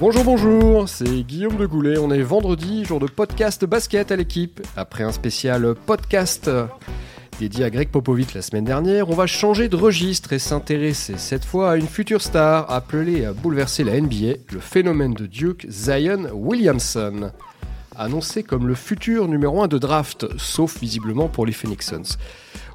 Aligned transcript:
Bonjour, 0.00 0.22
bonjour, 0.22 0.88
c'est 0.88 1.24
Guillaume 1.24 1.56
de 1.56 1.66
Goulet. 1.66 1.98
On 1.98 2.12
est 2.12 2.22
vendredi, 2.22 2.84
jour 2.84 3.00
de 3.00 3.06
podcast 3.06 3.64
basket 3.64 4.12
à 4.12 4.16
l'équipe. 4.16 4.60
Après 4.76 5.02
un 5.02 5.10
spécial 5.10 5.74
podcast 5.74 6.48
dédié 7.40 7.64
à 7.64 7.70
Greg 7.70 7.88
Popovich 7.88 8.32
la 8.32 8.42
semaine 8.42 8.64
dernière, 8.64 9.10
on 9.10 9.14
va 9.14 9.26
changer 9.26 9.68
de 9.68 9.74
registre 9.74 10.32
et 10.32 10.38
s'intéresser 10.38 11.14
cette 11.16 11.44
fois 11.44 11.72
à 11.72 11.76
une 11.76 11.88
future 11.88 12.22
star 12.22 12.70
appelée 12.70 13.24
à 13.24 13.32
bouleverser 13.32 13.82
la 13.82 14.00
NBA, 14.00 14.34
le 14.52 14.60
phénomène 14.60 15.14
de 15.14 15.26
Duke, 15.26 15.66
Zion 15.68 16.28
Williamson. 16.32 17.32
Annoncé 17.96 18.44
comme 18.44 18.68
le 18.68 18.76
futur 18.76 19.26
numéro 19.26 19.60
1 19.64 19.66
de 19.66 19.78
draft, 19.78 20.26
sauf 20.38 20.78
visiblement 20.78 21.26
pour 21.26 21.44
les 21.44 21.52
Phoenix 21.52 21.88
Suns. 21.88 22.16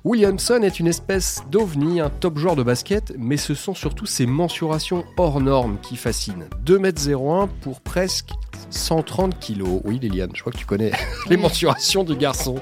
Williamson 0.06 0.64
est 0.64 0.82
une 0.82 0.88
espèce 0.88 1.44
d'ovni, 1.50 2.02
un 2.02 2.10
top 2.10 2.38
joueur 2.38 2.58
de 2.58 2.64
basket, 2.64 3.14
mais 3.18 3.38
ce 3.38 3.54
sont 3.54 3.74
surtout 3.74 4.06
ses 4.06 4.26
mensurations 4.26 5.06
hors 5.16 5.40
normes 5.40 5.78
qui 5.82 5.96
fascinent. 5.96 6.50
2m01 6.66 7.48
pour 7.62 7.80
presque 7.80 8.32
130 8.70 9.40
kg. 9.40 9.64
Oui, 9.86 10.00
Liliane, 10.00 10.32
je 10.34 10.42
crois 10.42 10.52
que 10.52 10.58
tu 10.58 10.66
connais 10.66 10.92
les 11.30 11.38
mensurations 11.38 12.04
du 12.04 12.18
garçon. 12.18 12.56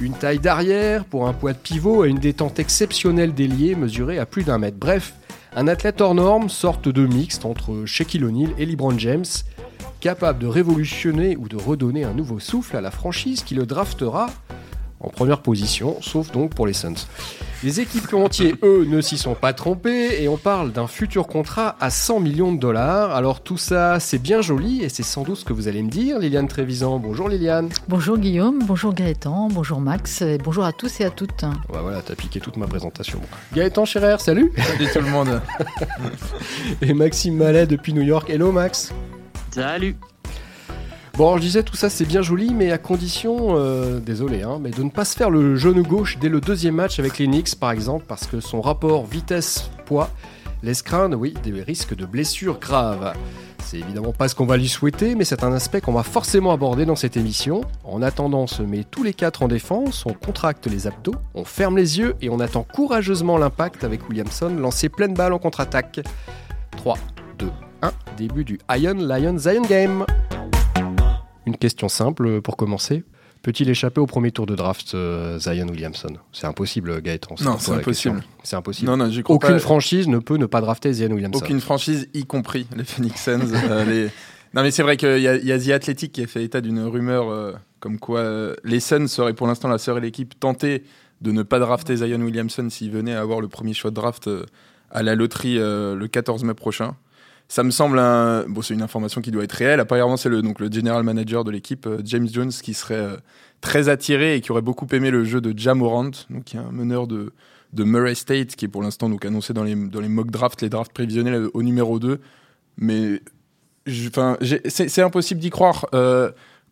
Une 0.00 0.14
taille 0.14 0.38
d'arrière 0.38 1.04
pour 1.04 1.28
un 1.28 1.34
poids 1.34 1.52
de 1.52 1.58
pivot 1.58 2.06
et 2.06 2.08
une 2.08 2.18
détente 2.18 2.58
exceptionnelle 2.58 3.34
d'ailier 3.34 3.74
mesurée 3.74 4.18
à 4.18 4.24
plus 4.24 4.42
d'un 4.42 4.56
mètre. 4.56 4.78
Bref, 4.78 5.12
un 5.54 5.68
athlète 5.68 6.00
hors 6.00 6.14
norme, 6.14 6.48
sorte 6.48 6.88
de 6.88 7.06
mixte 7.06 7.44
entre 7.44 7.84
Shaquille 7.84 8.24
O'Neal 8.24 8.54
et 8.56 8.64
LeBron 8.64 8.98
James, 8.98 9.26
capable 10.00 10.38
de 10.38 10.46
révolutionner 10.46 11.36
ou 11.36 11.48
de 11.48 11.56
redonner 11.56 12.04
un 12.04 12.14
nouveau 12.14 12.40
souffle 12.40 12.78
à 12.78 12.80
la 12.80 12.90
franchise 12.90 13.42
qui 13.42 13.54
le 13.54 13.66
draftera 13.66 14.30
en 15.02 15.08
première 15.08 15.40
position, 15.40 15.96
sauf 16.00 16.30
donc 16.30 16.54
pour 16.54 16.66
les 16.66 16.72
Suns. 16.72 16.94
Les 17.64 17.80
équipementiers, 17.80 18.56
eux, 18.62 18.84
ne 18.88 19.00
s'y 19.00 19.18
sont 19.18 19.34
pas 19.34 19.52
trompés 19.52 20.20
et 20.20 20.28
on 20.28 20.36
parle 20.36 20.72
d'un 20.72 20.88
futur 20.88 21.28
contrat 21.28 21.76
à 21.80 21.90
100 21.90 22.20
millions 22.20 22.52
de 22.52 22.58
dollars. 22.58 23.14
Alors 23.14 23.40
tout 23.40 23.56
ça, 23.56 24.00
c'est 24.00 24.18
bien 24.18 24.42
joli 24.42 24.82
et 24.82 24.88
c'est 24.88 25.04
sans 25.04 25.22
doute 25.22 25.36
ce 25.36 25.44
que 25.44 25.52
vous 25.52 25.68
allez 25.68 25.82
me 25.82 25.90
dire. 25.90 26.18
Liliane 26.18 26.48
Trévisan, 26.48 26.98
bonjour 26.98 27.28
Liliane. 27.28 27.68
Bonjour 27.88 28.18
Guillaume, 28.18 28.60
bonjour 28.64 28.94
Gaëtan, 28.94 29.48
bonjour 29.48 29.80
Max, 29.80 30.22
et 30.22 30.38
bonjour 30.38 30.64
à 30.64 30.72
tous 30.72 31.00
et 31.00 31.04
à 31.04 31.10
toutes. 31.10 31.42
Ouais, 31.42 31.80
voilà, 31.80 32.00
t'as 32.02 32.14
piqué 32.14 32.40
toute 32.40 32.56
ma 32.56 32.66
présentation. 32.66 33.20
Gaëtan 33.54 33.84
Scherer, 33.84 34.16
salut 34.18 34.52
Salut 34.56 34.88
tout 34.92 35.00
le 35.00 35.10
monde 35.10 35.40
Et 36.82 36.94
Maxime 36.94 37.36
Mallet 37.36 37.66
depuis 37.66 37.92
New 37.92 38.02
York, 38.02 38.28
hello 38.30 38.50
Max 38.50 38.92
Salut 39.50 39.96
Bon, 41.18 41.36
je 41.36 41.42
disais, 41.42 41.62
tout 41.62 41.76
ça 41.76 41.90
c'est 41.90 42.06
bien 42.06 42.22
joli, 42.22 42.54
mais 42.54 42.72
à 42.72 42.78
condition, 42.78 43.56
euh, 43.58 44.00
désolé, 44.00 44.42
hein, 44.42 44.58
mais 44.60 44.70
de 44.70 44.82
ne 44.82 44.88
pas 44.88 45.04
se 45.04 45.14
faire 45.14 45.28
le 45.28 45.56
genou 45.56 45.82
gauche 45.82 46.16
dès 46.18 46.30
le 46.30 46.40
deuxième 46.40 46.76
match 46.76 46.98
avec 46.98 47.18
les 47.18 47.26
Knicks, 47.26 47.54
par 47.56 47.70
exemple, 47.70 48.06
parce 48.08 48.26
que 48.26 48.40
son 48.40 48.62
rapport 48.62 49.04
vitesse-poids 49.04 50.08
laisse 50.62 50.80
craindre, 50.80 51.18
oui, 51.18 51.34
des 51.42 51.62
risques 51.62 51.94
de 51.94 52.06
blessures 52.06 52.58
graves. 52.58 53.12
C'est 53.62 53.78
évidemment 53.78 54.12
pas 54.12 54.28
ce 54.28 54.34
qu'on 54.34 54.46
va 54.46 54.56
lui 54.56 54.68
souhaiter, 54.68 55.14
mais 55.14 55.24
c'est 55.24 55.44
un 55.44 55.52
aspect 55.52 55.82
qu'on 55.82 55.92
va 55.92 56.02
forcément 56.02 56.50
aborder 56.50 56.86
dans 56.86 56.96
cette 56.96 57.18
émission. 57.18 57.60
En 57.84 58.00
attendant, 58.00 58.42
on 58.42 58.46
se 58.46 58.62
met 58.62 58.84
tous 58.84 59.02
les 59.02 59.12
quatre 59.12 59.42
en 59.42 59.48
défense, 59.48 60.06
on 60.06 60.14
contracte 60.14 60.66
les 60.66 60.86
abdos, 60.86 61.14
on 61.34 61.44
ferme 61.44 61.76
les 61.76 61.98
yeux 61.98 62.14
et 62.22 62.30
on 62.30 62.40
attend 62.40 62.64
courageusement 62.64 63.36
l'impact 63.36 63.84
avec 63.84 64.08
Williamson 64.08 64.54
lancé 64.58 64.88
pleine 64.88 65.14
balle 65.14 65.34
en 65.34 65.38
contre-attaque. 65.38 66.00
3, 66.78 66.96
2, 67.38 67.50
1, 67.82 67.92
début 68.16 68.44
du 68.44 68.58
Iron 68.70 68.94
Lion 68.94 69.38
Zion 69.38 69.62
Game. 69.62 70.06
Une 71.46 71.56
question 71.56 71.88
simple 71.88 72.40
pour 72.40 72.56
commencer. 72.56 73.04
Peut-il 73.42 73.68
échapper 73.68 74.00
au 74.00 74.06
premier 74.06 74.30
tour 74.30 74.46
de 74.46 74.54
draft, 74.54 74.94
euh, 74.94 75.36
Zion 75.40 75.66
Williamson? 75.68 76.12
C'est 76.32 76.46
impossible, 76.46 77.02
Gaëtan. 77.02 77.34
Non, 77.44 77.56
c'est 77.58 77.72
impossible. 77.72 78.22
C'est 78.44 78.54
impossible. 78.54 78.88
Non, 78.88 78.96
non, 78.96 79.10
Aucune 79.26 79.50
pas. 79.50 79.58
franchise 79.58 80.06
ne 80.06 80.18
peut 80.18 80.36
ne 80.36 80.46
pas 80.46 80.60
drafter 80.60 80.92
Zion 80.92 81.10
Williamson. 81.10 81.40
Aucune 81.42 81.60
franchise, 81.60 82.08
y 82.14 82.24
compris 82.24 82.68
les 82.76 82.84
Phoenix 82.84 83.20
Suns. 83.24 83.40
euh, 83.52 83.84
les- 83.90 84.10
Non, 84.54 84.62
mais 84.62 84.70
c'est 84.70 84.84
vrai 84.84 84.96
qu'il 84.96 85.18
y, 85.18 85.26
a- 85.26 85.34
il 85.36 85.44
y 85.44 85.50
a 85.50 85.58
The 85.58 85.70
Athletic 85.70 86.12
qui 86.12 86.22
a 86.22 86.26
fait 86.28 86.44
état 86.44 86.60
d'une 86.60 86.84
rumeur 86.84 87.30
euh, 87.30 87.52
comme 87.80 87.98
quoi 87.98 88.20
euh, 88.20 88.54
les 88.62 88.78
Suns 88.78 89.08
seraient 89.08 89.34
pour 89.34 89.48
l'instant 89.48 89.66
la 89.68 89.78
seule 89.78 90.04
équipe 90.04 90.38
tentée 90.38 90.84
de 91.20 91.32
ne 91.32 91.42
pas 91.42 91.58
drafter 91.58 91.96
Zion 91.96 92.20
Williamson 92.20 92.68
s'il 92.70 92.92
venait 92.92 93.14
à 93.14 93.20
avoir 93.22 93.40
le 93.40 93.48
premier 93.48 93.74
choix 93.74 93.90
de 93.90 93.96
draft 93.96 94.28
euh, 94.28 94.46
à 94.92 95.02
la 95.02 95.16
loterie 95.16 95.58
euh, 95.58 95.96
le 95.96 96.06
14 96.06 96.44
mai 96.44 96.54
prochain. 96.54 96.94
Ça 97.52 97.62
me 97.64 97.70
semble 97.70 98.00
c'est 98.62 98.72
une 98.72 98.80
information 98.80 99.20
qui 99.20 99.30
doit 99.30 99.44
être 99.44 99.52
réelle. 99.52 99.78
Apparemment, 99.78 100.16
c'est 100.16 100.30
le 100.30 100.40
donc 100.40 100.58
le 100.58 100.72
general 100.72 101.02
manager 101.02 101.44
de 101.44 101.50
l'équipe, 101.50 101.86
euh, 101.86 101.98
James 102.02 102.26
Jones, 102.26 102.48
qui 102.48 102.72
serait 102.72 102.94
euh, 102.94 103.16
très 103.60 103.90
attiré 103.90 104.36
et 104.36 104.40
qui 104.40 104.52
aurait 104.52 104.62
beaucoup 104.62 104.86
aimé 104.90 105.10
le 105.10 105.22
jeu 105.22 105.42
de 105.42 105.52
Jamorant, 105.54 106.12
donc 106.30 106.44
qui 106.44 106.56
est 106.56 106.60
un 106.60 106.72
meneur 106.72 107.06
de 107.06 107.34
de 107.74 107.84
Murray 107.84 108.14
State, 108.14 108.56
qui 108.56 108.64
est 108.64 108.68
pour 108.68 108.82
l'instant 108.82 109.10
donc 109.10 109.26
annoncé 109.26 109.52
dans 109.52 109.64
les, 109.64 109.74
dans 109.74 110.00
les 110.00 110.08
mock 110.08 110.30
drafts, 110.30 110.62
les 110.62 110.70
drafts 110.70 110.94
prévisionnels 110.94 111.34
euh, 111.34 111.50
au 111.52 111.62
numéro 111.62 111.98
2. 111.98 112.22
Mais 112.78 113.20
enfin, 114.06 114.38
c'est 114.66 115.02
impossible 115.02 115.38
d'y 115.38 115.50
croire. 115.50 115.84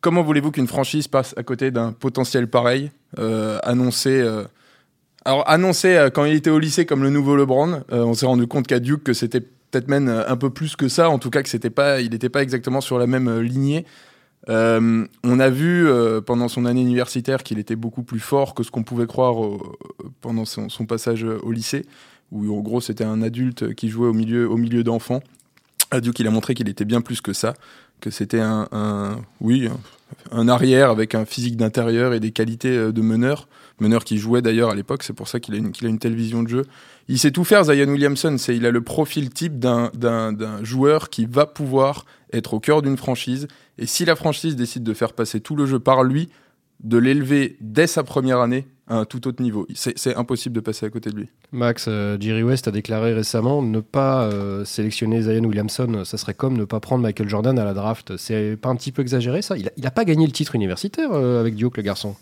Comment 0.00 0.22
voulez-vous 0.22 0.50
qu'une 0.50 0.66
franchise 0.66 1.08
passe 1.08 1.34
à 1.36 1.42
côté 1.42 1.70
d'un 1.70 1.92
potentiel 1.92 2.48
pareil, 2.48 2.90
annoncé 3.18 4.26
alors 5.26 5.46
annoncé 5.46 6.08
quand 6.14 6.24
il 6.24 6.36
était 6.36 6.48
au 6.48 6.58
lycée 6.58 6.86
comme 6.86 7.02
le 7.02 7.10
nouveau 7.10 7.36
LeBron, 7.36 7.82
on 7.90 8.14
s'est 8.14 8.24
rendu 8.24 8.46
compte 8.46 8.66
qu'à 8.66 8.80
Duke 8.80 9.02
que 9.02 9.12
c'était 9.12 9.42
peut-être 9.70 9.88
même 9.88 10.08
euh, 10.08 10.28
un 10.28 10.36
peu 10.36 10.50
plus 10.50 10.76
que 10.76 10.88
ça, 10.88 11.10
en 11.10 11.18
tout 11.18 11.30
cas 11.30 11.42
que 11.42 11.48
c'était 11.48 11.70
pas, 11.70 12.00
il 12.00 12.10
n'était 12.10 12.28
pas 12.28 12.42
exactement 12.42 12.80
sur 12.80 12.98
la 12.98 13.06
même 13.06 13.28
euh, 13.28 13.42
lignée. 13.42 13.86
Euh, 14.48 15.06
on 15.22 15.38
a 15.38 15.50
vu 15.50 15.86
pendant 16.24 16.48
son 16.48 16.64
année 16.64 16.80
universitaire 16.80 17.42
qu'il 17.42 17.58
était 17.58 17.76
beaucoup 17.76 18.02
plus 18.02 18.20
fort 18.20 18.54
que 18.54 18.62
ce 18.62 18.70
qu'on 18.70 18.82
pouvait 18.82 19.06
croire 19.06 19.34
pendant 20.22 20.46
son, 20.46 20.86
passage 20.86 21.24
au 21.24 21.52
lycée, 21.52 21.84
où 22.32 22.56
en 22.56 22.60
gros 22.60 22.80
c'était 22.80 23.04
un 23.04 23.20
adulte 23.20 23.74
qui 23.74 23.90
jouait 23.90 24.08
au 24.08 24.14
milieu, 24.14 24.48
au 24.48 24.56
milieu 24.56 24.82
d'enfants. 24.82 25.20
Duke, 26.00 26.20
il 26.20 26.26
a 26.26 26.30
montré 26.30 26.54
qu'il 26.54 26.70
était 26.70 26.86
bien 26.86 27.02
plus 27.02 27.20
que 27.20 27.34
ça, 27.34 27.52
que 28.00 28.08
c'était 28.10 28.40
un, 28.40 28.66
un- 28.72 29.18
oui, 29.42 29.68
un, 30.30 30.48
arrière 30.48 30.90
avec 30.90 31.14
un 31.14 31.24
physique 31.24 31.56
d'intérieur 31.56 32.12
et 32.12 32.20
des 32.20 32.30
qualités 32.30 32.76
euh, 32.76 32.92
de 32.92 33.00
meneur, 33.00 33.48
meneur 33.80 34.04
qui 34.04 34.18
jouait 34.18 34.42
d'ailleurs 34.42 34.70
à 34.70 34.74
l'époque, 34.74 35.02
c'est 35.02 35.12
pour 35.12 35.28
ça 35.28 35.40
qu'il 35.40 35.54
a, 35.54 35.58
a 35.58 35.88
une 35.88 35.98
telle 35.98 36.14
vision 36.14 36.42
de 36.42 36.48
jeu. 36.48 36.66
Il 37.08 37.18
sait 37.18 37.30
tout 37.30 37.44
faire, 37.44 37.64
Zion 37.64 37.88
Williamson, 37.88 38.36
c'est 38.38 38.56
il 38.56 38.66
a 38.66 38.70
le 38.70 38.82
profil 38.82 39.30
type 39.30 39.58
d'un 39.58 39.90
joueur 40.62 41.10
qui 41.10 41.26
va 41.26 41.46
pouvoir 41.46 42.04
être 42.32 42.54
au 42.54 42.60
cœur 42.60 42.82
d'une 42.82 42.96
franchise, 42.96 43.48
et 43.78 43.86
si 43.86 44.04
la 44.04 44.14
franchise 44.14 44.56
décide 44.56 44.84
de 44.84 44.94
faire 44.94 45.12
passer 45.12 45.40
tout 45.40 45.56
le 45.56 45.66
jeu 45.66 45.80
par 45.80 46.04
lui, 46.04 46.28
de 46.82 46.98
l'élever 46.98 47.56
dès 47.60 47.86
sa 47.86 48.02
première 48.02 48.40
année 48.40 48.66
à 48.86 48.96
un 48.96 49.04
tout 49.04 49.28
autre 49.28 49.42
niveau. 49.42 49.66
C'est 49.74 50.16
impossible 50.16 50.54
de 50.56 50.60
passer 50.60 50.84
à 50.84 50.90
côté 50.90 51.10
de 51.10 51.16
lui. 51.16 51.28
Max, 51.52 51.86
euh, 51.88 52.16
Jerry 52.18 52.42
West 52.42 52.66
a 52.66 52.72
déclaré 52.72 53.14
récemment 53.14 53.62
ne 53.62 53.80
pas 53.80 54.24
euh, 54.24 54.64
sélectionner 54.64 55.22
Zion 55.22 55.44
Williamson, 55.44 56.02
ça 56.04 56.18
serait 56.18 56.34
comme 56.34 56.56
ne 56.56 56.64
pas 56.64 56.80
prendre 56.80 57.02
Michael 57.02 57.28
Jordan 57.28 57.58
à 57.58 57.64
la 57.64 57.72
draft. 57.74 58.16
C'est 58.16 58.56
pas 58.56 58.68
un 58.68 58.76
petit 58.76 58.90
peu 58.90 59.02
exagéré 59.02 59.42
ça? 59.42 59.56
Il 59.56 59.68
a, 59.68 59.70
il 59.76 59.86
a 59.86 59.90
pas 59.92 60.04
gagné 60.04 60.26
le 60.26 60.32
titre 60.32 60.56
universitaire 60.56 61.10
euh, 61.12 61.40
avec 61.40 61.54
Duke, 61.54 61.76
le 61.76 61.82
garçon? 61.84 62.16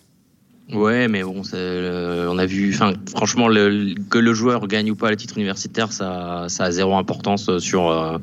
Ouais, 0.72 1.08
mais 1.08 1.22
bon, 1.22 1.42
euh, 1.54 2.28
on 2.30 2.36
a 2.36 2.44
vu, 2.44 2.74
enfin, 2.74 2.92
franchement, 3.14 3.48
le, 3.48 3.94
que 4.10 4.18
le 4.18 4.34
joueur 4.34 4.66
gagne 4.66 4.90
ou 4.90 4.94
pas 4.96 5.08
le 5.08 5.16
titre 5.16 5.38
universitaire, 5.38 5.92
ça, 5.92 6.44
ça 6.48 6.64
a 6.64 6.70
zéro 6.70 6.94
importance 6.96 7.58
sur 7.58 7.88
euh, 7.88 8.18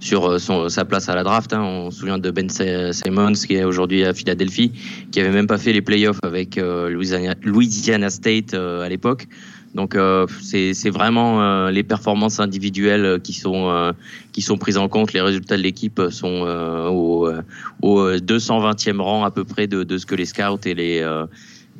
sur 0.00 0.24
euh, 0.24 0.38
son, 0.38 0.68
sa 0.70 0.84
place 0.84 1.08
à 1.10 1.14
la 1.14 1.22
draft. 1.22 1.52
Hein. 1.52 1.62
On 1.62 1.90
se 1.90 2.00
souvient 2.00 2.18
de 2.18 2.30
Ben 2.30 2.48
Simmons 2.48 3.32
qui 3.32 3.54
est 3.54 3.64
aujourd'hui 3.64 4.04
à 4.04 4.14
Philadelphie, 4.14 4.72
qui 5.10 5.20
avait 5.20 5.30
même 5.30 5.46
pas 5.46 5.58
fait 5.58 5.72
les 5.72 5.82
playoffs 5.82 6.18
avec 6.22 6.56
euh, 6.58 6.88
Louisiana, 6.88 7.34
Louisiana 7.42 8.08
State 8.08 8.54
euh, 8.54 8.82
à 8.82 8.88
l'époque. 8.88 9.28
Donc 9.74 9.94
euh, 9.94 10.26
c'est 10.42 10.90
vraiment 10.90 11.42
euh, 11.42 11.70
les 11.70 11.82
performances 11.82 12.40
individuelles 12.40 13.20
qui 13.22 13.32
sont 13.32 13.70
euh, 13.70 13.92
qui 14.32 14.42
sont 14.42 14.58
prises 14.58 14.76
en 14.76 14.88
compte. 14.88 15.14
Les 15.14 15.20
résultats 15.22 15.56
de 15.56 15.62
l'équipe 15.62 16.00
sont 16.10 16.44
euh, 16.46 16.88
au, 16.88 17.26
euh, 17.26 17.42
au 17.80 18.10
220e 18.10 19.00
rang 19.00 19.24
à 19.24 19.30
peu 19.30 19.44
près 19.44 19.66
de, 19.66 19.82
de 19.82 19.96
ce 19.96 20.04
que 20.04 20.14
les 20.14 20.26
scouts 20.26 20.66
et 20.66 20.74
les 20.74 21.00
euh, 21.00 21.24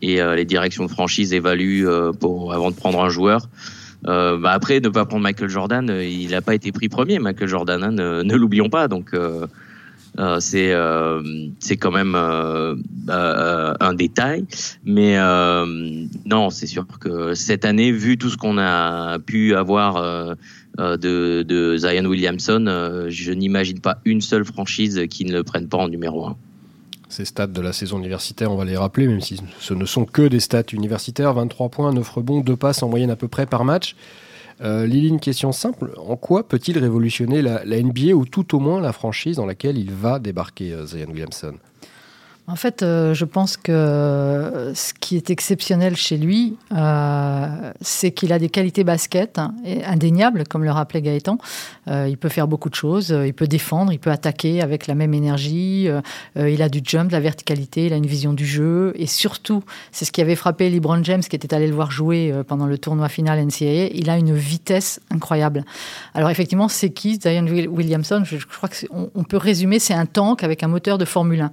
et 0.03 0.21
euh, 0.21 0.35
les 0.35 0.45
directions 0.45 0.85
de 0.85 0.91
franchise 0.91 1.33
évaluent 1.33 1.87
euh, 1.87 2.13
avant 2.53 2.71
de 2.71 2.77
prendre 2.77 3.03
un 3.03 3.09
joueur. 3.09 3.49
Euh, 4.09 4.37
bah 4.37 4.51
après, 4.51 4.81
ne 4.81 4.89
pas 4.89 5.05
prendre 5.05 5.23
Michael 5.23 5.49
Jordan, 5.49 5.89
il 6.03 6.31
n'a 6.31 6.43
pas 6.43 6.55
été 6.55 6.73
pris 6.73 6.89
premier. 6.89 7.21
Michael 7.21 7.49
Jordan, 7.49 7.83
hein, 7.85 7.93
ne, 7.93 8.35
l'oublions 8.35 8.69
pas. 8.69 8.89
Donc 8.89 9.13
c'est 10.41 10.75
c'est 11.61 11.77
quand 11.77 11.93
même 11.93 12.17
un 12.17 13.95
détail, 13.95 14.45
mais 14.85 15.17
non, 16.27 16.51
c'est 16.51 16.67
sûr 16.67 16.85
que 16.99 17.35
cette 17.35 17.65
année, 17.65 17.93
vu 17.93 18.19
tout 18.19 18.29
ce 18.29 18.37
qu'on 18.37 18.59
a 18.59 19.21
pu 19.21 19.55
avoir 19.55 20.35
de, 20.79 21.43
de 21.43 21.77
Zion 21.77 22.05
Williamson, 22.07 23.07
je 23.09 23.33
n'imagine 23.33 23.79
pas 23.79 23.99
une 24.05 24.21
seule 24.21 24.45
franchise 24.45 25.03
qui 25.09 25.25
ne 25.25 25.33
le 25.33 25.45
prenne 25.45 25.69
pas 25.69 25.79
en 25.79 25.89
numéro 25.89 26.27
un. 26.27 26.37
Ces 27.13 27.27
stats 27.27 27.47
de 27.49 27.61
la 27.61 27.75
saison 27.75 27.99
universitaire, 27.99 28.51
on 28.51 28.57
va 28.57 28.65
les 28.65 28.75
rappeler, 28.75 29.07
même 29.07 29.21
si 29.21 29.39
ce 29.61 29.75
ne 29.75 29.85
sont 29.85 30.07
que 30.07 30.23
des 30.23 30.41
stats 30.41 30.63
universitaires 30.73 31.35
23 31.35 31.69
points, 31.69 31.93
9 31.93 32.09
rebonds, 32.09 32.41
2 32.41 32.57
passes 32.57 32.83
en 32.83 32.89
moyenne 32.89 33.11
à 33.11 33.17
peu 33.17 33.29
près 33.29 33.45
par 33.45 33.67
match. 33.67 33.97
Euh, 34.63 34.87
Lily, 34.87 35.09
une 35.09 35.21
question 35.21 35.53
simple. 35.53 35.93
En 35.99 36.17
quoi 36.17 36.49
peut-il 36.49 36.79
révolutionner 36.79 37.43
la, 37.43 37.65
NBA 37.67 38.15
ou 38.15 38.25
tout 38.25 38.57
au 38.57 38.61
moins 38.61 38.81
la 38.81 38.95
franchise 38.95 39.37
dans 39.37 39.45
laquelle 39.45 39.77
il 39.77 39.93
va 39.93 40.21
débarquer, 40.21 40.73
euh, 40.73 40.87
Zion 40.87 41.11
Williamson? 41.11 41.53
En 42.53 42.57
fait, 42.57 42.83
euh, 42.83 43.15
je 43.15 43.25
pense 43.25 43.57
que 43.57 43.73
euh, 43.73 44.75
ce 44.75 44.93
qui 44.93 45.17
est 45.17 45.31
exceptionnel 45.31 45.97
chez 45.97 46.19
lui, 46.19 46.59
euh, 46.71 47.73
c'est 47.81 48.11
qu'il 48.11 48.31
a 48.31 48.39
des 48.39 48.51
qualités 48.51 48.85
basket 48.85 49.39
hein, 49.39 49.55
indéniables, 49.87 50.45
comme 50.47 50.63
le 50.63 50.71
rappelait 50.71 51.01
Gaëtan. 51.01 51.39
il 51.87 52.19
peut 52.19 52.29
faire 52.29 52.47
beaucoup 52.49 52.69
de 52.69 52.75
choses. 52.75 53.09
Il 53.25 53.33
peut 53.33 53.47
défendre, 53.47 53.91
il 53.91 53.99
peut 53.99 54.11
attaquer 54.11 54.61
avec 54.61 54.87
la 54.87 54.95
même 54.95 55.15
énergie. 55.15 55.89
il 56.37 56.63
a 56.63 56.69
du 56.69 56.83
jump, 56.85 57.09
de 57.09 57.13
la 57.13 57.21
verticalité, 57.21 57.87
il 57.87 57.95
a 57.95 57.97
une 57.97 58.07
vision 58.07 58.35
du 58.35 58.45
jeu. 58.45 58.93
Et 58.97 59.07
surtout, 59.07 59.65
c'est 59.91 60.05
ce 60.05 60.13
qui 60.13 60.21
avait 60.21 60.37
frappé 60.37 60.69
LeBron 60.69 61.03
James, 61.05 61.23
qui 61.23 61.35
était 61.35 61.55
allé 61.55 61.67
le 61.67 61.75
voir 61.75 61.91
jouer 61.91 62.35
pendant 62.47 62.67
le 62.67 62.77
tournoi 62.77 63.09
final 63.09 63.43
NCAA. 63.43 63.89
Il 63.95 64.11
a 64.11 64.19
une 64.19 64.35
vitesse 64.35 65.01
incroyable. 65.11 65.65
Alors 66.13 66.29
effectivement, 66.29 66.69
c'est 66.69 66.91
qui? 66.91 67.19
Zion 67.19 67.47
Williamson 67.47 68.25
je, 68.25 68.37
crois 68.45 68.69
qu'on 68.69 69.11
on 69.15 69.25
peut 69.25 69.39
résumer, 69.39 69.79
c'est 69.79 69.95
un 69.95 70.07
tank 70.07 70.45
avec 70.45 70.63
un 70.63 70.69
moteur 70.69 70.99
de 70.99 71.07
Formule 71.07 71.41
1. 71.41 71.53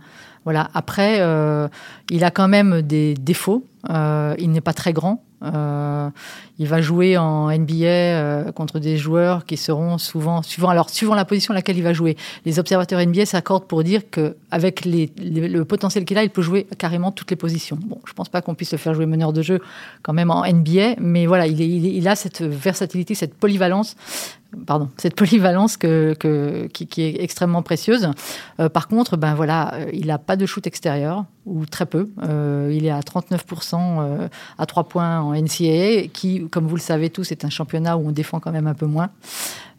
Voilà. 0.49 0.67
Après, 0.73 1.17
euh, 1.19 1.67
il 2.09 2.23
a 2.23 2.31
quand 2.31 2.47
même 2.47 2.81
des 2.81 3.13
défauts. 3.13 3.63
Euh, 3.91 4.33
il 4.39 4.49
n'est 4.49 4.61
pas 4.61 4.73
très 4.73 4.93
grand. 4.93 5.23
Euh, 5.41 6.09
il 6.57 6.67
va 6.67 6.81
jouer 6.81 7.17
en 7.17 7.49
NBA 7.49 7.85
euh, 7.85 8.51
contre 8.51 8.79
des 8.79 8.97
joueurs 8.97 9.45
qui 9.45 9.55
seront 9.55 9.97
souvent, 9.97 10.41
suivant, 10.41 10.69
alors, 10.69 10.89
suivant 10.89 11.15
la 11.15 11.23
position 11.23 11.53
à 11.53 11.55
laquelle 11.55 11.77
il 11.77 11.83
va 11.83 11.93
jouer. 11.93 12.17
Les 12.45 12.59
observateurs 12.59 12.99
NBA 13.05 13.25
s'accordent 13.25 13.65
pour 13.65 13.83
dire 13.83 14.01
qu'avec 14.09 14.83
les, 14.83 15.11
le 15.17 15.63
potentiel 15.63 16.03
qu'il 16.03 16.17
a, 16.17 16.23
il 16.23 16.29
peut 16.29 16.41
jouer 16.41 16.67
carrément 16.77 17.11
toutes 17.11 17.29
les 17.29 17.37
positions. 17.37 17.77
Bon, 17.81 17.99
je 18.05 18.11
ne 18.11 18.15
pense 18.15 18.29
pas 18.29 18.41
qu'on 18.41 18.55
puisse 18.55 18.71
le 18.71 18.77
faire 18.77 18.93
jouer 18.93 19.05
meneur 19.05 19.31
de 19.31 19.41
jeu 19.41 19.61
quand 20.01 20.13
même 20.13 20.31
en 20.31 20.45
NBA, 20.45 20.95
mais 20.99 21.25
voilà, 21.25 21.47
il, 21.47 22.07
a 22.07 22.15
cette 22.15 22.41
versatilité, 22.41 23.15
cette 23.15 23.33
polyvalence 23.33 23.95
pardon, 24.65 24.89
cette 24.97 25.15
polyvalence 25.15 25.77
qui, 25.77 25.87
est 25.87 27.23
extrêmement 27.23 27.61
précieuse. 27.61 28.09
Euh, 28.59 28.67
par 28.67 28.87
contre, 28.87 29.15
ben 29.15 29.35
voilà, 29.35 29.75
il 29.93 30.07
n'a 30.07 30.17
pas 30.17 30.35
de 30.35 30.45
shoot 30.45 30.65
extérieur 30.67 31.25
ou 31.49 31.65
très 31.65 31.85
peu. 31.85 32.09
Euh, 32.23 32.71
il 32.73 32.85
est 32.85 32.91
à 32.91 32.99
39% 32.99 34.29
à 34.57 34.65
3 34.65 34.83
points 34.85 35.19
en 35.19 35.33
NCAA, 35.33 36.07
qui, 36.13 36.47
comme 36.49 36.67
vous 36.67 36.75
le 36.75 36.81
savez 36.81 37.09
tous, 37.09 37.31
est 37.31 37.45
un 37.45 37.49
championnat 37.49 37.97
où 37.97 38.07
on 38.07 38.11
défend 38.11 38.39
quand 38.39 38.51
même 38.51 38.67
un 38.67 38.73
peu 38.73 38.85
moins 38.85 39.09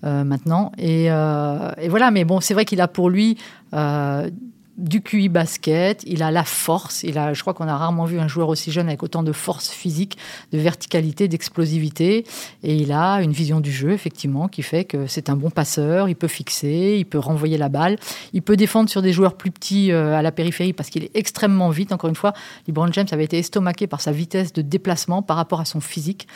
euh, 0.03 0.25
maintenant. 0.25 0.73
Euh, 0.81 1.73
et, 1.79 1.89
voilà, 1.91 2.11
mais 2.11 2.25
bon, 2.25 2.41
c'est 2.41 2.55
vrai 2.55 2.65
qu'il 2.65 2.81
a 2.81 2.89
pour 2.89 3.11
lui 3.11 3.37
euh, 3.75 4.31
du 4.81 5.03
QI 5.03 5.29
basket, 5.29 6.03
il 6.07 6.23
a 6.23 6.31
la 6.31 6.45
force. 6.45 7.03
Il 7.03 7.19
a, 7.19 7.35
je 7.35 7.41
crois 7.43 7.55
qu'on 7.55 7.69
a 7.69 7.77
rarement 7.77 8.05
vu 8.05 8.19
un 8.19 8.29
joueur 8.29 8.49
aussi 8.49 8.73
jeune 8.73 8.89
avec 8.89 9.03
autant 9.03 9.23
de 9.23 9.33
force 9.33 9.71
physique, 9.71 10.17
de 10.53 10.59
verticalité, 10.59 11.29
d'explosivité. 11.29 12.25
Et 12.63 12.75
il 12.75 12.93
a 12.93 13.21
une 13.23 13.33
vision 13.33 13.61
du 13.61 13.71
jeu, 13.71 13.93
effectivement, 13.93 14.49
qui 14.49 14.63
fait 14.63 14.85
que 14.85 15.07
c'est 15.07 15.31
un 15.31 15.37
bon 15.37 15.51
passeur. 15.51 16.09
Il 16.09 16.17
peut 16.17 16.29
fixer, 16.29 16.97
il 16.99 17.05
peut 17.05 17.19
renvoyer 17.19 17.59
la 17.59 17.69
balle. 17.69 17.99
Il 18.33 18.43
peut 18.43 18.57
défendre 18.57 18.89
sur 18.89 19.03
des 19.03 19.13
joueurs 19.13 19.37
plus 19.37 19.51
petits 19.51 19.93
euh, 19.93 20.17
à 20.17 20.23
la 20.23 20.33
périphérie 20.33 20.73
parce 20.73 20.91
qu'il 20.91 21.05
est 21.05 21.11
extrêmement 21.15 21.71
vite. 21.71 21.93
Encore 21.93 22.09
une 22.09 22.17
fois, 22.17 22.33
LeBron 22.67 22.91
James 22.93 23.09
avait 23.13 23.25
été 23.25 23.39
estomaqué 23.39 23.87
par 23.87 24.01
sa 24.01 24.13
vitesse 24.13 24.53
de 24.53 24.63
déplacement 24.63 25.23
par 25.23 25.37
rapport 25.37 25.61
à 25.61 25.65
son 25.65 25.81
physique. 25.81 26.27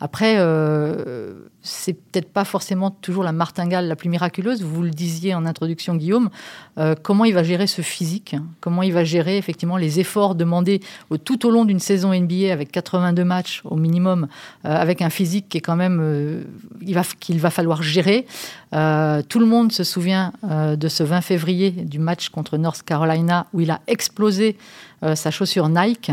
Après, 0.00 0.34
euh, 0.38 1.34
c'est 1.62 1.94
peut-être 1.94 2.32
pas 2.32 2.44
forcément 2.44 2.90
toujours 2.90 3.22
la 3.22 3.32
martingale 3.32 3.86
la 3.86 3.96
plus 3.96 4.08
miraculeuse. 4.08 4.62
Vous 4.62 4.82
le 4.82 4.90
disiez 4.90 5.34
en 5.34 5.46
introduction, 5.46 5.94
Guillaume. 5.94 6.30
Euh, 6.78 6.94
comment 7.00 7.24
il 7.24 7.34
va 7.34 7.42
gérer 7.42 7.66
ce 7.66 7.82
physique 7.92 8.34
Comment 8.60 8.82
il 8.82 8.92
va 8.92 9.04
gérer 9.04 9.36
effectivement 9.36 9.76
les 9.76 10.00
efforts 10.00 10.34
demandés 10.34 10.80
tout 11.24 11.46
au 11.46 11.50
long 11.50 11.64
d'une 11.64 11.78
saison 11.78 12.12
NBA 12.12 12.52
avec 12.52 12.72
82 12.72 13.24
matchs 13.24 13.62
au 13.64 13.76
minimum, 13.76 14.28
euh, 14.64 14.74
avec 14.74 15.02
un 15.02 15.10
physique 15.10 15.48
qui 15.48 15.58
est 15.58 15.60
quand 15.60 15.76
même 15.76 16.00
euh, 16.02 16.42
qu'il 16.80 16.94
va, 16.94 17.02
va 17.48 17.50
falloir 17.50 17.82
gérer. 17.82 18.26
tout 18.72 19.38
le 19.38 19.46
monde 19.46 19.70
se 19.72 19.84
souvient 19.84 20.32
de 20.42 20.88
ce 20.88 21.02
20 21.02 21.20
février 21.20 21.70
du 21.70 21.98
match 21.98 22.30
contre 22.30 22.56
North 22.56 22.82
Carolina 22.82 23.46
où 23.52 23.60
il 23.60 23.70
a 23.70 23.80
explosé 23.86 24.56
sa 25.14 25.30
chaussure 25.30 25.68
Nike. 25.68 26.12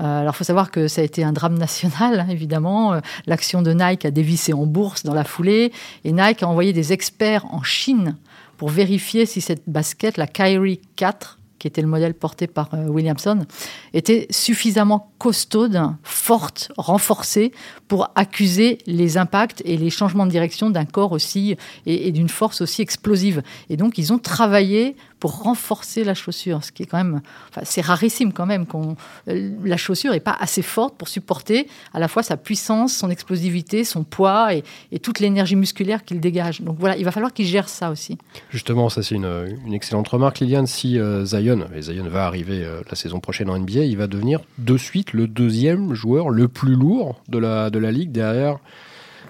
Euh, 0.00 0.20
alors, 0.20 0.34
il 0.34 0.36
faut 0.36 0.44
savoir 0.44 0.70
que 0.70 0.88
ça 0.88 1.02
a 1.02 1.04
été 1.04 1.22
un 1.24 1.32
drame 1.32 1.58
national, 1.58 2.26
évidemment. 2.30 2.94
Euh, 2.94 3.00
l'action 3.26 3.62
de 3.62 3.72
Nike 3.72 4.04
a 4.04 4.10
dévissé 4.10 4.52
en 4.52 4.66
bourse 4.66 5.02
dans 5.02 5.14
la 5.14 5.24
foulée. 5.24 5.72
Et 6.04 6.12
Nike 6.12 6.42
a 6.42 6.48
envoyé 6.48 6.72
des 6.72 6.92
experts 6.92 7.44
en 7.52 7.62
Chine 7.62 8.16
pour 8.56 8.70
vérifier 8.70 9.26
si 9.26 9.40
cette 9.40 9.62
basket, 9.66 10.16
la 10.16 10.26
Kyrie 10.26 10.80
4, 10.96 11.38
qui 11.58 11.66
était 11.66 11.82
le 11.82 11.88
modèle 11.88 12.14
porté 12.14 12.46
par 12.46 12.70
euh, 12.72 12.86
Williamson, 12.86 13.44
était 13.92 14.26
suffisamment 14.30 15.12
costaude, 15.18 15.78
forte, 16.02 16.72
renforcée 16.78 17.52
pour 17.86 18.10
accuser 18.14 18.78
les 18.86 19.18
impacts 19.18 19.60
et 19.66 19.76
les 19.76 19.90
changements 19.90 20.24
de 20.24 20.30
direction 20.30 20.70
d'un 20.70 20.86
corps 20.86 21.12
aussi 21.12 21.56
et 21.84 22.12
d'une 22.12 22.30
force 22.30 22.62
aussi 22.62 22.80
explosive. 22.80 23.42
Et 23.68 23.76
donc, 23.76 23.98
ils 23.98 24.12
ont 24.14 24.18
travaillé 24.18 24.96
pour 25.20 25.42
renforcer 25.42 26.02
la 26.02 26.14
chaussure, 26.14 26.64
ce 26.64 26.72
qui 26.72 26.82
est 26.82 26.86
quand 26.86 26.96
même, 26.96 27.20
enfin, 27.50 27.60
c'est 27.64 27.82
rarissime 27.82 28.32
quand 28.32 28.46
même 28.46 28.66
qu'on 28.66 28.96
euh, 29.28 29.50
la 29.62 29.76
chaussure 29.76 30.12
n'est 30.12 30.20
pas 30.20 30.36
assez 30.40 30.62
forte 30.62 30.96
pour 30.96 31.08
supporter 31.08 31.68
à 31.92 32.00
la 32.00 32.08
fois 32.08 32.22
sa 32.22 32.38
puissance, 32.38 32.96
son 32.96 33.10
explosivité, 33.10 33.84
son 33.84 34.02
poids 34.02 34.54
et, 34.54 34.64
toute 35.00 35.20
l'énergie 35.20 35.56
musculaire 35.56 36.04
qu'il 36.04 36.20
dégage. 36.20 36.62
Donc 36.62 36.76
voilà, 36.78 36.96
il 36.96 37.04
va 37.04 37.12
falloir 37.12 37.32
qu'il 37.32 37.46
gère 37.46 37.68
ça 37.68 37.90
aussi. 37.90 38.18
Justement, 38.50 38.88
ça 38.88 39.02
c'est 39.02 39.14
une, 39.14 39.58
excellente 39.72 40.08
remarque, 40.08 40.40
Liliane. 40.40 40.66
Si 40.66 40.98
euh, 40.98 41.24
Zion, 41.24 41.66
et 41.74 41.82
Zion 41.82 42.08
va 42.08 42.26
arriver 42.26 42.64
euh, 42.64 42.80
la 42.88 42.96
saison 42.96 43.20
prochaine 43.20 43.50
en 43.50 43.58
NBA, 43.58 43.84
il 43.84 43.96
va 43.96 44.06
devenir 44.06 44.40
de 44.58 44.76
suite 44.78 45.12
le 45.12 45.26
deuxième 45.26 45.94
joueur 45.94 46.30
le 46.30 46.48
plus 46.48 46.74
lourd 46.74 47.20
de 47.28 47.38
la, 47.38 47.68
de 47.68 47.78
la 47.78 47.92
ligue 47.92 48.10
derrière 48.10 48.58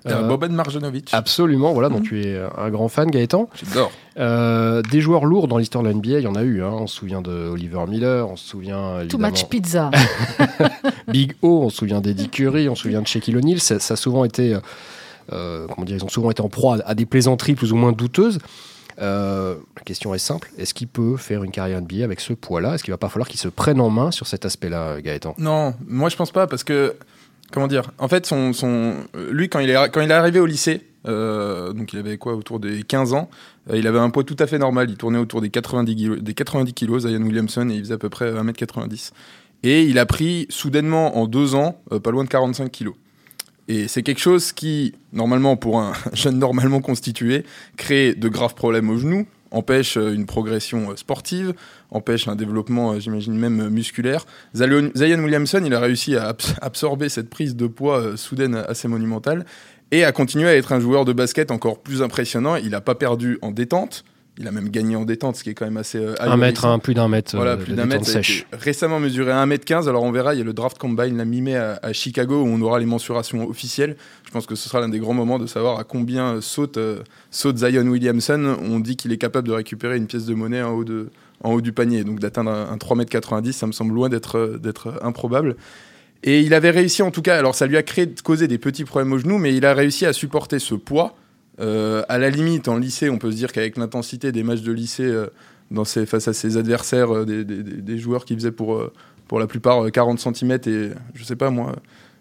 euh, 0.06 0.22
Boban 0.26 0.48
Marjanovic. 0.50 1.10
Absolument, 1.12 1.72
voilà, 1.72 1.88
donc 1.88 2.00
mhm. 2.00 2.04
tu 2.04 2.22
es 2.22 2.40
un 2.56 2.70
grand 2.70 2.88
fan, 2.88 3.10
Gaëtan. 3.10 3.48
J'adore. 3.54 3.92
Euh, 4.18 4.82
des 4.82 5.00
joueurs 5.00 5.24
lourds 5.24 5.48
dans 5.48 5.58
l'histoire 5.58 5.84
de 5.84 5.88
la 5.88 5.94
NBA, 5.94 6.18
il 6.18 6.22
y 6.22 6.26
en 6.26 6.34
a 6.34 6.42
eu. 6.42 6.62
Hein. 6.62 6.72
On 6.72 6.86
se 6.86 6.96
souvient 6.96 7.22
de 7.22 7.48
Oliver 7.48 7.84
Miller, 7.88 8.28
on 8.28 8.36
se 8.36 8.48
souvient. 8.48 9.06
Too 9.08 9.18
much 9.18 9.44
pizza. 9.46 9.90
Big 11.08 11.34
O, 11.42 11.62
on 11.64 11.70
se 11.70 11.78
souvient 11.78 12.00
d'Eddie 12.00 12.28
Curry, 12.28 12.68
on 12.68 12.74
se 12.74 12.82
souvient 12.82 13.02
de 13.02 13.06
Shaquille 13.06 13.36
O'Neal. 13.36 13.60
Ça, 13.60 13.76
a 13.76 13.96
souvent 13.96 14.24
été. 14.24 14.56
Euh, 15.32 15.66
comment 15.68 15.84
dire, 15.84 15.96
ils 15.96 16.04
ont 16.04 16.08
souvent 16.08 16.30
été 16.30 16.42
en 16.42 16.48
proie 16.48 16.78
à 16.84 16.94
des 16.94 17.06
plaisanteries 17.06 17.54
plus 17.54 17.72
ou 17.72 17.76
moins 17.76 17.92
douteuses. 17.92 18.38
la 18.98 19.54
question 19.84 20.14
est 20.14 20.18
simple. 20.18 20.50
Est-ce 20.58 20.74
qu'il 20.74 20.88
peut 20.88 21.16
faire 21.16 21.44
une 21.44 21.50
carrière 21.50 21.80
NBA 21.80 22.04
avec 22.04 22.20
ce 22.20 22.32
poids-là? 22.32 22.74
Est-ce 22.74 22.84
qu'il 22.84 22.92
va 22.92 22.98
pas 22.98 23.08
falloir 23.08 23.28
qu'il 23.28 23.40
se 23.40 23.48
prenne 23.48 23.80
en 23.80 23.90
main 23.90 24.10
sur 24.10 24.26
cet 24.26 24.44
aspect-là, 24.44 25.00
Gaëtan? 25.00 25.34
Non, 25.38 25.74
moi 25.86 26.08
je 26.08 26.16
pense 26.16 26.32
pas 26.32 26.46
parce 26.46 26.64
que 26.64 26.96
comment 27.50 27.66
dire? 27.66 27.92
En 27.98 28.08
fait, 28.08 28.26
son, 28.26 28.52
lui, 29.30 29.48
quand 29.48 29.60
il, 29.60 29.70
est, 29.70 29.90
quand 29.90 30.00
il 30.00 30.10
est 30.10 30.14
arrivé 30.14 30.40
au 30.40 30.46
lycée, 30.46 30.82
euh, 31.08 31.72
donc 31.72 31.92
il 31.92 31.98
avait 31.98 32.18
quoi 32.18 32.34
autour 32.34 32.60
des 32.60 32.82
15 32.82 33.14
ans, 33.14 33.30
euh, 33.70 33.78
il 33.78 33.86
avait 33.86 33.98
un 33.98 34.10
poids 34.10 34.24
tout 34.24 34.36
à 34.38 34.46
fait 34.46 34.58
normal. 34.58 34.90
Il 34.90 34.96
tournait 34.96 35.18
autour 35.18 35.40
des 35.40 35.50
90 35.50 35.96
kilos, 35.96 36.18
des 36.20 36.34
90 36.34 36.72
kilos 36.72 37.06
Zion 37.06 37.22
Williamson, 37.22 37.68
et 37.70 37.74
il 37.74 37.80
faisait 37.80 37.94
à 37.94 37.98
peu 37.98 38.08
près 38.08 38.32
1m90. 38.32 39.12
Et 39.62 39.84
il 39.84 39.98
a 39.98 40.06
pris 40.06 40.46
soudainement 40.48 41.18
en 41.18 41.26
deux 41.26 41.54
ans 41.54 41.80
euh, 41.92 42.00
pas 42.00 42.10
loin 42.10 42.24
de 42.24 42.28
45 42.28 42.70
kilos. 42.70 42.94
Et 43.68 43.88
c'est 43.88 44.02
quelque 44.02 44.20
chose 44.20 44.52
qui, 44.52 44.94
normalement, 45.12 45.56
pour 45.56 45.80
un 45.80 45.92
jeune 46.12 46.38
normalement 46.38 46.80
constitué, 46.80 47.44
crée 47.76 48.14
de 48.14 48.28
graves 48.28 48.54
problèmes 48.54 48.90
aux 48.90 48.96
genoux, 48.96 49.26
empêche 49.50 49.96
une 49.96 50.26
progression 50.26 50.96
sportive, 50.96 51.54
empêche 51.90 52.28
un 52.28 52.36
développement, 52.36 52.92
euh, 52.92 53.00
j'imagine 53.00 53.34
même 53.34 53.68
musculaire. 53.68 54.26
Zion 54.54 54.90
Williamson, 54.96 55.62
il 55.64 55.74
a 55.74 55.80
réussi 55.80 56.16
à 56.16 56.36
absorber 56.60 57.08
cette 57.08 57.30
prise 57.30 57.56
de 57.56 57.66
poids 57.66 58.16
soudaine 58.16 58.54
assez 58.54 58.88
monumentale 58.88 59.44
et 59.90 60.04
à 60.04 60.12
continuer 60.12 60.48
à 60.48 60.56
être 60.56 60.72
un 60.72 60.80
joueur 60.80 61.04
de 61.04 61.12
basket 61.12 61.50
encore 61.50 61.80
plus 61.80 62.02
impressionnant. 62.02 62.56
Il 62.56 62.70
n'a 62.70 62.80
pas 62.80 62.94
perdu 62.94 63.38
en 63.42 63.50
détente. 63.50 64.04
Il 64.38 64.48
a 64.48 64.52
même 64.52 64.70
gagné 64.70 64.96
en 64.96 65.04
détente, 65.04 65.36
ce 65.36 65.42
qui 65.42 65.50
est 65.50 65.54
quand 65.54 65.66
même 65.66 65.76
assez. 65.76 66.02
un 66.18 66.36
mètre, 66.36 66.78
plus 66.80 66.94
d'un 66.94 67.08
mètre. 67.08 67.36
Voilà, 67.36 67.58
plus 67.58 67.74
d'un 67.74 67.84
mètre. 67.84 68.06
Sèche. 68.06 68.46
Récemment 68.52 68.98
mesuré 68.98 69.32
à 69.32 69.44
1m15. 69.44 69.86
Alors 69.86 70.02
on 70.02 70.12
verra, 70.12 70.34
il 70.34 70.38
y 70.38 70.40
a 70.40 70.44
le 70.44 70.54
draft 70.54 70.78
combine 70.78 71.18
la 71.18 71.26
mi-mai 71.26 71.56
à, 71.56 71.92
Chicago 71.92 72.42
où 72.42 72.46
on 72.46 72.60
aura 72.62 72.78
les 72.78 72.86
mensurations 72.86 73.46
officielles. 73.46 73.96
Je 74.24 74.30
pense 74.30 74.46
que 74.46 74.54
ce 74.54 74.68
sera 74.68 74.80
l'un 74.80 74.88
des 74.88 74.98
grands 74.98 75.12
moments 75.12 75.38
de 75.38 75.46
savoir 75.46 75.78
à 75.78 75.84
combien 75.84 76.40
saute, 76.40 76.78
euh, 76.78 77.00
saute 77.30 77.58
Zion 77.58 77.86
Williamson. 77.86 78.56
On 78.62 78.80
dit 78.80 78.96
qu'il 78.96 79.12
est 79.12 79.18
capable 79.18 79.46
de 79.46 79.52
récupérer 79.52 79.98
une 79.98 80.06
pièce 80.06 80.24
de 80.24 80.32
monnaie 80.32 80.62
en 80.62 80.72
haut, 80.72 80.84
de, 80.84 81.10
en 81.42 81.52
haut 81.52 81.60
du 81.60 81.72
panier. 81.72 82.04
Donc 82.04 82.20
d'atteindre 82.20 82.50
un, 82.50 82.76
3m90, 82.76 83.52
ça 83.52 83.66
me 83.66 83.72
semble 83.72 83.94
loin 83.94 84.08
d'être, 84.08 84.98
improbable. 85.02 85.56
Et 86.22 86.40
il 86.40 86.52
avait 86.52 86.70
réussi 86.70 87.02
en 87.02 87.10
tout 87.10 87.22
cas, 87.22 87.38
alors 87.38 87.54
ça 87.54 87.66
lui 87.66 87.76
a 87.76 87.82
causé 87.82 88.46
des 88.46 88.58
petits 88.58 88.84
problèmes 88.84 89.12
au 89.12 89.18
genou, 89.18 89.38
mais 89.38 89.54
il 89.54 89.64
a 89.64 89.72
réussi 89.72 90.04
à 90.06 90.12
supporter 90.12 90.58
ce 90.58 90.74
poids. 90.74 91.16
Euh, 91.60 92.02
à 92.08 92.18
la 92.18 92.30
limite, 92.30 92.68
en 92.68 92.76
lycée, 92.76 93.10
on 93.10 93.18
peut 93.18 93.30
se 93.30 93.36
dire 93.36 93.52
qu'avec 93.52 93.76
l'intensité 93.76 94.32
des 94.32 94.42
matchs 94.42 94.62
de 94.62 94.72
lycée 94.72 95.04
euh, 95.04 95.26
dans 95.70 95.84
face 95.84 96.28
à 96.28 96.32
ses 96.32 96.56
adversaires, 96.56 97.24
des, 97.24 97.44
des, 97.44 97.62
des, 97.62 97.98
joueurs 97.98 98.24
qui 98.24 98.34
faisaient 98.34 98.50
pour, 98.50 98.82
pour 99.28 99.38
la 99.38 99.46
plupart 99.46 99.90
40 99.90 100.18
cm 100.18 100.58
et 100.66 100.90
je 101.14 101.24
sais 101.24 101.36
pas 101.36 101.50
moi, 101.50 101.76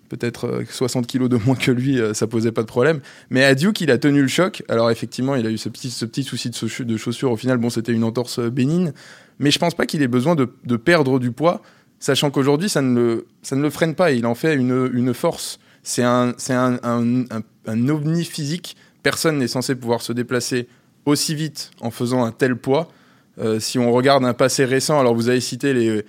peut-être 0.09 0.63
60 0.69 1.03
euh, 1.03 1.07
kilos 1.07 1.29
de 1.29 1.37
moins 1.37 1.55
que 1.55 1.71
lui, 1.71 1.99
euh, 1.99 2.13
ça 2.13 2.27
posait 2.27 2.51
pas 2.51 2.61
de 2.61 2.67
problème. 2.67 2.99
Mais 3.29 3.45
à 3.45 3.55
Duke, 3.55 3.79
il 3.81 3.91
a 3.91 3.97
tenu 3.97 4.21
le 4.21 4.27
choc. 4.27 4.63
Alors 4.67 4.91
effectivement, 4.91 5.35
il 5.35 5.45
a 5.45 5.49
eu 5.49 5.57
ce 5.57 5.69
petit, 5.69 5.89
ce 5.91 6.05
petit 6.05 6.23
souci 6.23 6.49
de, 6.49 6.83
de 6.83 6.97
chaussure. 6.97 7.31
Au 7.31 7.37
final, 7.37 7.57
bon, 7.57 7.69
c'était 7.69 7.93
une 7.93 8.03
entorse 8.03 8.39
euh, 8.39 8.49
bénigne. 8.49 8.91
Mais 9.37 9.51
je 9.51 9.59
pense 9.59 9.75
pas 9.75 9.85
qu'il 9.85 10.01
ait 10.01 10.07
besoin 10.07 10.35
de, 10.35 10.45
perdre 10.75 11.17
du 11.19 11.31
poids, 11.31 11.61
sachant 11.99 12.29
qu'aujourd'hui, 12.29 12.67
ça, 12.67 12.81
ne 12.81 12.93
le, 12.93 13.27
ça 13.41 13.55
ne 13.55 13.61
le 13.61 13.69
freine 13.69 13.95
pas. 13.95 14.11
Il 14.11 14.25
en 14.25 14.35
fait 14.35 14.55
une, 14.55 14.89
une 14.93 15.13
force. 15.13 15.59
C'est 15.81 16.03
un, 16.03 16.33
un, 16.49 16.77
un, 16.83 17.25
un, 17.65 17.87
ovni 17.87 18.25
physique. 18.25 18.75
Personne 19.01 19.37
n'est 19.37 19.47
censé 19.47 19.75
pouvoir 19.75 20.01
se 20.01 20.11
déplacer 20.11 20.67
aussi 21.05 21.35
vite 21.35 21.71
en 21.79 21.89
faisant 21.89 22.25
un 22.25 22.31
tel 22.31 22.57
poids. 22.57 22.91
Si 23.59 23.79
on 23.79 23.93
regarde 23.93 24.25
un 24.25 24.33
passé 24.33 24.65
récent, 24.65 24.99
alors 24.99 25.15
vous 25.15 25.29
avez 25.29 25.39
cité 25.39 25.73
les, 25.73 26.03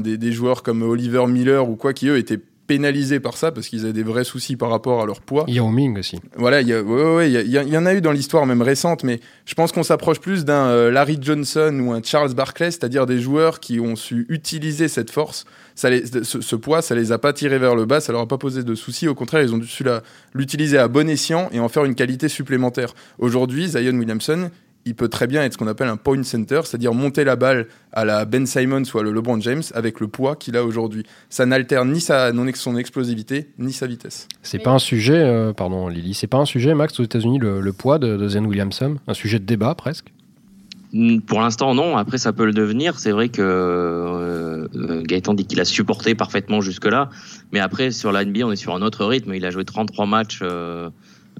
des, 0.00 0.18
des 0.18 0.32
joueurs 0.32 0.64
comme 0.64 0.82
Oliver 0.82 1.24
Miller 1.28 1.68
ou 1.70 1.76
quoi 1.76 1.92
qui 1.92 2.08
eux 2.08 2.18
étaient 2.18 2.40
pénalisés 2.76 3.20
par 3.20 3.36
ça 3.36 3.52
parce 3.52 3.68
qu'ils 3.68 3.84
avaient 3.84 3.92
des 3.92 4.02
vrais 4.02 4.24
soucis 4.24 4.56
par 4.56 4.70
rapport 4.70 5.02
à 5.02 5.06
leur 5.06 5.20
poids. 5.20 5.44
Yao 5.48 5.68
Ming 5.68 5.98
aussi. 5.98 6.18
Voilà, 6.36 6.62
il 6.62 6.68
y, 6.68 6.72
a- 6.72 6.82
ouais, 6.82 7.14
ouais, 7.16 7.30
il 7.30 7.32
y, 7.32 7.36
a- 7.36 7.42
il 7.62 7.68
y 7.68 7.72
y 7.72 7.76
en 7.76 7.84
a 7.86 7.92
eu 7.94 8.00
dans 8.00 8.12
l'histoire 8.12 8.46
même 8.46 8.62
récente, 8.62 9.04
mais 9.04 9.20
je 9.44 9.54
pense 9.54 9.72
qu'on 9.72 9.82
s'approche 9.82 10.20
plus 10.20 10.44
d'un 10.46 10.66
euh, 10.68 10.90
Larry 10.90 11.18
Johnson 11.20 11.78
ou 11.82 11.92
un 11.92 12.00
Charles 12.02 12.32
Barkley, 12.34 12.70
c'est-à-dire 12.70 13.04
des 13.06 13.18
joueurs 13.18 13.60
qui 13.60 13.78
ont 13.80 13.94
su 13.96 14.24
utiliser 14.30 14.88
cette 14.88 15.10
force. 15.10 15.44
Ça 15.74 15.90
les- 15.90 16.04
ce, 16.06 16.40
ce 16.40 16.56
poids, 16.56 16.80
ça 16.82 16.94
les 16.94 17.12
a 17.12 17.18
pas 17.18 17.32
tirés 17.32 17.58
vers 17.58 17.74
le 17.74 17.84
bas, 17.84 18.00
ça 18.00 18.12
leur 18.12 18.22
a 18.22 18.28
pas 18.28 18.38
posé 18.38 18.62
de 18.62 18.74
soucis. 18.74 19.08
Au 19.08 19.14
contraire, 19.14 19.42
ils 19.42 19.54
ont 19.54 19.62
su 19.62 19.84
l'utiliser 20.34 20.78
à 20.78 20.88
bon 20.88 21.08
escient 21.08 21.48
et 21.52 21.60
en 21.60 21.68
faire 21.68 21.84
une 21.84 21.94
qualité 21.94 22.28
supplémentaire. 22.28 22.94
Aujourd'hui, 23.18 23.68
Zion 23.68 23.92
Williamson, 23.98 24.50
il 24.84 24.94
peut 24.94 25.08
très 25.08 25.26
bien 25.26 25.42
être 25.42 25.52
ce 25.52 25.58
qu'on 25.58 25.66
appelle 25.66 25.88
un 25.88 25.96
point 25.96 26.22
center, 26.22 26.60
c'est-à-dire 26.64 26.94
monter 26.94 27.24
la 27.24 27.36
balle 27.36 27.66
à 27.92 28.04
la 28.04 28.24
Ben 28.24 28.46
Simons 28.46 28.82
ou 28.92 28.98
à 28.98 29.02
le 29.02 29.12
LeBron 29.12 29.40
James 29.40 29.62
avec 29.74 30.00
le 30.00 30.08
poids 30.08 30.36
qu'il 30.36 30.56
a 30.56 30.64
aujourd'hui. 30.64 31.04
Ça 31.30 31.46
n'altère 31.46 31.84
ni 31.84 32.00
sa, 32.00 32.32
non, 32.32 32.46
son 32.54 32.76
explosivité, 32.76 33.48
ni 33.58 33.72
sa 33.72 33.86
vitesse. 33.86 34.28
C'est 34.42 34.58
pas 34.58 34.72
un 34.72 34.78
sujet, 34.78 35.18
euh, 35.18 35.52
pardon 35.52 35.88
Lily, 35.88 36.14
c'est 36.14 36.26
pas 36.26 36.38
un 36.38 36.46
sujet, 36.46 36.74
Max, 36.74 36.98
aux 37.00 37.04
États-Unis, 37.04 37.38
le, 37.38 37.60
le 37.60 37.72
poids 37.72 37.98
de, 37.98 38.16
de 38.16 38.28
Zion 38.28 38.44
Williamson? 38.44 38.96
Un 39.06 39.14
sujet 39.14 39.38
de 39.38 39.44
débat 39.44 39.74
presque? 39.74 40.12
Mm, 40.92 41.20
Pour 41.20 41.40
l'instant, 41.40 41.74
non. 41.74 41.96
Après, 41.96 42.18
ça 42.18 42.32
peut 42.32 42.44
le 42.44 42.52
devenir. 42.52 42.98
C'est 42.98 43.12
vrai 43.12 43.28
que 43.28 43.42
euh, 43.42 44.68
euh, 44.74 45.02
Gaëtan 45.02 45.34
dit 45.34 45.46
qu'il 45.46 45.60
a 45.60 45.64
supporté 45.64 46.14
parfaitement 46.14 46.60
jusque-là. 46.60 47.08
Mais 47.52 47.60
après, 47.60 47.90
sur 47.90 48.12
la 48.12 48.24
NBA, 48.24 48.46
on 48.46 48.52
est 48.52 48.56
sur 48.56 48.74
un 48.74 48.82
autre 48.82 49.04
rythme. 49.04 49.34
Il 49.34 49.44
a 49.44 49.50
joué 49.50 49.64
33 49.64 50.06
matchs, 50.06 50.40
euh, 50.42 50.90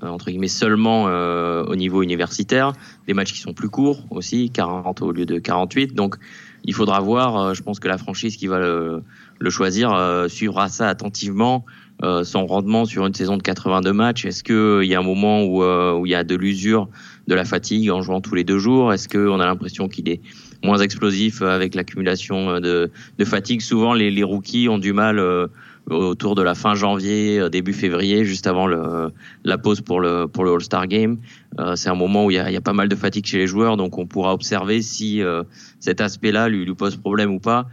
entre 0.02 0.26
guillemets, 0.30 0.48
seulement 0.48 1.06
euh, 1.08 1.64
au 1.64 1.76
niveau 1.76 2.02
universitaire. 2.02 2.72
Des 3.06 3.14
matchs 3.14 3.32
qui 3.32 3.40
sont 3.40 3.54
plus 3.54 3.68
courts 3.68 4.04
aussi, 4.10 4.50
40 4.50 5.02
au 5.02 5.12
lieu 5.12 5.26
de 5.26 5.38
48. 5.38 5.94
Donc, 5.94 6.16
il 6.64 6.74
faudra 6.74 7.00
voir. 7.00 7.36
euh, 7.36 7.54
je 7.54 7.62
pense 7.62 7.80
que 7.80 7.88
la 7.88 7.98
franchise 7.98 8.36
qui 8.36 8.46
va 8.46 8.58
le, 8.58 9.02
le 9.38 9.50
choisir 9.50 9.92
euh, 9.92 10.28
suivra 10.28 10.68
ça 10.68 10.88
attentivement. 10.88 11.64
euh, 12.02 12.24
son 12.24 12.46
rendement 12.46 12.84
sur 12.84 13.06
une 13.06 13.14
saison 13.14 13.36
de 13.36 13.42
82 13.42 13.92
matchs. 13.92 14.24
Est-ce 14.24 14.42
qu'il 14.42 14.88
y 14.88 14.94
a 14.94 14.98
un 14.98 15.04
moment 15.04 15.44
où, 15.44 15.62
euh, 15.62 15.92
où 15.94 16.04
il 16.06 16.10
y 16.10 16.14
a 16.16 16.24
de 16.24 16.34
l'usure 16.34 16.88
de 17.28 17.34
la 17.34 17.44
fatigue 17.44 17.90
en 17.90 18.02
jouant 18.02 18.20
tous 18.20 18.34
les 18.34 18.42
deux 18.44 18.58
jours? 18.58 18.92
Est-ce 18.92 19.08
qu'on 19.08 19.38
a 19.38 19.46
l'impression 19.46 19.88
qu'il 19.88 20.08
est 20.08 20.20
moins 20.64 20.78
explosif 20.78 21.42
avec 21.42 21.74
l'accumulation 21.76 22.50
euh, 22.50 22.60
de, 22.60 22.90
de 23.18 23.24
fatigue? 23.24 23.60
Souvent, 23.60 23.94
les, 23.94 24.10
les 24.10 24.24
rookies 24.24 24.68
ont 24.68 24.78
du 24.78 24.92
mal 24.92 25.20
euh, 25.20 25.46
autour 25.90 26.34
de 26.34 26.42
la 26.42 26.54
fin 26.54 26.74
janvier, 26.74 27.38
euh, 27.38 27.48
début 27.48 27.72
février, 27.72 28.24
juste 28.24 28.46
avant 28.46 28.66
le, 28.66 29.12
la 29.44 29.58
pause 29.58 29.80
pour 29.80 30.00
le, 30.00 30.26
pour 30.26 30.44
le 30.44 30.52
All-Star 30.52 30.86
Game. 30.86 31.18
Euh, 31.58 31.76
c'est 31.76 31.88
un 31.88 31.94
moment 31.94 32.26
où 32.26 32.30
il 32.30 32.34
y, 32.34 32.38
a, 32.38 32.50
y 32.50 32.56
a 32.56 32.60
pas 32.60 32.72
mal 32.72 32.88
de 32.88 32.96
fatigue 32.96 33.26
chez 33.26 33.38
les 33.38 33.46
joueurs, 33.46 33.76
donc 33.76 33.98
on 33.98 34.06
pourra 34.06 34.32
observer 34.32 34.82
si 34.82 35.22
euh, 35.22 35.42
cet 35.80 36.00
aspect-là 36.00 36.48
lui, 36.48 36.64
lui 36.64 36.74
pose 36.74 36.96
problème 36.96 37.32
ou 37.32 37.40
pas. 37.40 37.68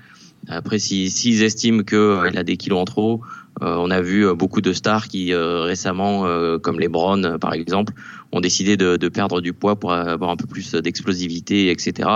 Après, 0.48 0.80
s'ils 0.80 1.12
si, 1.12 1.34
s'ils 1.34 1.44
estiment 1.44 1.84
qu'il 1.84 2.38
a 2.38 2.44
des 2.44 2.58
kilos 2.58 2.80
en 2.80 2.86
trop, 2.86 3.22
euh, 3.22 3.26
on 3.62 3.92
a 3.92 4.02
vu 4.02 4.26
euh, 4.26 4.34
beaucoup 4.34 4.62
de 4.62 4.74
stars 4.74 5.08
qui 5.08 5.34
euh, 5.34 5.62
récemment, 5.62 6.26
euh, 6.26 6.58
comme 6.58 6.80
les 6.80 6.88
Brown 6.88 7.26
euh, 7.26 7.38
par 7.38 7.54
exemple, 7.54 7.94
ont 8.32 8.42
décidé 8.42 8.78
de, 8.78 8.98
de 8.98 9.10
perdre 9.10 9.42
du 9.42 9.54
poids 9.54 9.76
pour 9.76 9.92
avoir 9.92 10.30
un 10.30 10.36
peu 10.36 10.46
plus 10.46 10.74
d'explosivité, 10.74 11.72
etc. 11.72 12.10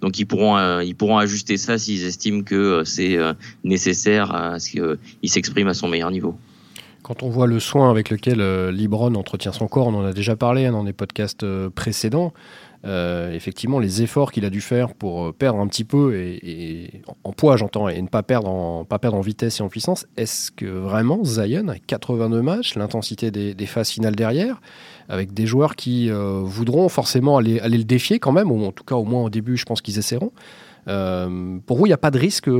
Donc 0.00 0.18
ils 0.18 0.26
pourront, 0.26 0.56
euh, 0.56 0.84
ils 0.84 0.94
pourront 0.94 1.18
ajuster 1.18 1.56
ça 1.56 1.78
s'ils 1.78 2.04
estiment 2.04 2.42
que 2.42 2.54
euh, 2.54 2.84
c'est 2.84 3.16
euh, 3.16 3.32
nécessaire 3.64 4.34
à 4.34 4.58
ce 4.58 4.70
qu'il 4.70 5.30
s'exprime 5.30 5.68
à 5.68 5.74
son 5.74 5.88
meilleur 5.88 6.10
niveau. 6.10 6.36
Quand 7.04 7.22
on 7.22 7.28
voit 7.28 7.46
le 7.46 7.60
soin 7.60 7.90
avec 7.90 8.08
lequel 8.08 8.40
euh, 8.40 8.72
Libron 8.72 9.14
entretient 9.14 9.52
son 9.52 9.68
corps, 9.68 9.88
on 9.88 9.94
en 9.94 10.06
a 10.06 10.14
déjà 10.14 10.36
parlé 10.36 10.64
hein, 10.64 10.72
dans 10.72 10.84
des 10.84 10.94
podcasts 10.94 11.42
euh, 11.42 11.68
précédents. 11.68 12.32
Euh, 12.84 13.32
effectivement, 13.32 13.78
les 13.78 14.02
efforts 14.02 14.30
qu'il 14.30 14.44
a 14.44 14.50
dû 14.50 14.60
faire 14.60 14.94
pour 14.94 15.26
euh, 15.26 15.32
perdre 15.32 15.58
un 15.58 15.66
petit 15.66 15.84
peu 15.84 16.14
et, 16.16 17.02
en 17.24 17.32
poids, 17.32 17.56
j'entends, 17.56 17.88
et 17.88 18.00
ne 18.00 18.08
pas 18.08 18.22
perdre 18.22 18.48
en, 18.48 18.84
pas 18.84 18.98
perdre 18.98 19.16
en 19.16 19.22
vitesse 19.22 19.60
et 19.60 19.62
en 19.62 19.68
puissance. 19.68 20.06
Est-ce 20.16 20.50
que 20.50 20.66
vraiment 20.66 21.24
Zion, 21.24 21.68
à 21.68 21.78
82 21.78 22.42
matchs, 22.42 22.74
l'intensité 22.74 23.30
des, 23.30 23.66
phases 23.66 23.88
finales 23.88 24.16
derrière, 24.16 24.60
avec 25.08 25.32
des 25.32 25.46
joueurs 25.46 25.76
qui 25.76 26.10
euh, 26.10 26.40
voudront 26.44 26.88
forcément 26.90 27.38
aller, 27.38 27.58
aller 27.60 27.78
le 27.78 27.84
défier 27.84 28.18
quand 28.18 28.32
même, 28.32 28.50
ou 28.52 28.64
en 28.64 28.72
tout 28.72 28.84
cas 28.84 28.96
au 28.96 29.04
moins 29.04 29.22
au 29.22 29.30
début, 29.30 29.56
je 29.56 29.64
pense 29.64 29.80
qu'ils 29.80 29.98
essaieront. 29.98 30.32
Pour 30.84 31.78
vous, 31.78 31.86
il 31.86 31.88
n'y 31.88 31.94
a 31.94 31.98
pas 31.98 32.10
de 32.10 32.18
risque 32.18 32.50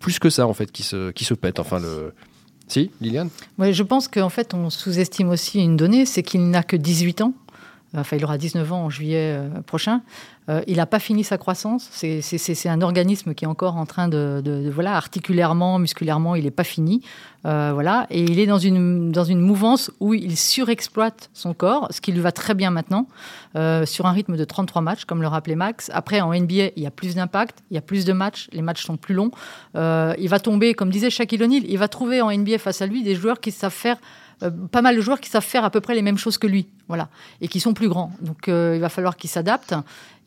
plus 0.00 0.18
que 0.18 0.30
ça 0.30 0.48
en 0.48 0.54
fait 0.54 0.72
qui 0.72 0.82
se, 0.82 1.12
qui 1.12 1.24
se 1.24 1.34
pète. 1.34 1.60
Enfin, 1.60 1.78
le... 1.78 2.12
Si, 2.66 2.90
Liliane? 3.00 3.30
Ouais, 3.58 3.72
je 3.72 3.82
pense 3.82 4.08
qu'en 4.08 4.28
fait, 4.28 4.52
on 4.52 4.68
sous-estime 4.68 5.30
aussi 5.30 5.60
une 5.60 5.76
donnée, 5.76 6.04
c'est 6.04 6.22
qu'il 6.22 6.50
n'a 6.50 6.62
que 6.62 6.76
18 6.76 7.22
ans. 7.22 7.32
Enfin, 7.96 8.16
il 8.18 8.24
aura 8.24 8.36
19 8.36 8.70
ans 8.72 8.84
en 8.84 8.90
juillet 8.90 9.34
euh, 9.38 9.48
prochain. 9.62 10.02
Euh, 10.50 10.60
il 10.66 10.76
n'a 10.76 10.84
pas 10.86 10.98
fini 10.98 11.24
sa 11.24 11.38
croissance. 11.38 11.88
C'est- 11.90 12.68
un 12.68 12.82
organisme 12.82 13.34
qui 13.34 13.44
est 13.44 13.48
encore 13.48 13.76
en 13.76 13.86
train 13.86 14.08
de, 14.08 14.70
voilà, 14.74 14.94
articulairement, 14.96 15.78
musculairement, 15.78 16.34
il 16.34 16.44
n'est 16.44 16.50
pas 16.50 16.64
fini. 16.64 17.02
Euh, 17.46 17.70
voilà, 17.72 18.06
et 18.10 18.22
il 18.22 18.38
est 18.40 18.46
dans 18.46 18.58
une 18.58 19.12
dans 19.12 19.24
une 19.24 19.40
mouvance 19.40 19.90
où 20.00 20.12
il 20.12 20.36
surexploite 20.36 21.30
son 21.32 21.54
corps, 21.54 21.86
ce 21.90 22.00
qui 22.00 22.12
lui 22.12 22.20
va 22.20 22.32
très 22.32 22.54
bien 22.54 22.70
maintenant, 22.70 23.06
sur 23.84 24.06
un 24.06 24.12
rythme 24.12 24.36
de 24.36 24.44
33 24.44 24.82
matchs, 24.82 25.04
comme 25.04 25.22
le 25.22 25.28
rappelait 25.28 25.54
Max. 25.54 25.90
Après, 25.94 26.20
en 26.20 26.32
NBA, 26.32 26.70
il 26.76 26.82
y 26.82 26.86
a 26.86 26.90
plus 26.90 27.14
d'impact, 27.14 27.58
il 27.70 27.74
y 27.74 27.78
a 27.78 27.82
plus 27.82 28.04
de 28.04 28.12
matchs, 28.12 28.48
les 28.52 28.62
matchs 28.62 28.84
sont 28.84 28.96
plus 28.96 29.14
longs. 29.14 29.30
Il 29.74 30.28
va 30.28 30.40
tomber, 30.40 30.74
comme 30.74 30.90
disait 30.90 31.10
Shaquille 31.10 31.42
O'Neal, 31.42 31.62
il 31.66 31.78
va 31.78 31.88
trouver 31.88 32.20
en 32.20 32.30
NBA 32.30 32.58
face 32.58 32.82
à 32.82 32.86
lui 32.86 33.02
des 33.02 33.14
joueurs 33.14 33.40
qui 33.40 33.50
savent 33.52 33.72
faire 33.72 33.96
euh, 34.42 34.50
pas 34.50 34.82
mal 34.82 34.96
de 34.96 35.00
joueurs 35.00 35.20
qui 35.20 35.30
savent 35.30 35.44
faire 35.44 35.64
à 35.64 35.70
peu 35.70 35.80
près 35.80 35.94
les 35.94 36.02
mêmes 36.02 36.18
choses 36.18 36.38
que 36.38 36.46
lui, 36.46 36.68
voilà, 36.86 37.08
et 37.40 37.48
qui 37.48 37.60
sont 37.60 37.74
plus 37.74 37.88
grands. 37.88 38.12
Donc 38.20 38.48
euh, 38.48 38.72
il 38.74 38.80
va 38.80 38.88
falloir 38.88 39.16
qu'il 39.16 39.30
s'adapte. 39.30 39.74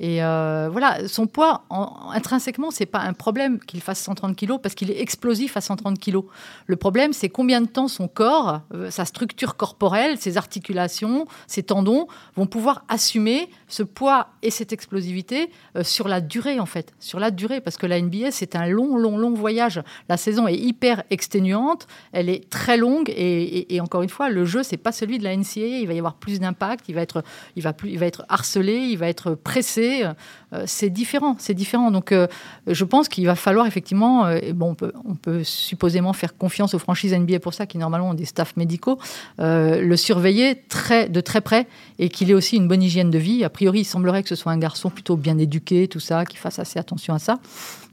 Et 0.03 0.23
euh, 0.23 0.67
voilà, 0.71 1.07
son 1.07 1.27
poids, 1.27 1.63
en- 1.69 2.09
intrinsèquement, 2.11 2.71
c'est 2.71 2.87
pas 2.87 3.01
un 3.01 3.13
problème 3.13 3.59
qu'il 3.59 3.81
fasse 3.81 3.99
130 3.99 4.35
kilos 4.35 4.59
parce 4.61 4.73
qu'il 4.73 4.89
est 4.89 4.99
explosif 4.99 5.57
à 5.57 5.61
130 5.61 5.99
kilos. 5.99 6.25
Le 6.65 6.75
problème, 6.75 7.13
c'est 7.13 7.29
combien 7.29 7.61
de 7.61 7.67
temps 7.67 7.87
son 7.87 8.07
corps, 8.07 8.61
euh, 8.73 8.89
sa 8.89 9.05
structure 9.05 9.57
corporelle, 9.57 10.17
ses 10.17 10.37
articulations, 10.37 11.27
ses 11.45 11.61
tendons 11.61 12.07
vont 12.35 12.47
pouvoir 12.47 12.83
assumer 12.89 13.47
ce 13.67 13.83
poids 13.83 14.29
et 14.41 14.49
cette 14.49 14.73
explosivité 14.73 15.51
euh, 15.75 15.83
sur 15.83 16.07
la 16.07 16.19
durée, 16.19 16.59
en 16.59 16.65
fait, 16.65 16.93
sur 16.99 17.19
la 17.19 17.29
durée, 17.29 17.61
parce 17.61 17.77
que 17.77 17.85
la 17.85 18.01
NBA, 18.01 18.31
c'est 18.31 18.55
un 18.55 18.65
long, 18.65 18.97
long, 18.97 19.19
long 19.19 19.35
voyage. 19.35 19.83
La 20.09 20.17
saison 20.17 20.47
est 20.47 20.57
hyper 20.57 21.03
exténuante, 21.11 21.85
elle 22.11 22.27
est 22.27 22.49
très 22.49 22.75
longue, 22.75 23.13
et, 23.15 23.79
encore 23.81 24.01
une 24.01 24.09
fois, 24.09 24.29
le 24.29 24.45
jeu, 24.45 24.63
c'est 24.63 24.77
pas 24.77 24.91
celui 24.91 25.19
de 25.19 25.23
la 25.23 25.37
NCAA. 25.37 25.77
Il 25.81 25.85
va 25.87 25.93
y 25.93 25.99
avoir 25.99 26.15
plus 26.15 26.39
d'impact, 26.39 26.85
il 26.89 26.97
il 27.55 27.63
il 27.85 27.99
va 27.99 28.05
être 28.07 28.25
harcelé, 28.29 28.77
il 28.77 28.97
va 28.97 29.07
être 29.07 29.35
pressé. 29.35 29.90
Euh, 29.91 30.13
c'est 30.65 30.89
différent, 30.89 31.35
c'est 31.39 31.53
différent. 31.53 31.91
Donc, 31.91 32.11
euh, 32.11 32.27
je 32.67 32.83
pense 32.83 33.07
qu'il 33.07 33.25
va 33.25 33.35
falloir 33.35 33.65
effectivement, 33.65 34.25
euh, 34.25 34.39
et 34.41 34.53
bon, 34.53 34.75
on 35.05 35.15
peut, 35.15 35.43
supposément 35.43 36.13
faire 36.13 36.37
confiance 36.37 36.73
aux 36.73 36.79
franchises 36.79 37.13
NBA 37.13 37.39
pour 37.39 37.53
ça, 37.53 37.65
qui 37.65 37.77
normalement 37.77 38.09
ont 38.09 38.13
des 38.13 38.25
staffs 38.25 38.57
médicaux, 38.57 38.99
euh, 39.39 39.81
le 39.81 39.95
surveiller 39.95 40.55
de 40.55 41.21
très 41.21 41.41
près 41.41 41.67
et 41.99 42.09
qu'il 42.09 42.29
ait 42.29 42.33
aussi 42.33 42.57
une 42.57 42.67
bonne 42.67 42.83
hygiène 42.83 43.09
de 43.09 43.17
vie. 43.17 43.43
A 43.43 43.49
priori, 43.49 43.79
il 43.81 43.85
semblerait 43.85 44.23
que 44.23 44.29
ce 44.29 44.35
soit 44.35 44.51
un 44.51 44.57
garçon 44.57 44.89
plutôt 44.89 45.15
bien 45.15 45.37
éduqué, 45.37 45.87
tout 45.87 45.99
ça, 45.99 46.25
qui 46.25 46.37
fasse 46.37 46.59
assez 46.59 46.79
attention 46.79 47.13
à 47.13 47.19
ça. 47.19 47.39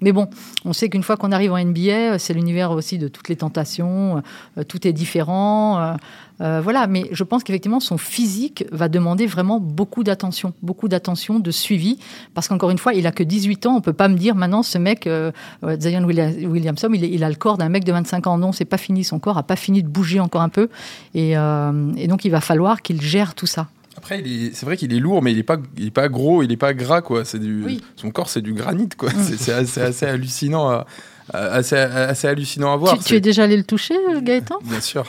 Mais 0.01 0.13
bon, 0.13 0.29
on 0.65 0.73
sait 0.73 0.89
qu'une 0.89 1.03
fois 1.03 1.17
qu'on 1.17 1.33
arrive 1.33 1.53
en 1.53 1.59
NBA, 1.59 1.91
euh, 1.91 2.19
c'est 2.19 2.35
l'univers 2.35 2.71
aussi 2.71 2.99
de 2.99 3.09
toutes 3.09 3.29
les 3.29 3.37
tentations, 3.37 4.23
euh, 4.57 4.63
tout 4.65 4.87
est 4.87 4.93
différent. 4.93 5.81
euh, 5.81 5.95
euh, 6.41 6.61
voilà, 6.63 6.87
mais 6.87 7.09
je 7.11 7.25
pense 7.25 7.43
qu'effectivement, 7.43 7.81
son 7.81 7.99
physique 7.99 8.65
va 8.71 8.89
demander 8.89 9.27
vraiment 9.27 9.59
beaucoup 9.59 10.05
d'attention, 10.05 10.53
beaucoup 10.63 10.89
d'attention, 10.89 11.41
de 11.41 11.51
suivi, 11.51 11.99
parce 12.35 12.48
qu'encore 12.49 12.71
une 12.71 12.79
fois, 12.79 12.95
il 12.95 13.07
a 13.07 13.13
que 13.13 13.23
18 13.23 13.67
ans. 13.67 13.77
On 13.77 13.81
peut 13.81 13.93
pas 13.93 14.09
me 14.09 14.17
dire 14.17 14.35
maintenant, 14.35 14.63
ce 14.63 14.79
mec, 14.79 15.07
euh, 15.07 15.31
euh, 15.65 15.77
Zion 15.79 16.07
Willia- 16.07 16.47
Williamson, 16.47 16.91
il, 16.93 17.23
a 17.25 17.29
le 17.29 17.35
corps 17.37 17.59
d'un 17.59 17.69
mec 17.69 17.85
de 17.85 17.93
25 17.93 18.27
ans. 18.27 18.39
Non, 18.39 18.53
c'est 18.53 18.65
pas 18.65 18.79
fini. 18.79 19.05
Son 19.05 19.19
corps 19.19 19.39
a 19.39 19.43
pas 19.43 19.57
fini 19.57 19.83
de 19.83 19.89
bouger 19.89 20.21
encore 20.21 20.43
un 20.43 20.49
peu, 20.49 20.69
et, 21.15 21.37
euh, 21.37 21.93
et 21.97 22.07
donc 22.09 22.25
il 22.25 22.31
va 22.31 22.41
falloir 22.41 22.83
qu'il 22.83 23.01
gère 23.01 23.35
tout 23.35 23.47
ça. 23.47 23.69
Après, 23.97 24.23
c'est 24.53 24.65
vrai 24.65 24.77
qu'il 24.77 24.93
est 24.95 25.01
lourd, 25.01 25.23
mais 25.23 25.33
il 25.33 25.39
est 25.39 25.43
pas, 25.43 25.57
il 25.77 25.87
est 25.87 25.91
pas 25.91 26.09
gros, 26.09 26.43
il 26.45 26.53
est 26.53 26.57
pas 26.57 26.73
gras, 26.73 27.01
quoi. 27.03 27.25
C'est 27.25 27.41
du, 27.41 27.65
Oui. 27.65 27.83
son 27.97 28.11
corps, 28.13 28.29
c'est 28.29 28.43
du 28.43 28.53
granit, 28.53 28.89
quoi. 28.97 29.11
C'est, 29.11 29.37
c'est 29.37 29.53
assez, 29.53 29.81
assez 29.81 30.07
hallucinant, 30.07 30.69
à- 30.71 30.87
assez, 31.33 31.77
assez 31.77 32.29
hallucinant 32.29 32.73
à 32.73 32.77
voir. 32.77 32.99
Tu, 33.03 33.15
es 33.15 33.21
déjà 33.21 33.45
allé 33.45 33.57
le 33.57 33.65
toucher, 33.65 33.95
euh, 33.95 34.21
Gaëtan? 34.21 34.59
Bien 34.65 34.81
sûr. 34.81 35.05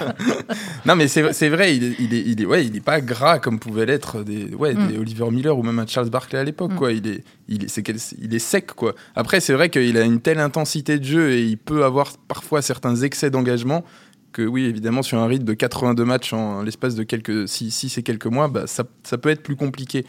non, 0.86 0.96
mais 0.96 1.08
c'est, 1.08 1.48
vrai, 1.48 1.76
il 1.76 1.84
est, 1.84 1.94
il 1.98 2.14
est, 2.14 2.22
il 2.26 2.42
est, 2.42 2.46
ouais, 2.46 2.64
il 2.66 2.76
est 2.76 2.80
pas 2.80 3.00
gras 3.00 3.38
comme 3.38 3.58
pouvaient 3.58 3.86
l'être 3.86 4.22
des, 4.22 4.54
ouais, 4.54 4.74
Mm. 4.74 4.88
des 4.88 4.98
Oliver 4.98 5.30
Miller 5.30 5.58
ou 5.58 5.62
même 5.62 5.78
un 5.78 5.86
Charles 5.86 6.10
Barkley 6.10 6.38
à 6.38 6.44
l'époque, 6.44 6.72
Mm. 6.72 6.76
quoi. 6.76 6.92
Il 6.92 7.06
est, 7.06 7.24
il 7.48 7.64
est, 7.64 8.12
il 8.20 8.34
est 8.34 8.38
sec, 8.38 8.66
quoi. 8.74 8.94
Après, 9.16 9.40
c'est 9.40 9.52
vrai 9.52 9.70
qu'il 9.70 9.96
a 9.96 10.02
une 10.02 10.20
telle 10.20 10.38
intensité 10.40 10.98
de 10.98 11.04
jeu 11.04 11.30
et 11.32 11.42
il 11.42 11.58
peut 11.58 11.84
avoir 11.84 12.12
parfois 12.28 12.62
certains 12.62 12.96
excès 12.96 13.30
d'engagement 13.30 13.84
que 14.32 14.42
oui, 14.42 14.66
évidemment, 14.66 15.02
sur 15.02 15.18
un 15.18 15.26
rythme 15.26 15.44
de 15.44 15.54
82 15.54 16.04
matchs 16.04 16.32
en 16.32 16.62
l'espace 16.62 16.94
de 16.94 17.02
quelques 17.02 17.48
6, 17.48 17.96
et 17.98 18.02
quelques 18.02 18.26
mois, 18.26 18.46
bah, 18.48 18.66
ça, 18.66 18.84
ça 19.02 19.16
peut 19.18 19.30
être 19.30 19.42
plus 19.42 19.56
compliqué. 19.56 20.04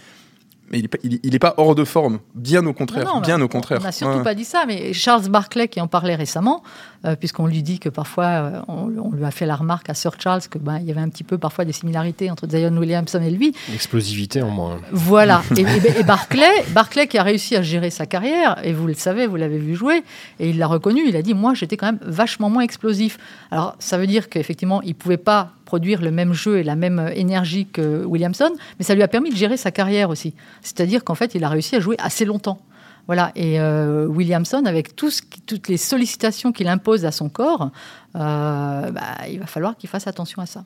Mais 0.72 0.80
il 0.80 0.84
n'est 0.84 0.88
pas, 0.88 0.98
il, 1.04 1.36
est 1.36 1.40
pas 1.40 1.54
hors 1.58 1.76
de 1.76 1.84
forme. 1.84 2.20
Bien 2.36 2.66
au 2.66 2.74
contraire. 2.74 3.06
Non, 3.06 3.16
non, 3.16 3.22
bien 3.22 3.40
on- 3.42 3.46
au 3.46 3.48
contraire. 3.48 3.80
On 3.82 3.84
n'a 3.84 3.92
surtout 3.92 4.18
Ouais. 4.18 4.24
pas 4.24 4.34
dit 4.36 4.46
ça, 4.46 4.66
mais 4.68 4.94
Charles 4.94 5.28
Barclay 5.30 5.68
qui 5.68 5.82
en 5.82 5.88
parlait 5.88 6.16
récemment, 6.16 6.64
euh, 7.06 7.16
puisqu'on 7.16 7.48
lui 7.48 7.64
dit 7.64 7.80
que 7.80 7.90
parfois, 7.90 8.26
euh, 8.26 8.62
on, 8.68 8.90
on 9.04 9.12
lui 9.12 9.24
a 9.26 9.32
fait 9.32 9.46
la 9.46 9.56
remarque 9.56 9.90
à 9.90 9.94
Sir 9.94 10.12
Charles 10.20 10.42
que 10.50 10.58
ben, 10.58 10.78
il 10.80 10.86
y 10.86 10.92
avait 10.92 11.02
un 11.02 11.10
petit 11.10 11.24
peu 11.24 11.38
parfois 11.38 11.66
des 11.66 11.72
similarités 11.74 12.30
entre 12.32 12.48
Zion 12.50 12.76
Williamson 12.78 13.22
et 13.22 13.30
lui. 13.32 13.54
L'explosivité 13.72 14.42
en 14.42 14.50
moins. 14.50 14.80
Voilà. 14.92 15.42
Et, 15.58 15.62
et- 15.62 16.00
et 16.00 16.04
Barclay, 16.04 16.64
Barclay 16.70 17.08
qui 17.08 17.18
a 17.18 17.24
réussi 17.24 17.56
à 17.56 17.62
gérer 17.62 17.90
sa 17.90 18.06
carrière, 18.06 18.58
et 18.64 18.74
vous 18.74 18.88
le 18.88 18.94
savez, 18.94 19.28
vous 19.28 19.36
l'avez 19.36 19.58
vu 19.58 19.76
jouer, 19.76 20.04
et 20.40 20.50
il 20.50 20.58
l'a 20.58 20.68
reconnu, 20.68 21.02
il 21.08 21.16
a 21.16 21.22
dit 21.22 21.34
Moi, 21.34 21.54
j'étais 21.54 21.78
quand 21.78 21.88
même 21.88 22.00
vachement 22.02 22.50
moins 22.50 22.64
explosif. 22.64 23.18
Alors, 23.52 23.76
ça 23.80 23.98
veut 23.98 24.08
dire 24.08 24.30
qu'effectivement, 24.30 24.82
il 24.82 24.90
ne 24.90 24.94
pouvait 24.94 25.18
pas 25.18 25.52
produire 25.70 26.02
le 26.02 26.10
même 26.10 26.34
jeu 26.34 26.58
et 26.58 26.64
la 26.64 26.76
même 26.76 27.12
énergie 27.14 27.68
que 27.68 28.04
Williamson, 28.04 28.52
mais 28.80 28.84
ça 28.84 28.96
lui 28.96 29.04
a 29.04 29.08
permis 29.08 29.30
de 29.30 29.36
gérer 29.36 29.56
sa 29.56 29.70
carrière 29.70 30.10
aussi. 30.10 30.34
C'est-à-dire 30.64 31.04
qu'en 31.04 31.14
fait, 31.14 31.36
il 31.36 31.44
a 31.44 31.50
réussi 31.50 31.76
à 31.76 31.80
jouer 31.80 31.96
assez 32.00 32.26
longtemps. 32.26 32.58
Voilà, 33.06 33.32
et 33.36 33.60
euh, 33.60 34.08
Williamson, 34.08 34.64
avec 34.66 34.96
toutes 34.96 35.68
les 35.68 35.78
sollicitations 35.78 36.52
qu'il 36.52 36.68
impose 36.68 37.06
à 37.06 37.12
son 37.12 37.30
corps, 37.30 37.70
euh, 38.16 38.92
bah, 38.92 39.28
il 39.32 39.40
va 39.40 39.46
falloir 39.46 39.78
qu'il 39.78 39.90
fasse 39.90 40.08
attention 40.08 40.42
à 40.42 40.48
ça. 40.48 40.64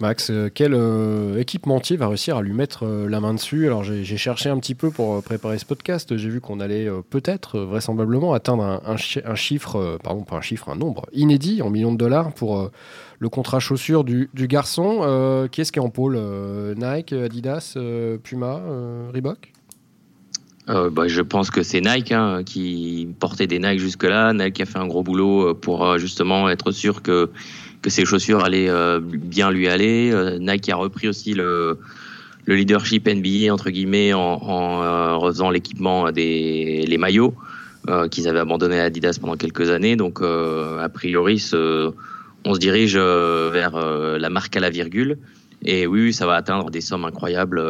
Max, 0.00 0.30
euh, 0.30 0.48
quel 0.52 0.72
euh, 0.72 1.38
équipementier 1.38 1.98
va 1.98 2.08
réussir 2.08 2.38
à 2.38 2.42
lui 2.42 2.54
mettre 2.54 2.86
euh, 2.86 3.06
la 3.06 3.20
main 3.20 3.34
dessus? 3.34 3.66
Alors 3.66 3.84
j'ai 3.84 4.16
cherché 4.16 4.48
un 4.48 4.58
petit 4.58 4.74
peu 4.74 4.90
pour 4.90 5.14
euh, 5.14 5.20
préparer 5.20 5.58
ce 5.58 5.66
podcast. 5.66 6.16
J'ai 6.16 6.30
vu 6.30 6.40
qu'on 6.40 6.58
allait 6.58 6.88
peut-être, 7.10 7.60
vraisemblablement, 7.60 8.32
atteindre 8.32 8.62
un, 8.62 8.80
un 8.86 8.96
chi- 8.96 9.20
un 9.24 9.34
chiffre, 9.34 9.98
pardon, 10.02 10.22
pas 10.22 10.36
un 10.36 10.40
chiffre, 10.40 10.70
un 10.70 10.76
nombre 10.76 11.06
inédit 11.12 11.60
en 11.60 11.68
millions 11.68 11.92
de 11.92 11.98
dollars 11.98 12.32
pour 12.32 12.70
le 13.18 13.28
contrat 13.28 13.60
chaussure 13.60 14.04
du, 14.04 14.30
garçon. 14.34 15.48
Qui 15.52 15.60
est-ce 15.60 15.70
qui 15.70 15.78
est 15.78 15.82
en 15.82 15.90
pôle 15.90 16.18
Nike, 16.76 17.12
Adidas, 17.12 17.76
Puma, 18.22 18.60
Reebok? 19.12 19.52
Bah, 20.66 21.08
je 21.08 21.20
pense 21.20 21.50
que 21.50 21.62
c'est 21.62 21.80
Nike 21.80 22.12
hein, 22.12 22.42
qui 22.44 23.08
portait 23.18 23.46
des 23.46 23.58
Nike 23.58 23.80
jusque-là. 23.80 24.32
Nike 24.32 24.60
a 24.60 24.66
fait 24.66 24.78
un 24.78 24.86
gros 24.86 25.02
boulot 25.02 25.54
pour 25.54 25.98
justement 25.98 26.48
être 26.48 26.70
sûr 26.70 27.02
que, 27.02 27.30
que 27.82 27.90
ses 27.90 28.04
chaussures 28.04 28.44
allaient 28.44 28.68
euh, 28.68 29.00
bien 29.02 29.50
lui 29.50 29.68
aller. 29.68 30.10
Euh, 30.12 30.38
Nike 30.38 30.68
a 30.68 30.76
repris 30.76 31.08
aussi 31.08 31.34
le, 31.34 31.78
le 32.46 32.54
leadership 32.54 33.08
NBA 33.08 33.52
entre 33.52 33.70
guillemets 33.70 34.12
en, 34.12 34.20
en 34.20 34.82
euh, 34.82 35.16
refaisant 35.16 35.50
l'équipement 35.50 36.10
des 36.12 36.84
les 36.86 36.98
maillots 36.98 37.34
qu'ils 38.10 38.28
avaient 38.28 38.38
abandonné 38.40 38.78
à 38.78 38.84
Adidas 38.84 39.18
pendant 39.20 39.36
quelques 39.36 39.70
années. 39.70 39.96
Donc 39.96 40.20
a 40.22 40.88
priori, 40.90 41.38
ce- 41.40 41.90
on 42.44 42.54
se 42.54 42.58
dirige 42.60 42.96
vers 42.96 43.72
la 44.18 44.30
marque 44.30 44.54
à 44.56 44.60
la 44.60 44.70
virgule. 44.70 45.16
Et 45.64 45.86
oui, 45.86 46.12
ça 46.12 46.26
va 46.26 46.34
atteindre 46.34 46.70
des 46.70 46.82
sommes 46.82 47.04
incroyables. 47.06 47.60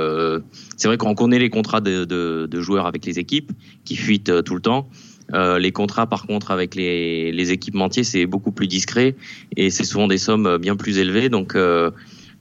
C'est 0.77 0.89
vrai 0.89 0.97
qu'on 0.99 1.15
connaît 1.15 1.39
les 1.39 1.49
contrats 1.49 1.81
de, 1.81 2.05
de- 2.05 2.47
de 2.51 2.61
joueurs 2.61 2.87
avec 2.87 3.07
les 3.07 3.19
équipes 3.19 3.53
qui 3.85 3.97
fuitent 3.97 4.43
tout 4.45 4.55
le 4.57 4.61
temps. 4.61 4.91
Euh, 5.35 5.59
les 5.59 5.73
contrats, 5.73 6.07
par 6.07 6.27
contre, 6.27 6.51
avec 6.51 6.75
les, 6.75 7.33
les 7.33 7.51
équipementiers, 7.53 8.05
c'est 8.05 8.27
beaucoup 8.27 8.53
plus 8.53 8.67
discret 8.67 9.15
et 9.57 9.71
c'est 9.71 9.85
souvent 9.85 10.09
des 10.09 10.19
sommes 10.19 10.47
euh, 10.47 10.59
bien 10.59 10.77
plus 10.77 10.99
élevées. 10.99 11.29
Donc, 11.29 11.55
euh, 11.55 11.91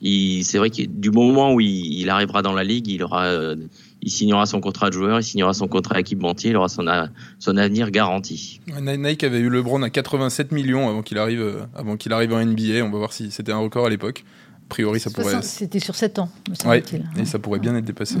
il- 0.02 0.44
c'est 0.44 0.58
vrai 0.58 0.70
que 0.70 0.82
du 0.86 1.10
moment 1.10 1.52
où 1.54 1.60
il, 1.60 1.68
il 2.00 2.08
arrivera 2.10 2.42
dans 2.42 2.52
la 2.52 2.64
ligue, 2.64 2.88
il 2.88 3.02
aura, 3.02 3.26
euh, 3.26 3.56
il 4.02 4.10
signera 4.10 4.46
son 4.46 4.60
contrat 4.60 4.88
de 4.88 4.94
joueur, 4.94 5.20
il 5.20 5.22
signera 5.22 5.52
son 5.52 5.68
contrat 5.68 6.00
équipementier, 6.00 6.50
il 6.50 6.56
aura 6.56 6.68
son, 6.68 6.86
a- 6.88 7.08
son 7.38 7.56
avenir 7.58 7.90
garanti. 7.90 8.60
Nike 8.80 9.24
avait 9.24 9.38
eu 9.40 9.50
LeBron 9.50 9.82
à 9.82 9.90
87 9.90 10.52
millions 10.52 10.88
avant 10.88 11.02
qu'il 11.02 11.18
arrive, 11.18 11.66
avant 11.74 11.96
qu'il 11.96 12.12
arrive 12.12 12.32
en 12.32 12.40
NBA. 12.44 12.82
On 12.84 12.90
va 12.90 12.98
voir 12.98 13.12
si 13.12 13.30
c'était 13.30 13.52
un 13.52 13.58
record 13.58 13.86
à 13.86 13.90
l'époque. 13.90 14.24
A 14.66 14.68
priori, 14.70 15.00
ça 15.00 15.10
pourrait. 15.10 15.42
C'était 15.42 15.80
sur 15.80 15.96
7 15.96 16.18
ans, 16.20 16.30
me 16.48 16.52
Ouais, 16.68 16.82
semble-t-il. 16.82 17.04
et 17.20 17.26
ça 17.26 17.38
pourrait 17.38 17.58
bien 17.58 17.74
être 17.76 17.84
dépassé. 17.84 18.16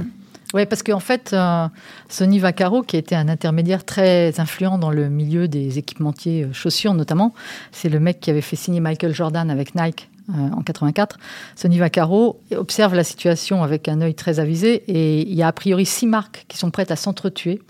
Oui, 0.52 0.66
parce 0.66 0.82
qu'en 0.82 1.00
fait, 1.00 1.32
euh, 1.32 1.68
Sonny 2.08 2.40
Vaccaro, 2.40 2.82
qui 2.82 2.96
était 2.96 3.14
un 3.14 3.28
intermédiaire 3.28 3.84
très 3.84 4.40
influent 4.40 4.78
dans 4.78 4.90
le 4.90 5.08
milieu 5.08 5.46
des 5.46 5.78
équipementiers 5.78 6.44
euh, 6.44 6.52
chaussures 6.52 6.94
notamment, 6.94 7.34
c'est 7.70 7.88
le 7.88 8.00
mec 8.00 8.18
qui 8.18 8.30
avait 8.30 8.40
fait 8.40 8.56
signer 8.56 8.80
Michael 8.80 9.14
Jordan 9.14 9.48
avec 9.48 9.76
Nike 9.76 10.10
euh, 10.30 10.32
en 10.56 10.62
84. 10.62 11.18
Sonny 11.54 11.78
Vaccaro 11.78 12.40
observe 12.56 12.96
la 12.96 13.04
situation 13.04 13.62
avec 13.62 13.86
un 13.88 14.00
œil 14.00 14.14
très 14.14 14.40
avisé 14.40 14.82
et 14.88 15.20
il 15.20 15.34
y 15.34 15.42
a 15.44 15.46
a 15.46 15.52
priori 15.52 15.86
six 15.86 16.06
marques 16.06 16.46
qui 16.48 16.58
sont 16.58 16.72
prêtes 16.72 16.90
à 16.90 16.96
s'entretuer. 16.96 17.60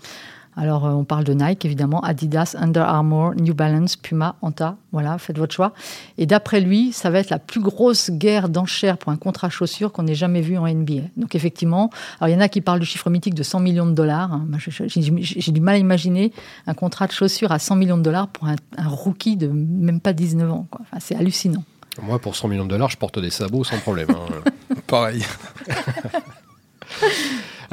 Alors, 0.57 0.85
euh, 0.85 0.91
on 0.91 1.05
parle 1.05 1.23
de 1.23 1.33
Nike, 1.33 1.63
évidemment, 1.65 2.01
Adidas, 2.01 2.55
Under 2.59 2.83
Armour, 2.83 3.33
New 3.35 3.53
Balance, 3.53 3.95
Puma, 3.95 4.35
Anta. 4.41 4.75
Voilà, 4.91 5.17
faites 5.17 5.37
votre 5.37 5.53
choix. 5.53 5.71
Et 6.17 6.25
d'après 6.25 6.59
lui, 6.59 6.91
ça 6.91 7.09
va 7.09 7.19
être 7.19 7.29
la 7.29 7.39
plus 7.39 7.61
grosse 7.61 8.11
guerre 8.11 8.49
d'enchères 8.49 8.97
pour 8.97 9.11
un 9.11 9.15
contrat 9.17 9.49
chaussure 9.49 9.91
qu'on 9.93 10.07
ait 10.07 10.15
jamais 10.15 10.41
vu 10.41 10.57
en 10.57 10.67
NBA. 10.67 11.03
Donc, 11.15 11.35
effectivement, 11.35 11.89
alors 12.19 12.29
il 12.29 12.33
y 12.33 12.35
en 12.35 12.41
a 12.41 12.49
qui 12.49 12.59
parlent 12.61 12.79
du 12.81 12.85
chiffre 12.85 13.09
mythique 13.09 13.33
de 13.33 13.43
100 13.43 13.59
millions 13.61 13.85
de 13.85 13.93
dollars. 13.93 14.33
hein. 14.33 14.45
J'ai 14.57 15.51
du 15.51 15.61
mal 15.61 15.75
à 15.75 15.77
imaginer 15.77 16.33
un 16.67 16.73
contrat 16.73 17.07
de 17.07 17.13
chaussure 17.13 17.51
à 17.51 17.59
100 17.59 17.75
millions 17.77 17.97
de 17.97 18.03
dollars 18.03 18.27
pour 18.27 18.47
un, 18.47 18.55
un 18.77 18.87
rookie 18.89 19.37
de 19.37 19.47
même 19.47 20.01
pas 20.01 20.11
19 20.13 20.51
ans. 20.51 20.67
Enfin, 20.73 20.97
c'est 20.99 21.15
hallucinant. 21.15 21.63
Moi, 22.01 22.19
pour 22.19 22.35
100 22.35 22.47
millions 22.49 22.65
de 22.65 22.69
dollars, 22.69 22.89
je 22.89 22.97
porte 22.97 23.19
des 23.19 23.29
sabots 23.29 23.63
sans 23.63 23.77
problème. 23.79 24.09
hein. 24.11 24.75
Pareil. 24.87 25.23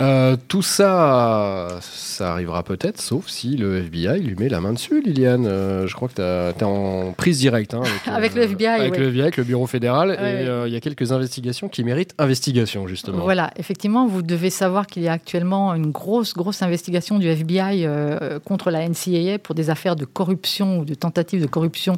Euh, 0.00 0.36
tout 0.48 0.62
ça, 0.62 1.78
ça 1.80 2.32
arrivera 2.32 2.62
peut-être, 2.62 3.00
sauf 3.00 3.26
si 3.28 3.56
le 3.56 3.78
FBI 3.78 4.20
lui 4.20 4.36
met 4.36 4.48
la 4.48 4.60
main 4.60 4.72
dessus, 4.72 5.02
Liliane. 5.02 5.46
Euh, 5.46 5.86
je 5.86 5.94
crois 5.94 6.08
que 6.08 6.14
tu 6.52 6.58
es 6.58 6.64
en 6.64 7.12
prise 7.12 7.38
directe. 7.38 7.74
hein, 7.74 7.82
avec, 7.82 8.06
Avec 8.06 8.34
le 8.34 8.42
FBI, 8.42 8.66
Avec 8.66 8.96
le 8.96 9.08
FBI, 9.08 9.22
avec 9.22 9.36
le 9.36 9.44
Bureau 9.44 9.66
fédéral. 9.66 10.10
Ouais, 10.10 10.14
et 10.44 10.46
euh, 10.46 10.68
il 10.68 10.72
y 10.72 10.76
a 10.76 10.80
quelques 10.80 11.10
investigations 11.12 11.68
qui 11.68 11.82
méritent 11.84 12.14
investigation, 12.18 12.86
justement. 12.86 13.22
Voilà, 13.22 13.50
effectivement, 13.56 14.06
vous 14.06 14.22
devez 14.22 14.50
savoir 14.50 14.86
qu'il 14.86 15.02
y 15.02 15.08
a 15.08 15.12
actuellement 15.12 15.74
une 15.74 15.90
grosse, 15.90 16.34
grosse 16.34 16.62
investigation 16.62 17.18
du 17.18 17.28
FBI 17.28 17.84
euh, 17.84 18.38
contre 18.38 18.70
la 18.70 18.88
NCAA 18.88 19.38
pour 19.42 19.54
des 19.54 19.70
affaires 19.70 19.96
de 19.96 20.04
corruption 20.04 20.78
ou 20.78 20.84
de 20.84 20.94
tentatives 20.94 21.40
de 21.40 21.46
corruption 21.46 21.96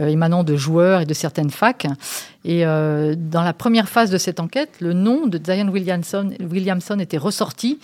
euh, 0.00 0.08
émanant 0.08 0.44
de 0.44 0.56
joueurs 0.56 1.00
et 1.00 1.06
de 1.06 1.14
certaines 1.14 1.50
facs. 1.50 1.86
Et 2.48 2.64
euh, 2.64 3.14
dans 3.14 3.42
la 3.42 3.52
première 3.52 3.90
phase 3.90 4.10
de 4.10 4.16
cette 4.16 4.40
enquête, 4.40 4.80
le 4.80 4.94
nom 4.94 5.26
de 5.26 5.38
Williamson, 5.68 6.30
Williamson 6.40 6.98
était 6.98 7.18
ressorti, 7.18 7.78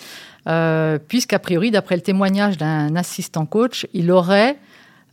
euh, 0.48 0.98
puisqu'a 0.98 1.38
priori, 1.38 1.70
d'après 1.70 1.96
le 1.96 2.00
témoignage 2.00 2.56
d'un 2.56 2.96
assistant 2.96 3.44
coach, 3.44 3.86
il 3.92 4.10
aurait, 4.10 4.56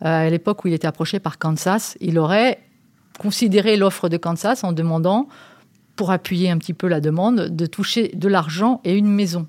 euh, 0.06 0.28
à 0.28 0.30
l'époque 0.30 0.64
où 0.64 0.70
il 0.70 0.74
était 0.74 0.88
approché 0.88 1.20
par 1.20 1.38
Kansas, 1.38 1.98
il 2.00 2.18
aurait 2.18 2.60
considéré 3.20 3.76
l'offre 3.76 4.08
de 4.08 4.16
Kansas 4.16 4.64
en 4.64 4.72
demandant 4.72 5.28
pour 5.98 6.12
appuyer 6.12 6.50
un 6.50 6.58
petit 6.58 6.74
peu 6.74 6.88
la 6.88 7.02
demande, 7.02 7.50
de 7.50 7.66
toucher 7.66 8.14
de 8.16 8.30
l'argent 8.30 8.80
et 8.86 8.96
une 8.96 9.10
maison. 9.10 9.48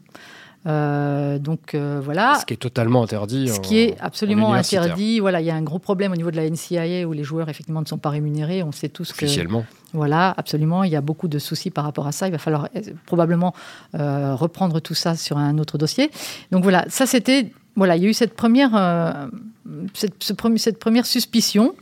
Euh, 0.66 1.38
donc 1.38 1.74
euh, 1.74 2.00
voilà. 2.02 2.36
Ce 2.40 2.46
qui 2.46 2.54
est 2.54 2.56
totalement 2.56 3.02
interdit. 3.02 3.48
Ce 3.48 3.58
en- 3.58 3.60
qui 3.60 3.78
est 3.78 4.00
en 4.00 4.04
absolument 4.06 4.52
interdit. 4.52 5.18
Voilà, 5.20 5.40
il 5.40 5.46
y 5.46 5.50
a 5.50 5.54
un 5.56 5.62
gros 5.62 5.78
problème 5.80 6.12
au 6.12 6.16
niveau 6.16 6.30
de 6.30 6.36
la 6.36 6.44
NCAA 6.48 7.06
où 7.06 7.12
les 7.12 7.24
joueurs 7.24 7.48
effectivement 7.48 7.80
ne 7.80 7.86
sont 7.86 7.98
pas 7.98 8.10
rémunérés. 8.10 8.62
On 8.62 8.70
sait 8.72 8.88
tous 8.88 9.12
que 9.12 9.24
Officiellement. 9.24 9.64
voilà, 9.92 10.32
absolument, 10.36 10.84
il 10.84 10.92
y 10.92 10.96
a 10.96 11.00
beaucoup 11.00 11.26
de 11.28 11.38
soucis 11.40 11.70
par 11.70 11.84
rapport 11.84 12.06
à 12.06 12.12
ça. 12.12 12.28
Il 12.28 12.32
va 12.32 12.38
falloir 12.38 12.68
euh, 12.76 12.80
probablement 13.06 13.54
euh, 13.98 14.34
reprendre 14.36 14.78
tout 14.80 14.94
ça 14.94 15.16
sur 15.16 15.36
un 15.36 15.58
autre 15.58 15.78
dossier. 15.78 16.10
Donc 16.52 16.62
voilà, 16.62 16.84
ça 16.88 17.06
c'était 17.06 17.52
voilà, 17.76 17.96
il 17.96 18.02
y 18.02 18.06
a 18.06 18.10
eu 18.10 18.14
cette 18.14 18.34
première 18.34 18.74
euh, 18.74 19.26
cette, 19.94 20.78
première 20.78 21.06
suspicion. 21.06 21.74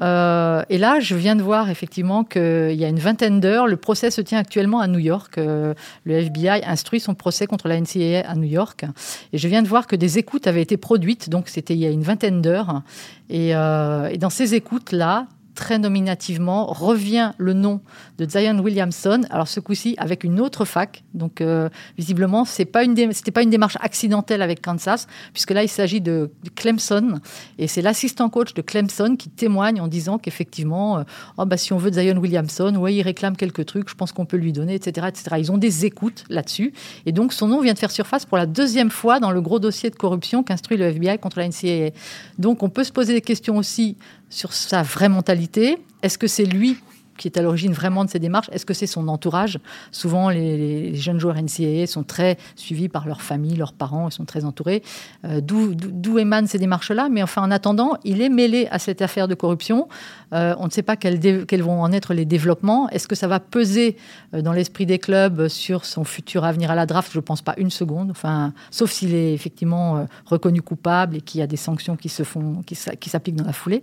Euh, 0.00 0.62
et 0.70 0.78
là, 0.78 1.00
je 1.00 1.14
viens 1.14 1.36
de 1.36 1.42
voir 1.42 1.70
effectivement 1.70 2.24
qu'il 2.24 2.74
y 2.74 2.84
a 2.84 2.88
une 2.88 2.98
vingtaine 2.98 3.40
d'heures, 3.40 3.66
le 3.66 3.76
procès 3.76 4.10
se 4.10 4.20
tient 4.20 4.38
actuellement 4.38 4.80
à 4.80 4.86
New 4.86 4.98
York. 4.98 5.38
Euh, 5.38 5.74
le 6.04 6.14
FBI 6.14 6.64
instruit 6.64 7.00
son 7.00 7.14
procès 7.14 7.46
contre 7.46 7.68
la 7.68 7.80
NCAA 7.80 8.20
à 8.26 8.34
New 8.34 8.48
York. 8.48 8.84
Et 9.32 9.38
je 9.38 9.48
viens 9.48 9.62
de 9.62 9.68
voir 9.68 9.86
que 9.86 9.96
des 9.96 10.18
écoutes 10.18 10.46
avaient 10.46 10.62
été 10.62 10.76
produites, 10.76 11.28
donc 11.28 11.48
c'était 11.48 11.74
il 11.74 11.80
y 11.80 11.86
a 11.86 11.90
une 11.90 12.02
vingtaine 12.02 12.40
d'heures. 12.40 12.82
Et 13.28 13.52
dans 13.52 14.30
ces 14.30 14.54
écoutes-là, 14.54 15.26
très 15.58 15.80
nominativement, 15.80 16.66
revient 16.66 17.32
le 17.36 17.52
nom 17.52 17.80
de 18.18 18.30
Zion 18.30 18.60
Williamson. 18.60 19.22
Alors 19.28 19.48
ce 19.48 19.58
coup-ci 19.58 19.96
avec 19.98 20.22
une 20.22 20.38
autre 20.38 20.64
fac. 20.64 21.02
Donc 21.14 21.40
euh, 21.40 21.68
visiblement, 21.98 22.44
dé- 22.44 23.08
c'était 23.12 23.32
pas 23.32 23.42
une 23.42 23.50
démarche 23.50 23.76
accidentelle 23.80 24.40
avec 24.40 24.62
Kansas, 24.62 25.08
puisque 25.32 25.50
là 25.50 25.64
il 25.64 25.68
s'agit 25.68 26.00
de, 26.00 26.30
Clemson 26.54 27.18
et 27.58 27.66
c'est 27.66 27.82
l'assistant 27.82 28.28
coach 28.28 28.54
de 28.54 28.62
Clemson 28.62 29.16
qui 29.18 29.30
témoigne 29.30 29.80
en 29.80 29.88
disant 29.88 30.18
qu'effectivement, 30.18 30.98
euh, 30.98 31.02
oh, 31.38 31.44
bah, 31.44 31.56
si 31.56 31.72
on 31.72 31.76
veut 31.76 31.92
Zion 31.92 32.18
Williamson, 32.18 32.76
ouais, 32.76 32.94
il 32.94 33.02
réclame 33.02 33.36
quelques 33.36 33.66
trucs, 33.66 33.88
je 33.88 33.96
pense 33.96 34.12
qu'on 34.12 34.26
peut 34.26 34.36
lui 34.36 34.52
donner, 34.52 34.76
etc., 34.76 35.08
etc. 35.08 35.36
Ils 35.40 35.50
ont 35.50 35.58
des 35.58 35.84
écoutes 35.84 36.22
là-dessus 36.28 36.72
et 37.04 37.10
donc 37.10 37.32
son 37.32 37.48
nom 37.48 37.60
vient 37.60 37.74
de 37.74 37.80
faire 37.80 37.90
surface 37.90 38.26
pour 38.26 38.38
la 38.38 38.46
deuxième 38.46 38.90
fois 38.90 39.18
dans 39.18 39.32
le 39.32 39.40
gros 39.40 39.58
dossier 39.58 39.90
de 39.90 39.96
corruption 39.96 40.44
qu'instruit 40.44 40.76
le 40.76 40.84
FBI 40.84 41.18
contre 41.18 41.40
la 41.40 41.48
NCAA. 41.48 41.90
Donc 42.38 42.62
on 42.62 42.68
peut 42.68 42.84
se 42.84 42.92
poser 42.92 43.12
des 43.12 43.22
questions 43.22 43.56
aussi 43.56 43.96
sur 44.30 44.52
sa 44.52 44.82
vraie 44.82 45.08
mentalité. 45.08 45.78
Est-ce 46.02 46.18
que 46.18 46.26
c'est 46.26 46.44
lui 46.44 46.78
qui 47.18 47.28
est 47.28 47.36
à 47.36 47.42
l'origine 47.42 47.72
vraiment 47.72 48.04
de 48.04 48.10
ces 48.10 48.18
démarches 48.18 48.48
Est-ce 48.52 48.64
que 48.64 48.72
c'est 48.72 48.86
son 48.86 49.08
entourage? 49.08 49.58
Souvent, 49.92 50.30
les, 50.30 50.94
jeunes 50.94 51.20
joueurs 51.20 51.36
NCAA 51.36 51.86
sont 51.86 52.04
très 52.04 52.38
suivis 52.56 52.88
par 52.88 53.06
leur 53.06 53.20
famille, 53.20 53.56
leurs 53.56 53.72
parents, 53.74 54.08
ils 54.08 54.12
sont 54.12 54.24
très 54.24 54.44
entourés. 54.44 54.82
Euh, 55.24 55.40
d'où 55.42 56.18
émanent 56.18 56.46
ces 56.46 56.58
démarches-là? 56.58 57.08
Mais 57.10 57.22
enfin, 57.22 57.42
en 57.42 57.50
attendant, 57.50 57.96
il 58.04 58.22
est 58.22 58.28
mêlé 58.28 58.68
à 58.70 58.78
cette 58.78 59.02
affaire 59.02 59.28
de 59.28 59.34
corruption. 59.34 59.88
Euh, 60.32 60.54
on 60.58 60.66
ne 60.66 60.70
sait 60.70 60.82
pas 60.82 60.96
quels, 60.96 61.18
vont 61.62 61.82
en 61.82 61.92
être 61.92 62.14
les 62.14 62.24
développements. 62.24 62.88
Est-ce 62.90 63.08
que 63.08 63.14
ça 63.14 63.28
va 63.28 63.40
peser 63.40 63.96
euh, 64.34 64.42
dans 64.42 64.52
l'esprit 64.52 64.86
des 64.86 64.98
clubs 64.98 65.48
sur 65.48 65.84
son 65.84 66.04
futur 66.04 66.44
avenir 66.44 66.70
à 66.70 66.74
la 66.74 66.86
draft? 66.86 67.12
Je 67.12 67.18
ne 67.18 67.22
pense 67.22 67.42
pas 67.42 67.54
une 67.58 67.70
seconde. 67.70 68.10
Enfin, 68.10 68.52
sauf 68.70 68.90
s'il 68.90 69.14
est 69.14 69.34
effectivement 69.34 70.06
reconnu 70.26 70.62
coupable 70.62 71.16
et 71.16 71.20
qu'il 71.20 71.40
y 71.40 71.42
a 71.42 71.46
des 71.46 71.56
sanctions 71.56 71.96
qui 71.96 72.08
se 72.08 72.22
font, 72.22 72.62
qui, 72.64 72.74
s'appliquent 72.74 73.36
dans 73.36 73.44
la 73.44 73.52
foulée. 73.52 73.82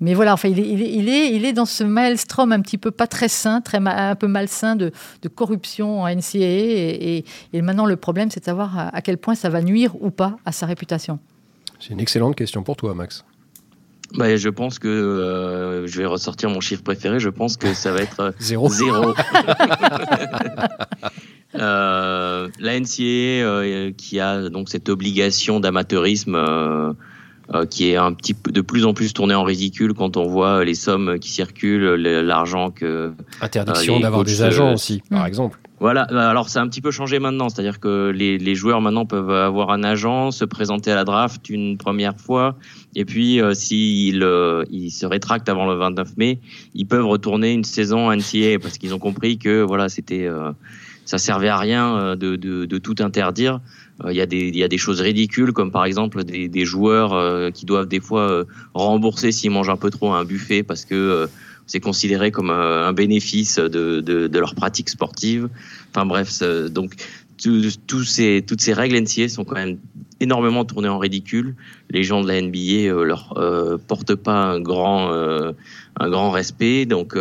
Mais 0.00 0.14
voilà, 0.14 0.32
enfin, 0.32 0.48
il 0.48 1.08
est, 1.08 1.52
dans 1.52 1.64
ce 1.64 1.84
maelstrom 1.84 2.52
un 2.52 2.60
petit 2.60 2.75
peu 2.78 2.90
pas 2.90 3.06
très 3.06 3.28
sain, 3.28 3.60
très 3.60 3.78
un 3.78 4.14
peu 4.14 4.26
malsain 4.26 4.76
de, 4.76 4.92
de 5.22 5.28
corruption 5.28 6.02
en 6.02 6.08
NCAA. 6.08 6.38
Et, 6.40 7.24
et, 7.52 7.62
maintenant, 7.62 7.86
le 7.86 7.96
problème, 7.96 8.30
c'est 8.30 8.40
de 8.40 8.44
savoir 8.44 8.90
à, 8.92 9.02
quel 9.02 9.18
point 9.18 9.34
ça 9.34 9.48
va 9.48 9.62
nuire 9.62 9.94
ou 10.00 10.10
pas 10.10 10.36
à 10.44 10.52
sa 10.52 10.66
réputation. 10.66 11.18
C'est 11.80 11.90
une 11.92 12.00
excellente 12.00 12.36
question 12.36 12.62
pour 12.62 12.76
toi, 12.76 12.94
Max. 12.94 13.24
Bah, 14.14 14.36
je 14.36 14.48
pense 14.48 14.78
que 14.78 14.88
euh, 14.88 15.86
je 15.86 15.98
vais 15.98 16.06
ressortir 16.06 16.48
mon 16.48 16.60
chiffre 16.60 16.82
préféré. 16.82 17.18
Je 17.18 17.28
pense 17.28 17.56
que 17.56 17.74
ça 17.74 17.92
va 17.92 18.00
être 18.00 18.20
euh, 18.20 18.30
zéro. 18.38 18.68
zéro. 18.68 19.14
euh, 21.54 22.48
la 22.58 22.80
NCAA 22.80 23.02
euh, 23.02 23.92
qui 23.96 24.20
a 24.20 24.48
donc 24.48 24.68
cette 24.68 24.88
obligation 24.88 25.60
d'amateurisme 25.60 26.34
euh, 26.34 26.92
qui 27.70 27.90
est 27.90 27.96
un 27.96 28.12
petit 28.12 28.34
peu 28.34 28.50
de 28.50 28.60
plus 28.60 28.84
en 28.84 28.94
plus 28.94 29.12
tourné 29.12 29.34
en 29.34 29.44
ridicule 29.44 29.94
quand 29.94 30.16
on 30.16 30.26
voit 30.26 30.64
les 30.64 30.74
sommes 30.74 31.18
qui 31.18 31.30
circulent, 31.30 31.94
l'argent 31.94 32.70
que 32.70 33.12
interdiction 33.40 33.98
euh, 33.98 34.00
d'avoir 34.00 34.24
des 34.24 34.42
agents 34.42 34.72
aussi, 34.72 35.02
par 35.10 35.22
hmm. 35.22 35.26
exemple. 35.26 35.58
Voilà, 35.78 36.06
bah, 36.10 36.30
alors 36.30 36.48
ça 36.48 36.60
a 36.60 36.62
un 36.62 36.68
petit 36.68 36.80
peu 36.80 36.90
changé 36.90 37.18
maintenant, 37.18 37.48
c'est-à-dire 37.50 37.80
que 37.80 38.10
les, 38.10 38.38
les, 38.38 38.54
joueurs 38.54 38.80
maintenant 38.80 39.04
peuvent 39.04 39.30
avoir 39.30 39.70
un 39.70 39.84
agent, 39.84 40.30
se 40.30 40.46
présenter 40.46 40.90
à 40.90 40.94
la 40.94 41.04
draft 41.04 41.50
une 41.50 41.76
première 41.76 42.18
fois, 42.18 42.56
et 42.94 43.04
puis 43.04 43.42
euh, 43.42 43.52
s'ils 43.52 44.22
euh, 44.22 44.64
ils 44.70 44.90
se 44.90 45.04
rétractent 45.04 45.50
avant 45.50 45.66
le 45.66 45.74
29 45.74 46.16
mai, 46.16 46.40
ils 46.74 46.86
peuvent 46.86 47.06
retourner 47.06 47.52
une 47.52 47.64
saison 47.64 48.10
NCA 48.10 48.58
parce 48.60 48.78
qu'ils 48.78 48.94
ont 48.94 48.98
compris 48.98 49.38
que 49.38 49.62
voilà 49.62 49.88
c'était 49.88 50.28
ça 51.04 51.18
servait 51.18 51.48
à 51.48 51.58
rien 51.58 52.16
de, 52.16 52.36
de, 52.36 52.64
de 52.64 52.78
tout 52.78 52.96
interdire. 53.00 53.60
Euh, 54.04 54.12
il 54.12 54.16
y, 54.16 54.20
a 54.20 54.26
des, 54.26 54.50
y 54.50 54.62
a 54.62 54.68
des 54.68 54.78
choses 54.78 55.00
ridicules 55.00 55.52
comme 55.52 55.70
par 55.70 55.84
exemple 55.84 56.24
des, 56.24 56.48
des 56.48 56.64
joueurs 56.64 57.14
euh, 57.14 57.50
qui 57.50 57.64
doivent 57.64 57.88
des 57.88 58.00
fois 58.00 58.30
euh, 58.30 58.44
rembourser 58.74 59.32
s'ils 59.32 59.50
mangent 59.50 59.70
un 59.70 59.76
peu 59.76 59.90
trop 59.90 60.12
à 60.12 60.18
un 60.18 60.24
buffet 60.24 60.62
parce 60.62 60.84
que 60.84 61.28
c'est 61.66 61.80
considéré 61.80 62.30
comme 62.30 62.50
un, 62.50 62.92
bénéfice 62.92 63.58
de, 63.58 64.00
de, 64.00 64.28
de, 64.28 64.38
leur 64.38 64.54
pratique 64.54 64.88
sportive. 64.88 65.48
Enfin 65.90 66.06
bref, 66.06 66.40
donc 66.70 66.94
tous 67.38 68.04
ces, 68.04 68.44
toutes 68.46 68.60
ces 68.60 68.72
règles 68.72 69.00
NCA 69.00 69.28
sont 69.28 69.44
quand 69.44 69.56
même 69.56 69.78
énormément 70.20 70.64
tournées 70.64 70.88
en 70.88 70.98
ridicule. 70.98 71.56
Les 71.90 72.04
gens 72.04 72.22
de 72.22 72.28
la 72.28 72.40
NBA 72.40 72.88
euh, 72.88 73.02
leur 73.02 73.34
portent 73.88 74.14
pas 74.14 74.44
un 74.44 74.60
grand, 74.60 75.10
un 75.10 76.08
grand 76.08 76.30
respect. 76.30 76.86
Donc 76.86 77.16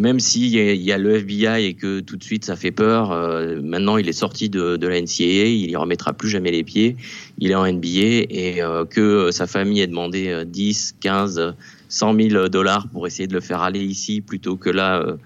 même 0.00 0.18
s'il 0.18 0.46
y, 0.46 0.92
a 0.92 0.98
le 0.98 1.16
FBI 1.16 1.66
et 1.66 1.74
que 1.74 2.00
tout 2.00 2.16
de 2.16 2.24
suite 2.24 2.46
ça 2.46 2.56
fait 2.56 2.70
peur, 2.70 3.12
euh, 3.12 3.60
maintenant 3.62 3.98
il 3.98 4.08
est 4.08 4.14
sorti 4.14 4.48
de, 4.48 4.78
la 4.86 5.00
NCAA, 5.00 5.46
il 5.46 5.70
y 5.70 5.76
remettra 5.76 6.14
plus 6.14 6.30
jamais 6.30 6.50
les 6.50 6.64
pieds, 6.64 6.96
il 7.38 7.50
est 7.50 7.54
en 7.54 7.70
NBA 7.70 8.26
et 8.30 8.62
euh, 8.62 8.86
que 8.86 9.30
sa 9.30 9.46
famille 9.46 9.80
ait 9.82 9.86
demandé 9.86 10.42
10, 10.46 10.96
15, 11.00 11.54
100 11.88 12.14
000 12.14 12.48
dollars 12.48 12.88
pour 12.88 13.06
essayer 13.06 13.26
de 13.26 13.34
le 13.34 13.40
faire 13.40 13.60
aller 13.60 13.80
ici 13.80 14.22
plutôt 14.22 14.56
que 14.56 14.70
là 14.70 15.00
euh, 15.00 15.16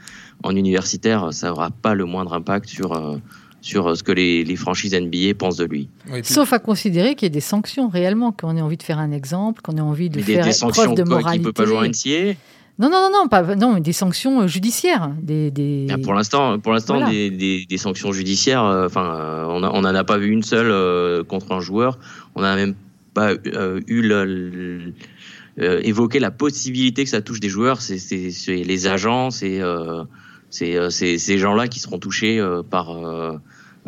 en 0.43 0.57
universitaire, 0.57 1.33
ça 1.33 1.49
n'aura 1.49 1.71
pas 1.71 1.95
le 1.95 2.05
moindre 2.05 2.35
impact 2.35 2.69
sur 2.69 3.21
sur 3.61 3.97
ce 3.97 4.03
que 4.03 4.13
les, 4.13 4.57
franchises 4.57 4.93
NBA 4.93 5.35
pensent 5.39 5.57
de 5.57 5.65
lui. 5.65 5.89
Sauf 6.23 6.53
à 6.53 6.59
considérer 6.59 7.15
qu'il 7.15 7.25
y 7.25 7.29
ait 7.29 7.31
des 7.31 7.41
sanctions 7.41 7.89
réellement, 7.89 8.31
qu'on 8.31 8.59
ait 8.59 8.61
envie 8.61 8.77
de 8.77 8.83
faire 8.83 8.99
un 8.99 9.11
exemple, 9.11 9.63
qu'on 9.63 9.79
ait 9.79 9.81
envie 9.81 10.11
de 10.11 10.21
faire 10.21 10.45
des, 10.45 10.53
sanctions 10.53 10.85
preuve 10.85 10.97
de 10.97 11.05
moralité. 11.05 11.43
peut 11.43 11.53
pas 11.55 11.65
jouer 11.65 11.79
en 11.79 11.85
NCAA 11.85 12.35
non, 12.79 12.91
non, 12.91 13.03
non, 13.03 13.11
non, 13.23 13.29
pas, 13.29 13.55
non, 13.55 13.79
des 13.79 13.93
sanctions 13.93 14.43
euh, 14.43 14.47
judiciaires. 14.49 15.13
Des, 15.23 15.53
des... 15.53 15.87
Ah, 15.91 15.99
pour 15.99 16.13
l'instant, 16.13 16.59
pour 16.59 16.73
l'instant, 16.73 17.09
des, 17.09 17.31
des, 17.31 17.79
sanctions 17.79 18.13
judiciaires. 18.13 18.65
Euh, 18.65 18.87
enfin, 18.87 19.15
euh, 19.15 19.45
on 19.47 19.61
n'en 19.61 19.95
a, 19.95 20.05
pas 20.05 20.19
vu 20.19 20.31
une 20.31 20.43
seule 20.43 21.25
contre 21.25 21.53
un 21.53 21.61
joueur. 21.61 21.99
On 22.35 22.43
n'a 22.43 22.57
même 22.57 22.75
pas 23.15 23.35
eu 23.35 24.03
le, 24.03 24.93
évoqué 25.57 26.19
la 26.19 26.33
possibilité 26.33 27.05
que 27.05 27.11
ça 27.11 27.23
touche 27.23 27.39
des 27.39 27.49
joueurs. 27.49 27.81
C'est 27.81 27.97
les 28.49 28.87
agents, 28.89 29.31
c'est 29.31 29.61
ces 30.51 31.39
gens-là 31.39 31.69
qui 31.69 31.79
seront 31.79 31.99
touchés 32.01 32.45
par 32.71 32.91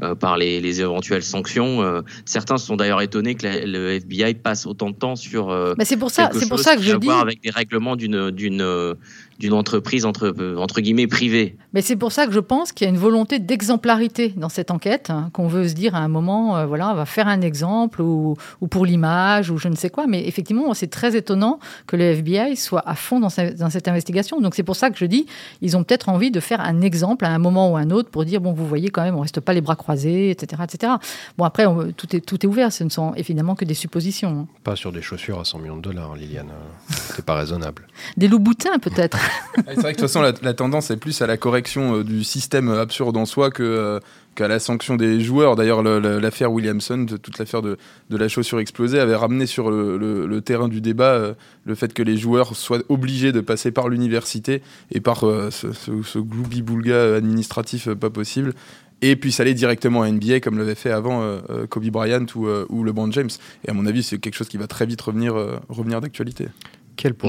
euh, 0.03 0.15
par 0.15 0.37
les, 0.37 0.61
les, 0.61 0.83
éventuelles 0.83 1.23
sanctions. 1.23 1.83
Euh, 1.83 2.03
certains 2.27 2.59
sont 2.59 2.77
d'ailleurs 2.77 3.01
étonnés 3.01 3.35
que 3.35 3.47
le 3.47 3.93
FBI 3.93 4.35
passe 4.35 4.67
autant 4.67 4.91
de 4.91 4.95
temps 4.95 5.17
sur. 5.17 5.49
Euh, 5.49 5.75
Mais 5.79 5.87
c'est 5.87 5.97
pour 5.97 6.11
ça, 6.11 6.29
c'est 6.35 6.49
pour 6.49 6.59
ça 6.59 6.77
que 6.77 6.83
je 6.83 6.97
dis. 6.97 7.09
Avec 7.09 7.43
des 7.43 7.49
règlements 7.49 7.97
d'une 7.97 8.31
d'une 8.31 8.95
d'une 9.39 9.53
entreprise 9.53 10.05
entre, 10.05 10.35
entre 10.59 10.81
guillemets 10.81 11.07
privée. 11.07 11.57
Mais 11.73 11.83
c'est 11.83 11.97
pour 11.97 12.13
ça 12.13 12.27
que 12.27 12.33
je 12.33 12.41
pense 12.41 12.73
qu'il 12.73 12.87
y 12.87 12.89
a 12.89 12.93
une 12.93 12.99
volonté 12.99 13.39
d'exemplarité 13.39 14.33
dans 14.37 14.49
cette 14.49 14.71
enquête, 14.71 15.11
hein, 15.11 15.31
qu'on 15.33 15.49
veut 15.49 15.69
se 15.69 15.75
dire 15.75 15.95
à 15.95 15.99
un 15.99 16.09
moment, 16.09 16.57
euh, 16.57 16.67
voilà, 16.67 16.91
on 16.91 16.95
va 16.95 17.07
faire 17.07 17.29
un 17.29 17.41
exemple 17.41 18.01
ou, 18.01 18.37
ou 18.61 18.67
pour 18.67 18.87
l'image 18.87 19.51
ou 19.51 19.59
je 19.59 19.69
ne 19.69 19.77
sais 19.77 19.91
quoi. 19.91 20.07
Mais 20.07 20.27
effectivement, 20.27 20.73
c'est 20.75 20.87
très 20.87 21.17
étonnant 21.17 21.59
que 21.87 21.97
le 21.97 22.05
FBI 22.05 22.57
soit 22.57 22.83
à 22.87 22.95
fond 22.95 23.21
dans, 23.21 23.29
dans 23.59 23.71
cette 23.71 23.89
investigation. 23.89 24.41
Donc 24.41 24.55
c'est 24.55 24.63
pour 24.63 24.77
ça 24.77 24.91
que 24.91 24.99
je 24.99 25.05
dis, 25.05 25.27
ils 25.61 25.77
ont 25.77 25.85
peut-être 25.85 26.09
envie 26.09 26.31
de 26.31 26.41
faire 26.41 26.61
un 26.61 26.81
exemple 26.81 27.25
à 27.25 27.31
un 27.31 27.39
moment 27.39 27.71
ou 27.73 27.77
à 27.77 27.81
un 27.81 27.91
autre 27.91 28.11
pour 28.11 28.25
dire, 28.25 28.41
bon, 28.41 28.53
vous 28.53 28.67
voyez 28.67 28.91
quand 28.91 29.03
même, 29.03 29.17
on 29.17 29.21
reste 29.21 29.41
pas 29.41 29.53
les 29.53 29.61
bras 29.61 29.77
croisés, 29.77 30.31
etc. 30.31 30.63
etc. 30.65 30.93
Bon, 31.37 31.45
après, 31.45 31.67
tout, 31.97 32.15
est, 32.15 32.21
tout 32.21 32.45
est 32.45 32.49
ouvert, 32.49 32.73
ce 32.73 32.85
ne 32.85 32.91
sont 32.91 33.15
évidemment 33.15 33.55
que 33.55 33.65
des 33.65 33.75
suppositions. 33.75 34.41
Hein. 34.41 34.47
Pas 34.65 34.77
sur 34.77 34.93
des 34.93 35.03
chaussures 35.03 35.41
à 35.41 35.45
100 35.45 35.59
millions 35.59 35.77
de 35.77 35.83
dollars, 35.83 36.15
Liliane. 36.15 36.51
C'est 36.89 37.25
pas 37.25 37.35
raisonnable. 37.35 37.87
Des 38.17 38.29
loups 38.29 38.39
boutins, 38.39 38.79
peut-être. 38.79 39.19
C'est 39.67 39.81
vrai 39.81 39.93
que 39.93 39.99
de 39.99 40.07
toute 40.07 40.11
façon, 40.11 40.23
la, 40.43 40.55
tendance 40.55 40.91
est 40.91 40.97
plus 40.97 41.23
à 41.23 41.27
la 41.27 41.37
correction 41.37 41.97
euh, 41.97 42.05
du 42.05 42.25
système 42.25 42.69
absurde 42.69 43.17
en 43.17 43.27
soi 43.27 43.51
euh, 43.61 44.01
qu'à 44.35 44.49
la 44.49 44.59
sanction 44.59 44.97
des 44.97 45.21
joueurs. 45.21 45.57
D'ailleurs, 45.57 45.83
l'affaire 45.83 46.53
Williamson, 46.53 47.07
toute 47.07 47.39
l'affaire 47.39 47.63
de, 47.63 47.77
la 48.11 48.29
chaussure 48.29 48.61
explosée, 48.61 48.99
avait 48.99 49.17
ramené 49.17 49.47
sur 49.47 49.71
le, 49.71 50.41
terrain 50.41 50.69
du 50.69 50.81
débat 50.81 51.13
euh, 51.13 51.35
le 51.65 51.75
fait 51.75 51.93
que 51.93 52.03
les 52.03 52.17
joueurs 52.17 52.55
soient 52.55 52.83
obligés 52.89 53.33
de 53.33 53.41
passer 53.41 53.71
par 53.71 53.89
l'université 53.89 54.63
et 54.93 55.01
par 55.01 55.21
ce, 55.21 55.73
ce, 55.73 56.19
gloubi-boulga 56.19 57.17
administratif 57.17 57.89
pas 57.95 58.11
possible 58.11 58.53
et 59.03 59.17
puissent 59.17 59.41
aller 59.41 59.55
directement 59.55 60.03
à 60.03 60.11
NBA 60.11 60.41
comme 60.41 60.59
l'avait 60.59 60.75
fait 60.75 60.91
avant 60.91 61.39
Kobe 61.69 61.87
Bryant 61.87 62.27
ou, 62.35 62.47
ou 62.69 62.85
LeBron 62.85 63.11
James. 63.13 63.31
Et 63.67 63.71
à 63.71 63.75
mon 63.75 63.87
avis, 63.87 64.03
c'est 64.03 64.19
quelque 64.19 64.35
chose 64.35 64.49
qui 64.49 64.59
va 64.59 64.67
très 64.67 64.87
vite 64.87 65.01
revenir 65.01 66.01
d'actualité. 66.01 66.47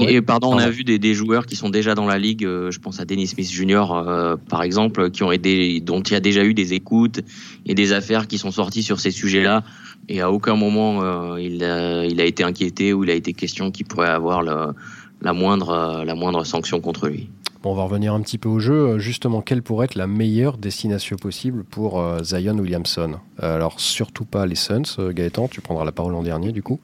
Et 0.08 0.22
pardon, 0.22 0.54
on 0.54 0.58
a 0.58 0.70
vu 0.70 0.84
des, 0.84 1.14
joueurs 1.14 1.46
qui 1.46 1.56
sont 1.56 1.68
déjà 1.68 1.94
dans 1.94 2.06
la 2.06 2.18
ligue. 2.18 2.44
Euh, 2.44 2.70
je 2.70 2.78
pense 2.78 3.00
à 3.00 3.04
Dennis 3.04 3.28
Smith 3.28 3.50
Jr. 3.50 3.86
Euh, 3.90 4.36
par 4.48 4.62
exemple, 4.62 5.10
qui 5.10 5.22
ont 5.22 5.32
aidé, 5.32 5.80
dont 5.80 6.00
il 6.00 6.12
y 6.12 6.16
a 6.16 6.20
déjà 6.20 6.44
eu 6.44 6.54
des 6.54 6.74
écoutes 6.74 7.20
et 7.66 7.74
des 7.74 7.92
affaires 7.92 8.26
qui 8.26 8.38
sont 8.38 8.50
sorties 8.50 8.82
sur 8.82 9.00
ces 9.00 9.10
sujets-là. 9.10 9.64
Et 10.08 10.20
à 10.20 10.30
aucun 10.30 10.56
moment 10.56 11.02
euh, 11.02 11.40
il, 11.40 11.62
a, 11.62 12.04
il 12.06 12.20
a 12.20 12.24
été 12.24 12.42
inquiété 12.42 12.92
ou 12.94 13.04
il 13.04 13.10
a 13.10 13.14
été 13.14 13.34
question 13.34 13.70
qu'il 13.70 13.86
pourrait 13.86 14.08
avoir 14.08 14.42
la 14.42 15.32
moindre 15.32 16.02
la 16.04 16.14
moindre 16.14 16.44
sanction 16.44 16.80
contre 16.80 17.08
lui. 17.08 17.28
Bon, 17.62 17.72
on 17.72 17.74
va 17.74 17.82
revenir 17.82 18.14
un 18.14 18.20
petit 18.20 18.38
peu 18.38 18.48
au 18.48 18.60
jeu. 18.60 18.74
Euh, 18.74 18.98
justement, 19.00 19.42
quelle 19.42 19.62
pourrait 19.62 19.86
être 19.86 19.96
la 19.96 20.06
meilleure 20.06 20.58
destination 20.58 21.16
possible 21.16 21.64
pour 21.64 22.00
euh, 22.00 22.22
Zion 22.22 22.56
Williamson? 22.56 23.18
Euh, 23.42 23.56
Alors, 23.56 23.80
surtout 23.80 24.24
pas 24.24 24.46
les 24.46 24.54
Suns, 24.54 25.10
Gaëtan, 25.10 25.48
tu 25.48 25.60
prendras 25.60 25.84
la 25.84 25.90
parole 25.90 26.14
en 26.14 26.22
dernier 26.22 26.52
du 26.52 26.62
coup. 26.62 26.78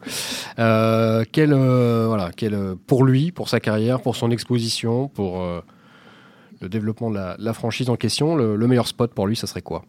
quel, 0.56 1.54
voilà, 1.54 2.30
quel, 2.36 2.74
pour 2.86 3.04
lui, 3.04 3.30
pour 3.30 3.48
sa 3.48 3.60
carrière, 3.60 4.00
pour 4.00 4.16
son 4.16 4.32
exposition, 4.32 5.08
pour 5.08 5.44
le 6.60 6.68
développement 6.68 7.10
de 7.10 7.18
la, 7.38 7.52
franchise 7.52 7.88
en 7.88 7.96
question, 7.96 8.34
le, 8.34 8.66
meilleur 8.66 8.88
spot 8.88 9.12
pour 9.14 9.26
lui, 9.26 9.36
ça 9.36 9.46
serait 9.46 9.62
quoi? 9.62 9.84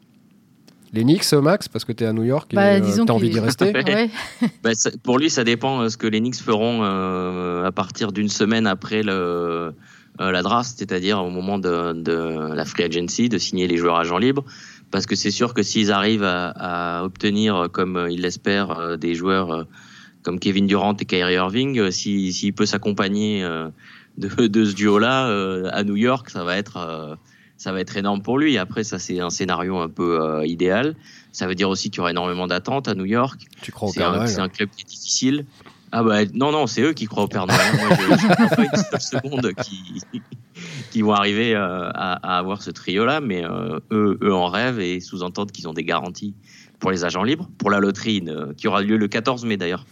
Les 0.93 1.03
Knicks, 1.03 1.33
Max, 1.33 1.67
parce 1.67 1.83
que 1.83 1.91
tu 1.91 2.03
es 2.03 2.07
à 2.07 2.13
New 2.13 2.23
York 2.23 2.53
et 2.53 2.55
bah, 2.55 2.79
tu 2.79 2.87
as 2.87 3.13
envie 3.13 3.29
d'y 3.29 3.39
rester? 3.39 3.73
Bah, 4.63 4.69
Pour 5.03 5.17
lui, 5.17 5.29
ça 5.29 5.43
dépend 5.43 5.89
ce 5.89 5.97
que 5.97 6.07
les 6.07 6.19
Knicks 6.19 6.35
feront 6.35 6.83
à 6.83 7.71
partir 7.71 8.11
d'une 8.11 8.29
semaine 8.29 8.67
après 8.67 9.01
le, 9.01 9.11
euh, 9.11 9.71
la 10.19 10.41
draft, 10.41 10.75
c'est-à-dire 10.77 11.23
au 11.23 11.29
moment 11.29 11.57
de, 11.57 11.93
de, 11.93 12.53
la 12.53 12.65
free 12.65 12.83
agency, 12.83 13.29
de 13.29 13.37
signer 13.37 13.67
les 13.67 13.77
joueurs 13.77 13.97
agents 13.97 14.17
libres, 14.17 14.43
parce 14.91 15.05
que 15.05 15.15
c'est 15.15 15.31
sûr 15.31 15.53
que 15.53 15.63
s'ils 15.63 15.91
arrivent 15.91 16.23
à, 16.23 16.49
à, 16.49 17.03
obtenir, 17.03 17.67
comme 17.71 18.07
ils 18.09 18.21
l'espèrent, 18.21 18.71
euh, 18.79 18.97
des 18.97 19.15
joueurs 19.15 19.51
euh, 19.51 19.63
comme 20.23 20.39
Kevin 20.39 20.67
Durant 20.67 20.95
et 20.95 21.05
Kyrie 21.05 21.33
Irving, 21.33 21.91
s'il 21.91 22.33
si, 22.33 22.51
peut 22.51 22.65
s'accompagner 22.65 23.43
de, 24.17 24.47
de, 24.47 24.65
ce 24.65 24.73
duo-là 24.73 25.27
à 25.71 25.83
New 25.83 25.95
York, 25.95 26.31
ça 26.31 26.43
va 26.43 26.57
être 26.57 27.19
ça 27.57 27.71
va 27.71 27.79
être 27.79 27.95
énorme 27.95 28.23
pour 28.23 28.39
lui. 28.39 28.57
Après, 28.57 28.83
ça 28.83 28.97
c'est 28.97 29.19
un 29.19 29.29
scénario 29.29 29.77
un 29.77 29.87
peu 29.87 30.43
idéal. 30.43 30.95
Ça 31.31 31.45
veut 31.45 31.53
dire 31.53 31.69
aussi 31.69 31.91
qu'il 31.91 31.99
y 31.99 32.01
aura 32.01 32.09
énormément 32.09 32.47
d'attentes 32.47 32.87
à 32.87 32.95
New 32.95 33.05
York. 33.05 33.39
Tu 33.61 33.71
crois 33.71 33.91
C'est 33.91 34.01
un, 34.01 34.43
un, 34.45 34.49
club 34.49 34.69
qui 34.75 34.81
est 34.81 34.89
difficile. 34.89 35.45
Ah 35.97 36.03
bah 36.03 36.25
non, 36.33 36.51
non, 36.51 36.67
c'est 36.67 36.81
eux 36.81 36.91
qui 36.91 37.05
croient 37.05 37.23
au 37.23 37.27
Père 37.29 37.47
Noël. 37.47 37.59
Moi, 37.77 37.87
je, 38.17 38.27
crois 38.27 38.47
pas 38.47 38.63
une 38.63 38.83
seule 38.99 39.01
seconde 39.01 39.51
qui, 39.63 40.01
qui 40.91 41.01
vont 41.01 41.13
arriver 41.13 41.55
euh, 41.55 41.89
à, 41.93 42.35
à 42.35 42.37
avoir 42.37 42.61
ce 42.61 42.69
trio-là, 42.69 43.21
mais 43.21 43.45
euh, 43.45 43.79
eux, 43.91 44.17
eux 44.21 44.33
en 44.33 44.47
rêvent 44.47 44.81
et 44.81 44.99
sous-entendent 44.99 45.53
qu'ils 45.53 45.69
ont 45.69 45.73
des 45.73 45.85
garanties 45.85 46.33
pour 46.79 46.91
les 46.91 47.05
agents 47.05 47.23
libres, 47.23 47.49
pour 47.57 47.69
la 47.69 47.79
loterie 47.79 48.21
euh, 48.27 48.51
qui 48.57 48.67
aura 48.67 48.81
lieu 48.81 48.97
le 48.97 49.07
14 49.07 49.45
mai 49.45 49.55
d'ailleurs. 49.55 49.85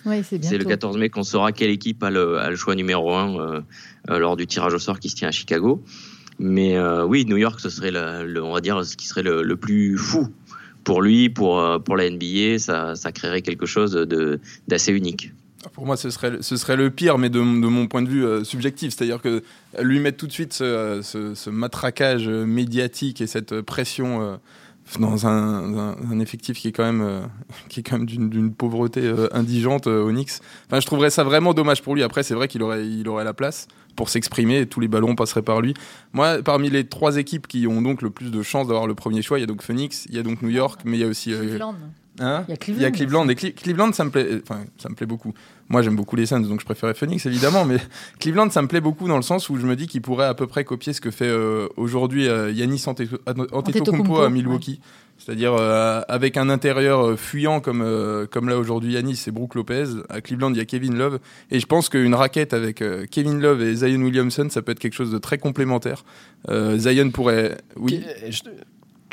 C'est 0.44 0.58
le 0.58 0.66
14 0.72 0.98
mai 0.98 1.10
qu'on 1.10 1.24
saura 1.24 1.54
quelle 1.54 1.70
équipe 1.70 2.04
a 2.04 2.10
le, 2.10 2.38
a 2.38 2.50
le 2.50 2.56
choix 2.58 2.76
numéro 2.76 3.14
1 3.16 3.64
lors 4.10 4.36
du 4.36 4.46
tirage 4.46 4.74
au 4.74 4.80
sort 4.80 5.00
qui 5.00 5.08
se 5.10 5.16
tient 5.16 5.30
à 5.30 5.32
Chicago. 5.32 5.82
Mais 6.38 6.76
euh, 6.76 7.06
oui, 7.06 7.24
New 7.26 7.38
York, 7.38 7.60
ce 7.62 7.70
serait 7.70 7.92
le, 7.92 8.26
le- 8.26 8.44
on 8.44 8.52
va 8.52 8.60
dire 8.60 8.84
ce 8.84 8.98
qui 8.98 9.08
serait 9.08 9.24
le, 9.24 9.42
le 9.44 9.56
plus 9.56 9.98
fou 9.98 10.28
pour 10.84 11.02
lui, 11.02 11.30
pour 11.30 11.62
euh, 11.62 11.80
pour 11.80 11.96
la 11.96 12.10
NBA, 12.10 12.60
ça, 12.60 12.96
ça 12.96 13.14
créerait 13.14 13.42
quelque 13.42 13.66
chose 13.66 13.94
d'assez 14.68 14.92
unique. 14.92 15.32
Pour 15.72 15.86
moi, 15.86 15.96
ce 15.98 16.10
serait, 16.10 16.38
ce 16.42 16.58
serait 16.58 16.76
le 16.76 16.90
pire, 16.90 17.18
mais 17.18 17.30
de, 17.30 17.40
de 17.40 17.68
mon 17.68 17.88
point 17.88 18.02
de 18.02 18.10
vue 18.10 18.26
euh, 18.26 18.44
subjectif. 18.44 18.94
C'est-à-dire 18.96 19.22
que 19.22 19.42
lui 19.82 20.00
mettre 20.00 20.18
tout 20.18 20.28
de 20.28 20.32
suite 20.34 20.54
ce, 20.54 21.00
ce- 21.04 21.34
ce 21.36 21.50
matraquage 21.50 22.28
euh, 22.28 22.46
médiatique 22.46 23.22
et 23.22 23.28
cette 23.28 23.62
pression 23.62 24.22
euh, 24.22 24.36
dans 25.00 25.26
un, 25.26 25.78
un- 25.78 25.96
un 26.12 26.20
effectif 26.20 26.58
qui 26.60 26.68
est 26.68 26.72
quand 26.74 26.84
même, 26.84 27.02
euh, 27.02 27.22
qui 27.70 27.80
est 27.80 27.84
quand 27.84 27.98
même 27.98 28.06
d'une 28.06 28.54
pauvreté 28.54 29.12
indigente 29.32 29.88
au 29.88 30.10
Knicks. 30.12 30.34
Enfin, 30.68 30.80
je 30.80 30.86
trouverais 30.86 31.10
ça 31.10 31.24
vraiment 31.24 31.54
dommage 31.54 31.82
pour 31.82 31.96
lui. 31.96 32.04
Après, 32.04 32.24
c'est 32.24 32.34
vrai 32.36 32.48
qu'il 32.48 32.62
aurait, 32.64 32.86
il 32.88 33.08
aurait 33.08 33.24
la 33.24 33.34
place 33.34 33.68
pour 33.96 34.10
s'exprimer 34.10 34.60
et 34.62 34.66
tous 34.66 34.80
les 34.80 34.88
ballons 34.88 35.16
passeraient 35.16 35.44
par 35.44 35.62
lui. 35.62 35.76
Moi, 36.14 36.42
parmi 36.44 36.70
les 36.72 36.84
trois 36.86 37.18
équipes 37.18 37.48
qui 37.48 37.68
ont 37.68 37.82
donc 37.82 38.02
le 38.02 38.10
plus 38.10 38.32
de 38.32 38.42
chances 38.42 38.68
d'avoir 38.68 38.88
le 38.88 38.96
premier 38.96 39.22
choix, 39.22 39.38
il 39.38 39.42
y 39.42 39.44
a 39.44 39.48
donc 39.48 39.62
Phoenix, 39.62 40.06
il 40.10 40.16
y 40.16 40.20
a 40.20 40.24
donc 40.24 40.42
New 40.42 40.50
York, 40.50 40.82
mais 40.84 40.98
il 40.98 41.02
y 41.02 41.04
a 41.04 41.08
aussi... 41.08 41.30
Cleveland. 41.32 41.76
hein 42.20 42.44
Il 42.48 42.52
y 42.52 42.54
a 42.54 42.56
il 42.56 42.56
y 42.56 42.58
Cleveland. 42.58 42.88
a 42.88 42.92
Cleveland 42.92 43.30
et 43.30 43.34
Cle- 43.36 43.54
Cleveland 43.54 43.92
ça 43.94 44.04
me 44.04 44.10
plaît 44.10 44.42
enfin 44.48 44.62
ça 44.80 44.90
me 44.90 44.96
plaît 44.96 45.06
beaucoup 45.06 45.34
moi 45.74 45.82
j'aime 45.82 45.96
beaucoup 45.98 46.16
les 46.16 46.26
Suns 46.28 46.40
donc 46.42 46.60
je 46.62 46.66
préférais 46.66 46.94
Phoenix 46.94 47.26
évidemment 47.26 47.66
mais 47.66 47.78
Cleveland 48.20 48.50
ça 48.52 48.62
me 48.62 48.68
plaît 48.70 48.80
beaucoup 48.80 49.08
dans 49.10 49.18
le 49.18 49.24
sens 49.24 49.50
où 49.50 49.58
je 49.58 49.66
me 49.68 49.76
dis 49.76 49.88
qu'il 49.88 50.02
pourrait 50.02 50.28
à 50.28 50.34
peu 50.36 50.48
près 50.48 50.64
copier 50.64 50.94
ce 50.94 51.02
que 51.02 51.12
fait 51.12 51.28
euh, 51.28 51.68
aujourd'hui 51.76 52.28
euh, 52.30 52.52
Yannis 52.52 52.84
Antetokounmpo 52.88 53.48
Antetokounmpo, 53.56 54.22
à 54.22 54.30
Milwaukee. 54.30 54.80
c'est-à-dire 55.18 55.54
euh, 55.60 56.02
avec 56.08 56.38
un 56.38 56.48
intérieur 56.50 57.00
euh, 57.06 57.16
fuyant 57.18 57.60
comme 57.60 57.82
euh, 57.82 58.26
comme 58.28 58.48
là 58.50 58.58
aujourd'hui 58.58 58.94
Yannis 58.94 59.22
et 59.28 59.32
Brook 59.32 59.56
Lopez. 59.56 59.86
À 60.10 60.22
Cleveland 60.22 60.52
il 60.52 60.58
y 60.58 60.62
a 60.62 60.66
Kevin 60.66 60.96
Love. 60.98 61.20
Et 61.52 61.60
je 61.60 61.66
pense 61.66 61.90
qu'une 61.90 62.14
raquette 62.16 62.54
avec 62.54 62.82
euh, 62.82 63.06
Kevin 63.10 63.40
Love 63.42 63.62
et 63.64 63.76
Zion 63.76 64.02
Williamson 64.02 64.48
ça 64.52 64.62
peut 64.62 64.72
être 64.74 64.80
quelque 64.80 64.94
chose 65.02 65.12
de 65.12 65.18
très 65.18 65.38
complémentaire. 65.40 66.04
Euh, 66.50 66.78
Zion 66.78 67.10
pourrait 67.10 67.58
oui. 67.78 68.04
Je- 68.30 68.42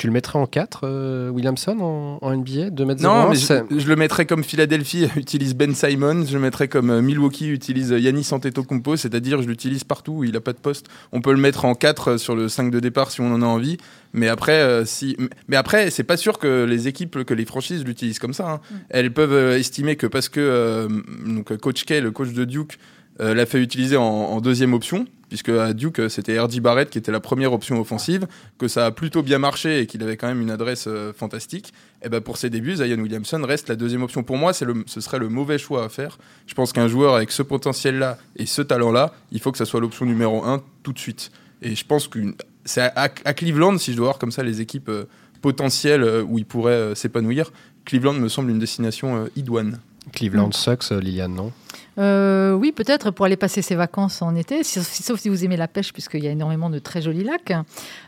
Tu 0.01 0.07
le 0.07 0.15
mettrais 0.15 0.39
en 0.39 0.47
4, 0.47 1.29
Williamson, 1.31 1.77
en, 1.79 2.19
en 2.23 2.35
NBA 2.35 2.71
2 2.71 2.85
mètres 2.87 3.03
Non, 3.03 3.27
01, 3.27 3.29
mais 3.29 3.37
je, 3.37 3.81
je 3.81 3.87
le 3.87 3.97
mettrais 3.97 4.25
comme 4.25 4.43
Philadelphie 4.43 5.07
utilise 5.17 5.55
Ben 5.55 5.75
Simon, 5.75 6.25
je 6.25 6.33
le 6.33 6.41
mettrais 6.41 6.69
comme 6.69 6.89
euh, 6.89 7.03
Milwaukee 7.03 7.51
utilise 7.51 7.91
Yannis 7.91 8.27
Antetokounmpo, 8.33 8.97
c'est-à-dire 8.97 9.43
je 9.43 9.47
l'utilise 9.47 9.85
partout 9.85 10.13
où 10.13 10.25
il 10.25 10.35
a 10.37 10.41
pas 10.41 10.55
de 10.55 10.59
poste. 10.59 10.87
On 11.13 11.21
peut 11.21 11.33
le 11.33 11.37
mettre 11.37 11.67
en 11.67 11.75
4 11.75 12.17
sur 12.17 12.35
le 12.35 12.49
5 12.49 12.71
de 12.71 12.81
départ 12.81 13.11
si 13.11 13.21
on 13.21 13.31
en 13.31 13.43
a 13.43 13.45
envie, 13.45 13.77
mais 14.15 14.29
après 14.29 14.63
euh, 14.63 14.87
si 14.87 15.19
mais 15.49 15.57
après 15.57 15.91
c'est 15.91 16.03
pas 16.03 16.17
sûr 16.17 16.39
que 16.39 16.65
les 16.65 16.89
équipes 16.89 17.23
que 17.25 17.35
les 17.35 17.45
franchises 17.45 17.85
l'utilisent 17.85 18.21
comme 18.21 18.33
ça. 18.33 18.51
hein. 18.53 18.61
Elles 18.89 19.13
peuvent 19.13 19.35
euh, 19.35 19.59
estimer 19.59 19.97
que 19.97 20.07
parce 20.07 20.31
que 20.31 20.41
euh, 20.41 20.89
donc 21.27 21.55
coach 21.59 21.85
K, 21.85 22.01
le 22.01 22.11
coach 22.11 22.33
de 22.33 22.47
Duke 22.47 22.79
euh, 23.21 23.35
l'a 23.35 23.45
fait 23.45 23.61
utiliser 23.61 23.97
en, 23.97 24.41
deuxième 24.41 24.73
option, 24.73 25.07
puisque 25.29 25.51
à 25.51 25.75
Duke 25.75 26.01
c'était 26.09 26.41
R.J. 26.41 26.61
Barrett 26.61 26.89
qui 26.89 26.97
était 26.97 27.13
la 27.13 27.21
première 27.21 27.53
option 27.53 27.79
offensive, 27.79 28.27
que 28.59 28.67
ça 28.67 28.87
a 28.87 28.91
plutôt 28.91 29.23
bien 29.23 29.39
marché 29.39 29.81
et 29.81 29.87
qu'il 29.87 30.03
avait 30.03 30.17
quand 30.17 30.29
même 30.29 30.41
une 30.41 30.51
adresse 30.51 30.87
euh, 30.87 31.13
fantastique. 31.13 31.75
Et 32.03 32.09
ben 32.09 32.23
pour 32.23 32.39
ses 32.39 32.49
débuts, 32.49 32.77
Zion 32.77 32.99
Williamson 32.99 33.43
reste 33.45 33.69
la 33.69 33.77
deuxième 33.77 34.03
option. 34.03 34.23
Pour 34.23 34.39
moi, 34.39 34.53
ce 34.55 35.01
serait 35.01 35.19
le 35.19 35.29
mauvais 35.29 35.59
choix 35.59 35.85
à 35.85 35.89
faire. 35.91 36.19
Je 36.47 36.55
pense 36.55 36.73
qu'un 36.73 36.89
joueur 36.89 37.15
avec 37.15 37.31
ce 37.31 37.43
potentiel-là 37.43 38.17
et 38.37 38.47
ce 38.47 38.63
talent-là, 38.63 39.13
il 39.33 39.41
faut 39.41 39.53
que 39.53 39.59
ça 39.59 39.67
soit 39.67 39.81
l'option 39.81 40.07
numéro 40.07 40.43
un 40.45 40.63
tout 40.83 40.95
de 40.95 40.99
suite. 40.99 41.31
Et 41.61 41.75
je 41.75 41.85
pense 41.85 42.09
que 42.09 42.19
c'est 42.65 42.91
à, 42.97 43.09
Cleveland, 43.09 43.77
si 43.77 43.93
je 43.93 43.97
dois 43.99 44.07
voir 44.07 44.19
comme 44.19 44.33
ça 44.33 44.43
les 44.43 44.63
équipes 44.63 44.89
euh, 44.89 45.05
potentielles 45.43 46.05
où 46.27 46.39
il 46.39 46.47
pourrait 46.47 46.73
euh, 46.73 46.95
s'épanouir, 46.95 47.53
Cleveland 47.85 48.15
me 48.15 48.29
semble 48.29 48.51
une 48.51 48.59
destination 48.59 49.29
idoine. 49.37 49.79
Cleveland 50.13 50.53
sucks, 50.53 50.93
euh, 50.93 51.01
Liliane, 51.01 51.35
non? 51.35 51.53
Euh, 51.99 52.53
oui, 52.55 52.73
peut-être 52.73 53.11
pour 53.11 53.27
aller 53.27 53.37
passer 53.37 53.63
ses 53.63 53.75
vacances 53.75 54.23
en 54.23 54.35
été, 54.35 54.63
si- 54.65 54.83
sauf 54.83 55.21
si 55.21 55.29
vous 55.29 55.45
aimez 55.45 55.57
la 55.57 55.69
pêche, 55.69 55.93
puisqu'il 55.93 56.25
y 56.25 56.29
a 56.29 56.31
énormément 56.31 56.71
de 56.71 56.79
très 56.79 57.03
jolis 57.03 57.25
lacs. 57.25 57.53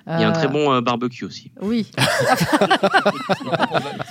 Il 0.06 0.20
y 0.20 0.24
a 0.24 0.28
un 0.28 0.32
très 0.32 0.48
bon 0.48 0.72
euh, 0.72 0.80
barbecue 0.80 1.24
aussi. 1.24 1.50
Oui, 1.60 1.90
c'est 1.98 2.16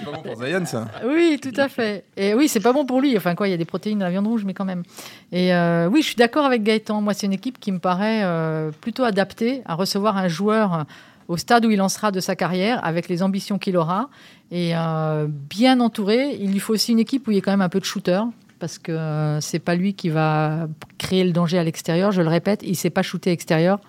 pas 0.06 0.12
bon 0.14 0.22
pour 0.22 0.44
Zion, 0.46 0.66
ça. 0.66 0.88
oui, 1.06 1.40
tout 1.42 1.54
à 1.60 1.70
fait. 1.70 2.06
Et 2.18 2.34
oui, 2.34 2.48
c'est 2.48 2.60
pas 2.60 2.74
bon 2.74 2.86
pour 2.86 3.02
lui. 3.02 3.16
Enfin, 3.18 3.36
quoi, 3.36 3.48
il 3.48 3.52
y 3.52 3.54
a 3.54 3.58
des 3.58 3.66
protéines 3.66 4.00
dans 4.00 4.06
la 4.06 4.12
viande 4.12 4.28
rouge, 4.28 4.44
mais 4.46 4.54
quand 4.54 4.66
même. 4.66 4.84
Et 5.32 5.54
euh, 5.54 5.90
oui, 5.92 6.02
je 6.02 6.08
suis 6.08 6.16
d'accord 6.16 6.46
avec 6.46 6.64
Gaëtan. 6.64 7.02
Moi, 7.02 7.14
c'est 7.14 7.28
une 7.28 7.34
équipe 7.34 7.60
qui 7.60 7.72
me 7.72 7.80
paraît 7.80 8.22
euh, 8.24 8.72
plutôt 8.82 9.04
adaptée 9.04 9.62
à 9.66 9.76
recevoir 9.76 10.18
un 10.18 10.28
joueur 10.28 10.86
au 11.28 11.38
stade 11.38 11.66
où 11.66 11.72
il 11.72 11.82
en 11.82 11.90
sera 11.90 12.12
de 12.12 12.20
sa 12.20 12.36
carrière, 12.36 12.84
avec 12.86 13.08
les 13.08 13.24
ambitions 13.24 13.58
qu'il 13.58 13.78
aura, 13.78 14.10
et 14.52 14.76
euh, 14.76 15.28
bien 15.30 15.80
entouré. 15.80 16.38
Il 16.40 16.52
lui 16.52 16.60
faut 16.60 16.74
aussi 16.74 16.92
une 16.92 17.00
équipe 17.00 17.28
où 17.28 17.32
il 17.32 17.36
y 17.36 17.38
a 17.38 17.42
quand 17.42 17.52
même 17.52 17.62
un 17.62 17.70
peu 17.70 17.80
de 17.80 17.86
shooter, 17.86 18.22
parce 18.60 18.78
que 18.78 18.92
euh, 18.92 19.42
c'est 19.42 19.60
pas 19.60 19.76
lui 19.76 19.94
qui 19.96 20.10
va 20.10 20.68
créer 20.98 21.24
le 21.24 21.32
danger 21.32 21.58
à 21.58 21.64
l'extérieur. 21.64 22.12
Je 22.12 22.22
le 22.22 22.28
répète, 22.28 22.62
il 22.64 22.76
sait 22.76 22.92
pas 22.92 23.02
shooter 23.02 23.32
extérieur. 23.32 23.80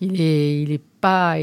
Il 0.00 0.20
est, 0.20 0.62
il 0.62 0.72
est 0.72 0.82
pas. 1.00 1.36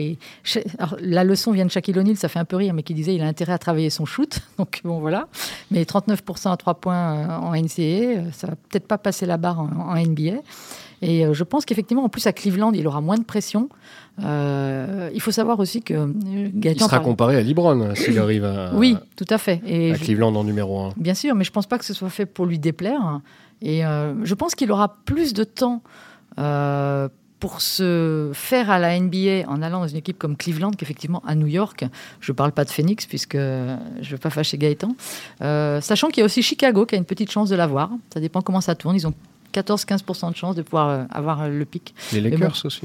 la 1.00 1.24
leçon 1.24 1.52
vient 1.52 1.66
de 1.66 1.72
Shaquille 1.72 1.98
O'Neal, 1.98 2.18
ça 2.18 2.28
fait 2.28 2.40
un 2.40 2.46
peu 2.46 2.58
rire, 2.58 2.74
mais 2.74 2.84
qui 2.84 2.94
disait 2.94 3.16
il 3.16 3.22
a 3.22 3.26
intérêt 3.26 3.54
à 3.54 3.58
travailler 3.58 3.90
son 3.90 4.06
shoot. 4.06 4.40
Donc 4.58 4.82
bon, 4.84 5.00
voilà. 5.00 5.28
Mais 5.72 5.84
39% 5.84 6.52
à 6.52 6.58
3 6.58 6.74
points 6.76 7.16
euh, 7.16 7.38
en 7.38 7.56
NCAA, 7.56 7.82
euh, 7.82 8.32
ça 8.32 8.48
va 8.48 8.56
peut-être 8.56 8.88
pas 8.88 8.98
passer 8.98 9.26
la 9.26 9.38
barre 9.38 9.60
en 9.60 9.96
NBA. 9.96 10.42
Et 11.02 11.26
euh, 11.26 11.34
je 11.34 11.44
pense 11.44 11.66
qu'effectivement, 11.66 12.04
en 12.04 12.10
plus 12.10 12.26
à 12.28 12.34
Cleveland, 12.34 12.72
il 12.74 12.88
aura 12.88 13.02
moins 13.02 13.18
de 13.18 13.24
pression. 13.24 13.70
Euh, 14.24 15.10
il 15.14 15.22
faut 15.22 15.32
savoir 15.32 15.60
aussi 15.60 15.82
que 15.82 15.94
euh, 15.94 16.08
Il 16.26 16.60
Gaëtan 16.60 16.86
sera 16.86 16.90
parlait- 16.98 17.06
comparé 17.06 17.38
à 17.38 17.42
LeBron 17.42 17.94
s'il 17.96 18.18
arrive 18.20 18.46
à, 18.46 18.72
Oui, 18.74 18.96
tout 19.16 19.26
à 19.30 19.38
fait. 19.38 19.62
Et 19.68 19.92
à 19.92 19.96
je- 19.96 20.04
Cleveland 20.04 20.34
en 20.36 20.44
numéro 20.44 20.80
1. 20.80 20.94
Bien 20.98 21.14
sûr, 21.14 21.36
mais 21.36 21.44
je 21.44 21.52
pense 21.52 21.68
pas 21.68 21.78
que 21.78 21.86
ce 21.86 21.94
soit 21.94 22.10
fait 22.10 22.26
pour 22.26 22.46
lui 22.46 22.60
déplaire. 22.60 23.20
Et 23.62 23.86
euh, 23.86 24.14
je 24.24 24.34
pense 24.34 24.56
qu'il 24.56 24.72
aura 24.72 24.98
plus 25.06 25.34
de 25.34 25.44
temps 25.44 25.82
euh, 26.40 27.08
pour 27.40 27.62
se 27.62 28.32
faire 28.34 28.72
à 28.72 28.80
la 28.80 28.98
NBA 29.00 29.44
en 29.48 29.62
allant 29.62 29.82
dans 29.82 29.88
une 29.88 29.98
équipe 29.98 30.18
comme 30.18 30.36
Cleveland 30.38 30.72
qu'effectivement 30.72 31.22
à 31.28 31.36
New 31.36 31.48
York. 31.48 31.86
Je 32.22 32.32
ne 32.32 32.36
parle 32.36 32.54
pas 32.54 32.64
de 32.64 32.70
Phoenix 32.70 33.06
puisque 33.06 33.36
je 33.36 33.78
ne 34.02 34.06
veux 34.12 34.18
pas 34.18 34.30
fâcher 34.30 34.58
Gaëtan. 34.58 34.96
Sachant 35.82 36.08
qu'il 36.08 36.20
y 36.20 36.24
a 36.24 36.26
aussi 36.26 36.42
Chicago 36.42 36.86
qui 36.86 36.96
a 36.96 36.98
une 36.98 37.06
petite 37.06 37.30
chance 37.32 37.50
de 37.50 37.56
l'avoir. 37.56 37.92
Ça 38.14 38.20
dépend 38.20 38.42
comment 38.42 38.62
ça 38.62 38.76
tourne. 38.76 38.96
Ils 38.96 39.06
ont 39.08 39.14
14-15% 39.56 40.32
de 40.32 40.36
chance 40.36 40.56
de 40.56 40.62
pouvoir 40.62 40.90
euh, 40.90 41.04
avoir 41.10 41.44
euh, 41.44 41.50
le 41.50 41.66
pic. 41.66 41.94
Les 42.14 42.22
bon. 42.22 42.30
Lakers 42.30 42.66
aussi. 42.66 42.82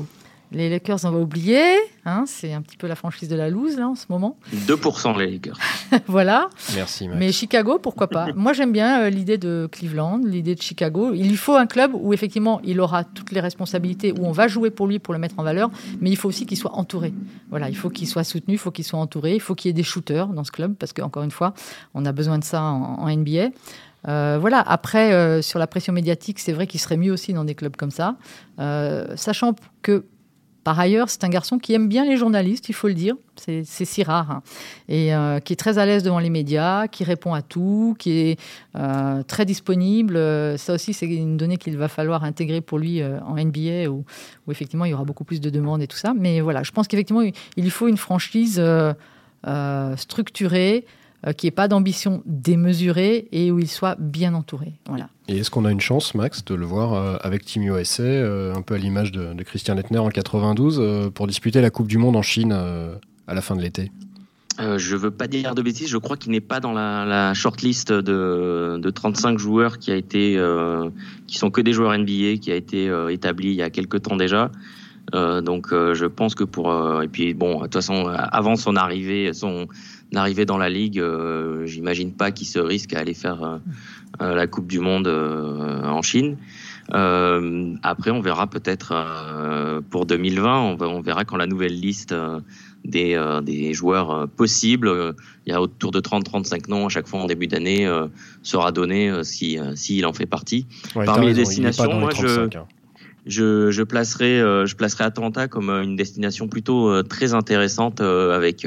Les 0.52 0.68
Lakers, 0.68 1.04
on 1.04 1.10
va 1.12 1.18
oublier. 1.18 1.62
Hein, 2.04 2.24
c'est 2.26 2.52
un 2.52 2.60
petit 2.60 2.76
peu 2.76 2.88
la 2.88 2.96
franchise 2.96 3.28
de 3.28 3.36
la 3.36 3.48
loose 3.50 3.76
là 3.76 3.88
en 3.88 3.94
ce 3.94 4.06
moment. 4.08 4.36
2% 4.66 5.16
les 5.16 5.30
Lakers. 5.30 5.58
voilà. 6.08 6.50
Merci, 6.74 7.06
Max. 7.06 7.20
Mais 7.20 7.30
Chicago, 7.30 7.78
pourquoi 7.78 8.08
pas 8.08 8.32
Moi, 8.34 8.52
j'aime 8.52 8.72
bien 8.72 9.02
euh, 9.02 9.10
l'idée 9.10 9.38
de 9.38 9.68
Cleveland, 9.70 10.18
l'idée 10.24 10.56
de 10.56 10.62
Chicago. 10.62 11.12
Il 11.14 11.28
lui 11.28 11.36
faut 11.36 11.54
un 11.54 11.66
club 11.66 11.92
où, 11.94 12.12
effectivement, 12.12 12.60
il 12.64 12.80
aura 12.80 13.04
toutes 13.04 13.30
les 13.30 13.40
responsabilités, 13.40 14.12
où 14.12 14.24
on 14.24 14.32
va 14.32 14.48
jouer 14.48 14.70
pour 14.70 14.88
lui 14.88 14.98
pour 14.98 15.14
le 15.14 15.20
mettre 15.20 15.38
en 15.38 15.44
valeur, 15.44 15.70
mais 16.00 16.10
il 16.10 16.16
faut 16.16 16.28
aussi 16.28 16.46
qu'il 16.46 16.58
soit 16.58 16.74
entouré. 16.74 17.14
Voilà, 17.50 17.68
il 17.68 17.76
faut 17.76 17.90
qu'il 17.90 18.08
soit 18.08 18.24
soutenu, 18.24 18.54
il 18.54 18.58
faut 18.58 18.72
qu'il 18.72 18.84
soit 18.84 18.98
entouré, 18.98 19.34
il 19.36 19.40
faut 19.40 19.54
qu'il 19.54 19.68
y 19.68 19.70
ait 19.70 19.74
des 19.74 19.84
shooters 19.84 20.28
dans 20.28 20.42
ce 20.42 20.50
club, 20.50 20.74
parce 20.74 20.92
qu'encore 20.92 21.22
une 21.22 21.30
fois, 21.30 21.54
on 21.94 22.04
a 22.06 22.12
besoin 22.12 22.38
de 22.38 22.44
ça 22.44 22.60
en, 22.62 22.98
en 22.98 23.08
NBA. 23.08 23.50
Euh, 24.08 24.38
voilà, 24.40 24.60
après, 24.60 25.12
euh, 25.12 25.42
sur 25.42 25.58
la 25.58 25.66
pression 25.66 25.92
médiatique, 25.92 26.38
c'est 26.38 26.52
vrai 26.52 26.66
qu'il 26.66 26.80
serait 26.80 26.96
mieux 26.96 27.12
aussi 27.12 27.32
dans 27.32 27.44
des 27.44 27.54
clubs 27.54 27.76
comme 27.76 27.90
ça, 27.90 28.16
Euh, 28.58 29.16
sachant 29.16 29.54
que 29.82 30.04
par 30.62 30.78
ailleurs, 30.78 31.08
c'est 31.08 31.24
un 31.24 31.30
garçon 31.30 31.58
qui 31.58 31.72
aime 31.72 31.88
bien 31.88 32.04
les 32.04 32.18
journalistes, 32.18 32.68
il 32.68 32.74
faut 32.74 32.88
le 32.88 32.92
dire. 32.94 33.14
C'est 33.36 33.64
si 33.64 34.02
rare. 34.02 34.30
hein. 34.30 34.42
Et 34.90 35.10
qui 35.42 35.54
est 35.54 35.56
très 35.56 35.78
à 35.78 35.86
l'aise 35.86 36.02
devant 36.02 36.18
les 36.18 36.28
médias, 36.28 36.86
qui 36.86 37.02
répond 37.02 37.32
à 37.32 37.40
tout, 37.40 37.96
qui 37.98 38.10
est 38.18 38.38
très 39.26 39.46
disponible. 39.46 40.18
Ça 40.58 40.74
aussi, 40.74 40.92
c'est 40.92 41.06
une 41.06 41.38
donnée 41.38 41.56
qu'il 41.56 41.78
va 41.78 41.88
falloir 41.88 42.24
intégrer 42.24 42.60
pour 42.60 42.78
lui 42.78 43.02
en 43.02 43.36
NBA, 43.36 43.88
où, 43.88 44.04
où 44.46 44.52
effectivement, 44.52 44.84
il 44.84 44.90
y 44.90 44.94
aura 44.94 45.04
beaucoup 45.04 45.24
plus 45.24 45.40
de 45.40 45.48
demandes 45.48 45.80
et 45.80 45.86
tout 45.86 45.96
ça. 45.96 46.12
Mais 46.14 46.42
voilà, 46.42 46.62
je 46.62 46.72
pense 46.72 46.86
qu'effectivement, 46.88 47.22
il 47.56 47.70
faut 47.70 47.88
une 47.88 47.96
franchise 47.96 48.62
euh, 49.46 49.96
euh, 51.26 51.30
structurée, 51.30 51.30
euh, 51.30 51.32
qui 51.32 51.46
n'ait 51.46 51.50
pas 51.50 51.68
d'ambition 51.68 52.22
démesurée 52.26 53.28
et 53.32 53.50
où 53.50 53.58
il 53.58 53.68
soit 53.68 53.96
bien 53.98 54.34
entouré. 54.34 54.74
Voilà. 54.86 55.08
Et 55.28 55.38
est-ce 55.38 55.50
qu'on 55.50 55.64
a 55.64 55.70
une 55.70 55.80
chance, 55.80 56.14
Max, 56.14 56.44
de 56.44 56.54
le 56.54 56.66
voir 56.66 56.94
euh, 56.94 57.16
avec 57.22 57.44
Team 57.44 57.62
USA, 57.62 58.02
euh, 58.02 58.54
un 58.54 58.62
peu 58.62 58.74
à 58.74 58.78
l'image 58.78 59.12
de, 59.12 59.32
de 59.32 59.42
Christian 59.42 59.74
Lettner 59.74 59.98
en 59.98 60.08
92, 60.08 60.78
euh, 60.80 61.10
pour 61.10 61.26
disputer 61.26 61.60
la 61.60 61.70
Coupe 61.70 61.88
du 61.88 61.98
Monde 61.98 62.16
en 62.16 62.22
Chine 62.22 62.52
euh, 62.52 62.94
à 63.26 63.34
la 63.34 63.40
fin 63.40 63.56
de 63.56 63.62
l'été? 63.62 63.90
Euh, 64.58 64.76
je 64.76 64.96
veux 64.96 65.10
pas 65.10 65.26
dire 65.26 65.54
de 65.54 65.62
bêtises, 65.62 65.88
je 65.88 65.96
crois 65.96 66.16
qu'il 66.16 66.32
n'est 66.32 66.40
pas 66.40 66.60
dans 66.60 66.72
la, 66.72 67.06
la 67.06 67.32
shortlist 67.32 67.92
de, 67.92 68.78
de 68.78 68.90
35 68.90 69.38
joueurs 69.38 69.78
qui 69.78 69.90
a 69.90 69.96
été, 69.96 70.36
euh, 70.36 70.90
qui 71.26 71.38
sont 71.38 71.50
que 71.50 71.62
des 71.62 71.72
joueurs 71.72 71.96
NBA, 71.96 72.36
qui 72.42 72.52
a 72.52 72.56
été 72.56 72.88
euh, 72.88 73.08
établi 73.08 73.50
il 73.50 73.54
y 73.54 73.62
a 73.62 73.70
quelques 73.70 74.02
temps 74.02 74.16
déjà. 74.16 74.50
Euh, 75.14 75.40
donc 75.40 75.72
euh, 75.72 75.94
je 75.94 76.06
pense 76.06 76.34
que 76.34 76.44
pour 76.44 76.70
euh, 76.70 77.02
et 77.02 77.08
puis 77.08 77.34
bon 77.34 77.56
de 77.56 77.62
toute 77.62 77.74
façon 77.74 78.06
avant 78.06 78.54
son 78.54 78.76
arrivée 78.76 79.32
son 79.32 79.66
d'arriver 80.12 80.44
dans 80.44 80.58
la 80.58 80.68
ligue, 80.68 81.02
j'imagine 81.64 82.12
pas 82.12 82.30
qu'il 82.30 82.46
se 82.46 82.58
risque 82.58 82.94
à 82.94 82.98
aller 82.98 83.14
faire 83.14 83.60
la 84.18 84.46
Coupe 84.46 84.66
du 84.66 84.80
Monde 84.80 85.08
en 85.08 86.02
Chine. 86.02 86.36
après, 86.90 88.10
on 88.10 88.20
verra 88.20 88.48
peut-être 88.48 89.82
pour 89.90 90.06
2020, 90.06 90.60
on, 90.60 90.82
on, 90.82 91.00
verra 91.00 91.24
quand 91.24 91.36
la 91.36 91.46
nouvelle 91.46 91.78
liste 91.78 92.14
des, 92.84 93.14
euh, 93.14 93.40
des 93.40 93.72
joueurs 93.74 94.10
euh, 94.10 94.26
possibles. 94.26 94.88
Euh, 94.88 95.12
il 95.46 95.52
y 95.52 95.54
a 95.54 95.60
autour 95.60 95.90
de 95.90 96.00
30-35 96.00 96.68
noms 96.68 96.86
à 96.86 96.88
chaque 96.88 97.06
fois 97.06 97.20
en 97.20 97.26
début 97.26 97.46
d'année 97.46 97.88
sera 98.42 98.72
donné 98.72 99.10
si 99.24 99.58
s'il 99.74 100.06
en 100.06 100.12
fait 100.12 100.26
partie. 100.26 100.66
Parmi 100.94 101.26
les 101.26 101.34
destinations, 101.34 101.98
moi 101.98 102.10
je 102.14 102.46
hein 102.56 102.66
je, 103.30 103.70
je 103.70 103.82
placerai 103.82 104.40
euh, 104.40 104.66
je 104.66 104.74
placerai 104.74 105.04
Atlanta 105.04 105.46
comme 105.46 105.70
euh, 105.70 105.82
une 105.82 105.94
destination 105.94 106.48
plutôt 106.48 106.90
euh, 106.90 107.02
très 107.02 107.32
intéressante 107.32 108.00
avec 108.00 108.66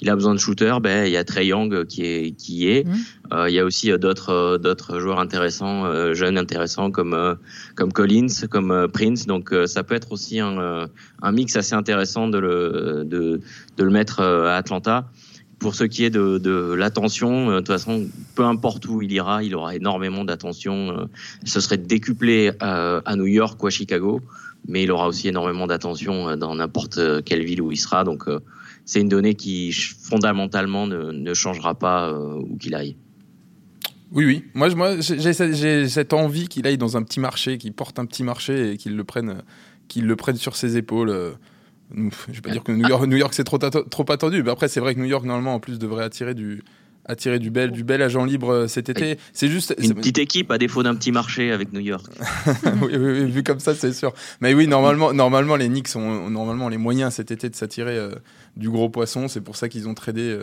il 0.00 0.10
a 0.10 0.14
besoin 0.14 0.34
de 0.34 0.38
shooters 0.38 0.80
ben 0.80 1.06
il 1.06 1.12
y 1.12 1.16
a 1.16 1.24
Trey 1.24 1.46
Young 1.46 1.86
qui 1.86 2.04
est 2.04 2.30
qui 2.32 2.68
est. 2.68 2.86
Mmh. 2.86 3.46
il 3.48 3.54
y 3.54 3.58
a 3.58 3.64
aussi 3.64 3.90
d'autres 3.98 4.58
d'autres 4.58 4.98
joueurs 4.98 5.20
intéressants 5.20 6.12
jeunes 6.12 6.38
intéressants 6.38 6.90
comme 6.90 7.36
comme 7.74 7.92
Collins 7.92 8.46
comme 8.50 8.88
Prince. 8.92 9.26
Donc 9.26 9.54
ça 9.66 9.82
peut 9.84 9.94
être 9.94 10.12
aussi 10.12 10.40
un, 10.40 10.88
un 11.22 11.32
mix 11.32 11.56
assez 11.56 11.74
intéressant 11.74 12.28
de 12.28 12.38
le 12.38 13.04
de, 13.04 13.40
de 13.76 13.84
le 13.84 13.90
mettre 13.90 14.20
à 14.20 14.56
Atlanta 14.56 15.08
pour 15.64 15.74
ce 15.74 15.84
qui 15.84 16.04
est 16.04 16.10
de, 16.10 16.36
de 16.36 16.74
l'attention, 16.74 17.48
euh, 17.48 17.54
de 17.54 17.58
toute 17.60 17.68
façon, 17.68 18.06
peu 18.34 18.44
importe 18.44 18.86
où 18.86 19.00
il 19.00 19.10
ira, 19.10 19.42
il 19.42 19.54
aura 19.54 19.74
énormément 19.74 20.22
d'attention. 20.22 20.90
Euh, 20.90 21.04
ce 21.46 21.58
serait 21.58 21.78
décuplé 21.78 22.52
à, 22.60 22.98
à, 22.98 23.16
New 23.16 23.24
York 23.24 23.62
ou 23.62 23.66
à 23.66 23.70
Chicago, 23.70 24.20
mais 24.68 24.82
il 24.82 24.90
aura 24.90 25.08
aussi 25.08 25.26
énormément 25.26 25.66
d'attention 25.66 26.28
euh, 26.28 26.36
dans 26.36 26.54
n'importe 26.54 27.00
quelle 27.24 27.42
ville 27.46 27.62
où 27.62 27.72
il 27.72 27.78
sera. 27.78 28.04
Donc, 28.04 28.24
c'est 28.84 29.00
une 29.00 29.08
donnée 29.08 29.36
qui 29.36 29.72
fondamentalement 29.72 30.86
ne, 30.86 31.12
ne 31.12 31.32
changera 31.32 31.74
pas 31.74 32.12
où 32.12 32.58
qu'il 32.58 32.74
aille. 32.74 32.96
Oui, 34.12 34.26
oui. 34.26 34.44
Moi, 34.52 34.68
moi 34.74 35.00
j'ai 35.00 35.88
cette 35.88 36.12
envie 36.12 36.48
qu'il 36.48 36.66
aille 36.66 36.76
dans 36.76 36.98
un 36.98 37.02
petit 37.02 37.20
marché, 37.20 37.56
qu'il 37.56 37.72
porte 37.72 37.98
un 37.98 38.04
petit 38.04 38.22
marché 38.22 38.72
et 38.72 38.76
qu'il 38.76 38.96
le 38.96 39.04
prenne, 39.04 39.42
qu'il 39.88 40.04
le 40.04 40.14
prenne 40.14 40.36
sur 40.36 40.56
ses 40.56 40.76
épaules. 40.76 41.38
Je 41.94 42.32
vais 42.32 42.40
pas 42.40 42.50
dire 42.50 42.62
que 42.64 42.72
New 42.72 42.88
York, 42.88 43.06
New 43.06 43.16
York 43.16 43.34
c'est 43.34 43.44
trop, 43.44 43.58
trop 43.58 44.12
attendu, 44.12 44.42
mais 44.42 44.50
après 44.50 44.68
c'est 44.68 44.80
vrai 44.80 44.94
que 44.94 45.00
New 45.00 45.06
York 45.06 45.24
normalement 45.24 45.54
en 45.54 45.60
plus 45.60 45.78
devrait 45.78 46.04
attirer 46.04 46.34
du, 46.34 46.62
attirer 47.06 47.38
du 47.38 47.50
bel, 47.50 47.70
du 47.70 47.84
bel 47.84 48.02
agent 48.02 48.24
libre 48.24 48.52
euh, 48.52 48.68
cet 48.68 48.88
été. 48.88 49.18
C'est 49.32 49.48
juste 49.48 49.74
une 49.78 49.94
petite 49.94 50.18
équipe 50.18 50.50
à 50.50 50.58
défaut 50.58 50.82
d'un 50.82 50.94
petit 50.94 51.12
marché 51.12 51.52
avec 51.52 51.72
New 51.72 51.80
York. 51.80 52.06
oui, 52.82 52.96
oui, 52.96 53.30
vu 53.30 53.42
comme 53.42 53.60
ça, 53.60 53.74
c'est 53.74 53.92
sûr. 53.92 54.12
Mais 54.40 54.54
oui, 54.54 54.66
normalement, 54.66 55.12
normalement 55.12 55.56
les 55.56 55.68
Knicks 55.68 55.94
ont 55.96 56.30
normalement 56.30 56.68
les 56.68 56.78
moyens 56.78 57.14
cet 57.14 57.30
été 57.30 57.48
de 57.48 57.54
s'attirer 57.56 57.96
euh, 57.96 58.10
du 58.56 58.70
gros 58.70 58.88
poisson. 58.88 59.28
C'est 59.28 59.42
pour 59.42 59.56
ça 59.56 59.68
qu'ils 59.68 59.88
ont 59.88 59.94
tradé, 59.94 60.22
euh, 60.22 60.42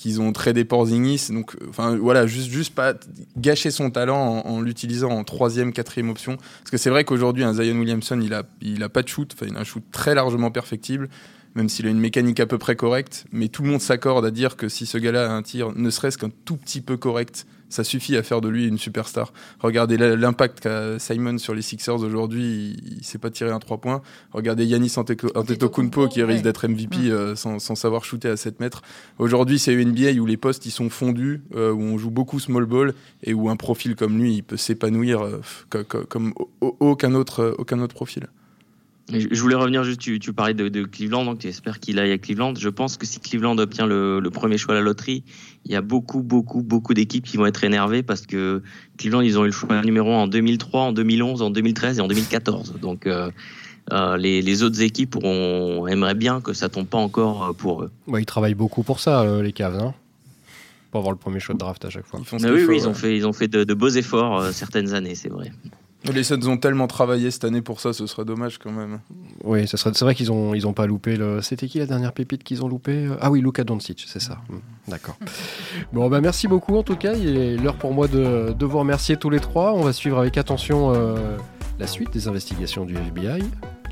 qu'ils 0.00 0.20
ont 0.20 0.32
tradé 0.32 0.64
Porzingis. 0.64 1.28
Donc, 1.30 1.54
enfin, 1.68 1.96
voilà, 1.96 2.26
juste, 2.26 2.50
juste 2.50 2.74
pas 2.74 2.94
gâcher 3.36 3.70
son 3.70 3.90
talent 3.90 4.42
en, 4.44 4.60
l'utilisant 4.60 5.10
en 5.10 5.24
troisième, 5.24 5.72
quatrième 5.72 6.08
option. 6.08 6.36
Parce 6.36 6.70
que 6.70 6.78
c'est 6.78 6.90
vrai 6.90 7.04
qu'aujourd'hui, 7.04 7.44
un 7.44 7.52
Zion 7.52 7.78
Williamson, 7.78 8.18
il 8.20 8.32
a, 8.32 8.88
pas 8.88 9.02
de 9.02 9.08
shoot. 9.08 9.30
Enfin, 9.34 9.46
il 9.48 9.56
a 9.56 9.60
un 9.60 9.64
shoot 9.64 9.84
très 9.92 10.14
largement 10.14 10.50
perfectible 10.50 11.08
même 11.56 11.68
s'il 11.68 11.84
a 11.88 11.90
une 11.90 11.98
mécanique 11.98 12.38
à 12.38 12.46
peu 12.46 12.58
près 12.58 12.76
correcte. 12.76 13.24
Mais 13.32 13.48
tout 13.48 13.64
le 13.64 13.70
monde 13.70 13.80
s'accorde 13.80 14.24
à 14.24 14.30
dire 14.30 14.54
que 14.54 14.68
si 14.68 14.86
ce 14.86 14.98
gars-là 14.98 15.28
a 15.28 15.34
un 15.34 15.42
tir, 15.42 15.72
ne 15.74 15.90
serait-ce 15.90 16.16
qu'un 16.16 16.30
tout 16.44 16.56
petit 16.56 16.80
peu 16.80 16.96
correct, 16.96 17.44
ça 17.70 17.84
suffit 17.84 18.16
à 18.16 18.22
faire 18.22 18.40
de 18.40 18.48
lui 18.48 18.66
une 18.66 18.78
superstar. 18.78 19.32
Regardez 19.60 19.96
l'impact 19.96 20.60
qu'a 20.60 20.98
Simon 20.98 21.38
sur 21.38 21.54
les 21.54 21.62
Sixers 21.62 22.02
aujourd'hui, 22.02 22.76
il, 22.84 22.98
ne 22.98 23.02
sait 23.02 23.18
pas 23.18 23.30
tirer 23.30 23.50
un 23.50 23.58
3 23.58 23.78
points. 23.78 24.02
Regardez 24.32 24.66
Yanis 24.66 24.92
Antetokounmpo 24.96 26.08
qui 26.08 26.22
risque 26.22 26.44
d'être 26.44 26.66
MVP 26.66 26.96
mm. 26.96 27.10
euh, 27.10 27.36
sans, 27.36 27.58
savoir 27.74 28.04
shooter 28.04 28.28
à 28.28 28.36
7 28.36 28.60
mètres. 28.60 28.82
Aujourd'hui, 29.18 29.58
c'est 29.58 29.72
une 29.72 29.90
NBA 29.90 30.20
où 30.20 30.26
les 30.26 30.36
postes 30.36 30.66
ils 30.66 30.70
sont 30.70 30.90
fondus, 30.90 31.42
euh, 31.54 31.72
où 31.72 31.80
on 31.80 31.96
joue 31.96 32.10
beaucoup 32.10 32.40
small 32.40 32.66
ball 32.66 32.94
et 33.22 33.32
où 33.32 33.48
un 33.48 33.56
profil 33.56 33.96
comme 33.96 34.18
lui, 34.18 34.34
il 34.34 34.42
peut 34.42 34.56
s'épanouir 34.56 35.22
euh, 35.22 35.40
comme, 36.08 36.34
aucun 36.60 37.14
autre, 37.14 37.54
aucun 37.58 37.80
autre 37.80 37.94
profil. 37.94 38.26
Je 39.12 39.40
voulais 39.40 39.54
revenir 39.54 39.84
juste, 39.84 40.00
tu, 40.00 40.18
tu 40.18 40.32
parlais 40.32 40.54
de, 40.54 40.68
de, 40.68 40.84
Cleveland, 40.84 41.24
donc 41.24 41.40
tu 41.40 41.48
espères 41.48 41.80
qu'il 41.80 41.98
aille 41.98 42.12
à 42.12 42.18
Cleveland. 42.18 42.54
Je 42.56 42.68
pense 42.68 42.96
que 42.96 43.06
si 43.06 43.20
Cleveland 43.20 43.58
obtient 43.58 43.86
le, 43.86 44.20
le, 44.20 44.30
premier 44.30 44.58
choix 44.58 44.74
à 44.74 44.78
la 44.78 44.82
loterie, 44.82 45.24
il 45.64 45.72
y 45.72 45.76
a 45.76 45.80
beaucoup, 45.80 46.22
beaucoup, 46.22 46.62
beaucoup 46.62 46.94
d'équipes 46.94 47.24
qui 47.24 47.36
vont 47.36 47.46
être 47.46 47.64
énervées 47.64 48.02
parce 48.02 48.26
que 48.26 48.62
Cleveland, 48.98 49.20
ils 49.20 49.38
ont 49.38 49.42
eu 49.42 49.46
le 49.46 49.52
choix 49.52 49.82
numéro 49.82 50.12
1 50.12 50.16
en 50.16 50.26
2003, 50.28 50.80
en 50.80 50.92
2011, 50.92 51.42
en 51.42 51.50
2013 51.50 51.98
et 51.98 52.00
en 52.00 52.08
2014. 52.08 52.74
Donc 52.80 53.06
euh, 53.06 53.30
euh, 53.92 54.16
les, 54.16 54.40
les, 54.40 54.62
autres 54.62 54.82
équipes 54.82 55.16
auront, 55.16 55.86
aimeraient 55.88 56.14
bien 56.14 56.40
que 56.40 56.52
ça 56.52 56.68
tombe 56.68 56.86
pas 56.86 56.98
encore 56.98 57.44
euh, 57.44 57.52
pour 57.52 57.82
eux. 57.82 57.90
ils 58.16 58.26
travaillent 58.26 58.54
beaucoup 58.54 58.82
pour 58.82 59.00
ça, 59.00 59.22
euh, 59.22 59.42
les 59.42 59.52
Cavs. 59.52 59.76
Hein 59.76 59.94
pour 60.90 60.98
avoir 60.98 61.12
le 61.12 61.18
premier 61.18 61.38
choix 61.38 61.54
de 61.54 61.60
draft 61.60 61.84
à 61.84 61.90
chaque 61.90 62.06
fois. 62.06 62.20
oui, 62.32 62.64
oui, 62.68 62.76
ils 62.76 62.88
ont 62.88 62.94
fait, 62.94 63.16
ils 63.16 63.24
ont 63.24 63.32
fait 63.32 63.46
de, 63.46 63.62
de 63.62 63.74
beaux 63.74 63.90
efforts 63.90 64.46
certaines 64.46 64.92
années, 64.92 65.14
c'est 65.14 65.28
vrai. 65.28 65.52
Les 66.04 66.24
Suns 66.24 66.46
ont 66.46 66.56
tellement 66.56 66.86
travaillé 66.86 67.30
cette 67.30 67.44
année 67.44 67.60
pour 67.60 67.80
ça, 67.80 67.92
ce 67.92 68.06
serait 68.06 68.24
dommage 68.24 68.58
quand 68.58 68.72
même. 68.72 69.00
Oui, 69.44 69.66
c'est 69.66 70.00
vrai 70.00 70.14
qu'ils 70.14 70.32
ont, 70.32 70.54
ils 70.54 70.66
ont 70.66 70.72
pas 70.72 70.86
loupé 70.86 71.16
le. 71.16 71.42
C'était 71.42 71.68
qui 71.68 71.78
la 71.78 71.86
dernière 71.86 72.12
pépite 72.12 72.42
qu'ils 72.42 72.64
ont 72.64 72.68
loupé? 72.68 73.08
Ah 73.20 73.30
oui, 73.30 73.40
Luka 73.40 73.64
Doncic, 73.64 74.04
c'est 74.06 74.20
ça. 74.20 74.38
Hmm, 74.48 74.58
d'accord. 74.88 75.16
Bon, 75.92 76.08
bah 76.08 76.20
merci 76.20 76.48
beaucoup 76.48 76.76
en 76.76 76.82
tout 76.82 76.96
cas. 76.96 77.14
Il 77.14 77.36
est 77.36 77.56
l'heure 77.56 77.76
pour 77.76 77.92
moi 77.92 78.08
de, 78.08 78.52
de, 78.56 78.66
vous 78.66 78.78
remercier 78.78 79.16
tous 79.16 79.30
les 79.30 79.40
trois. 79.40 79.72
On 79.72 79.82
va 79.82 79.92
suivre 79.92 80.18
avec 80.18 80.36
attention 80.38 80.92
euh, 80.94 81.36
la 81.78 81.86
suite 81.86 82.12
des 82.12 82.28
investigations 82.28 82.84
du 82.84 82.94
FBI, 82.94 83.42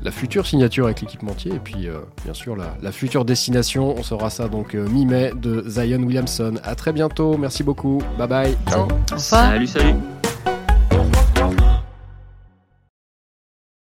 la 0.01 0.11
future 0.11 0.45
signature 0.45 0.85
avec 0.85 1.01
l'équipementier 1.01 1.53
et 1.53 1.59
puis 1.59 1.87
euh, 1.87 1.99
bien 2.23 2.33
sûr 2.33 2.55
la, 2.55 2.77
la, 2.81 2.91
future 2.91 3.25
destination. 3.25 3.95
On 3.97 4.03
saura 4.03 4.29
ça 4.29 4.47
donc 4.47 4.75
euh, 4.75 4.87
mi-mai 4.87 5.33
de 5.35 5.63
Zion 5.67 6.01
Williamson. 6.03 6.55
À 6.63 6.75
très 6.75 6.93
bientôt. 6.93 7.37
Merci 7.37 7.63
beaucoup. 7.63 8.01
Bye 8.17 8.27
bye. 8.27 8.57
Ciao. 8.69 8.87
Salut, 9.17 9.67
salut. 9.67 9.95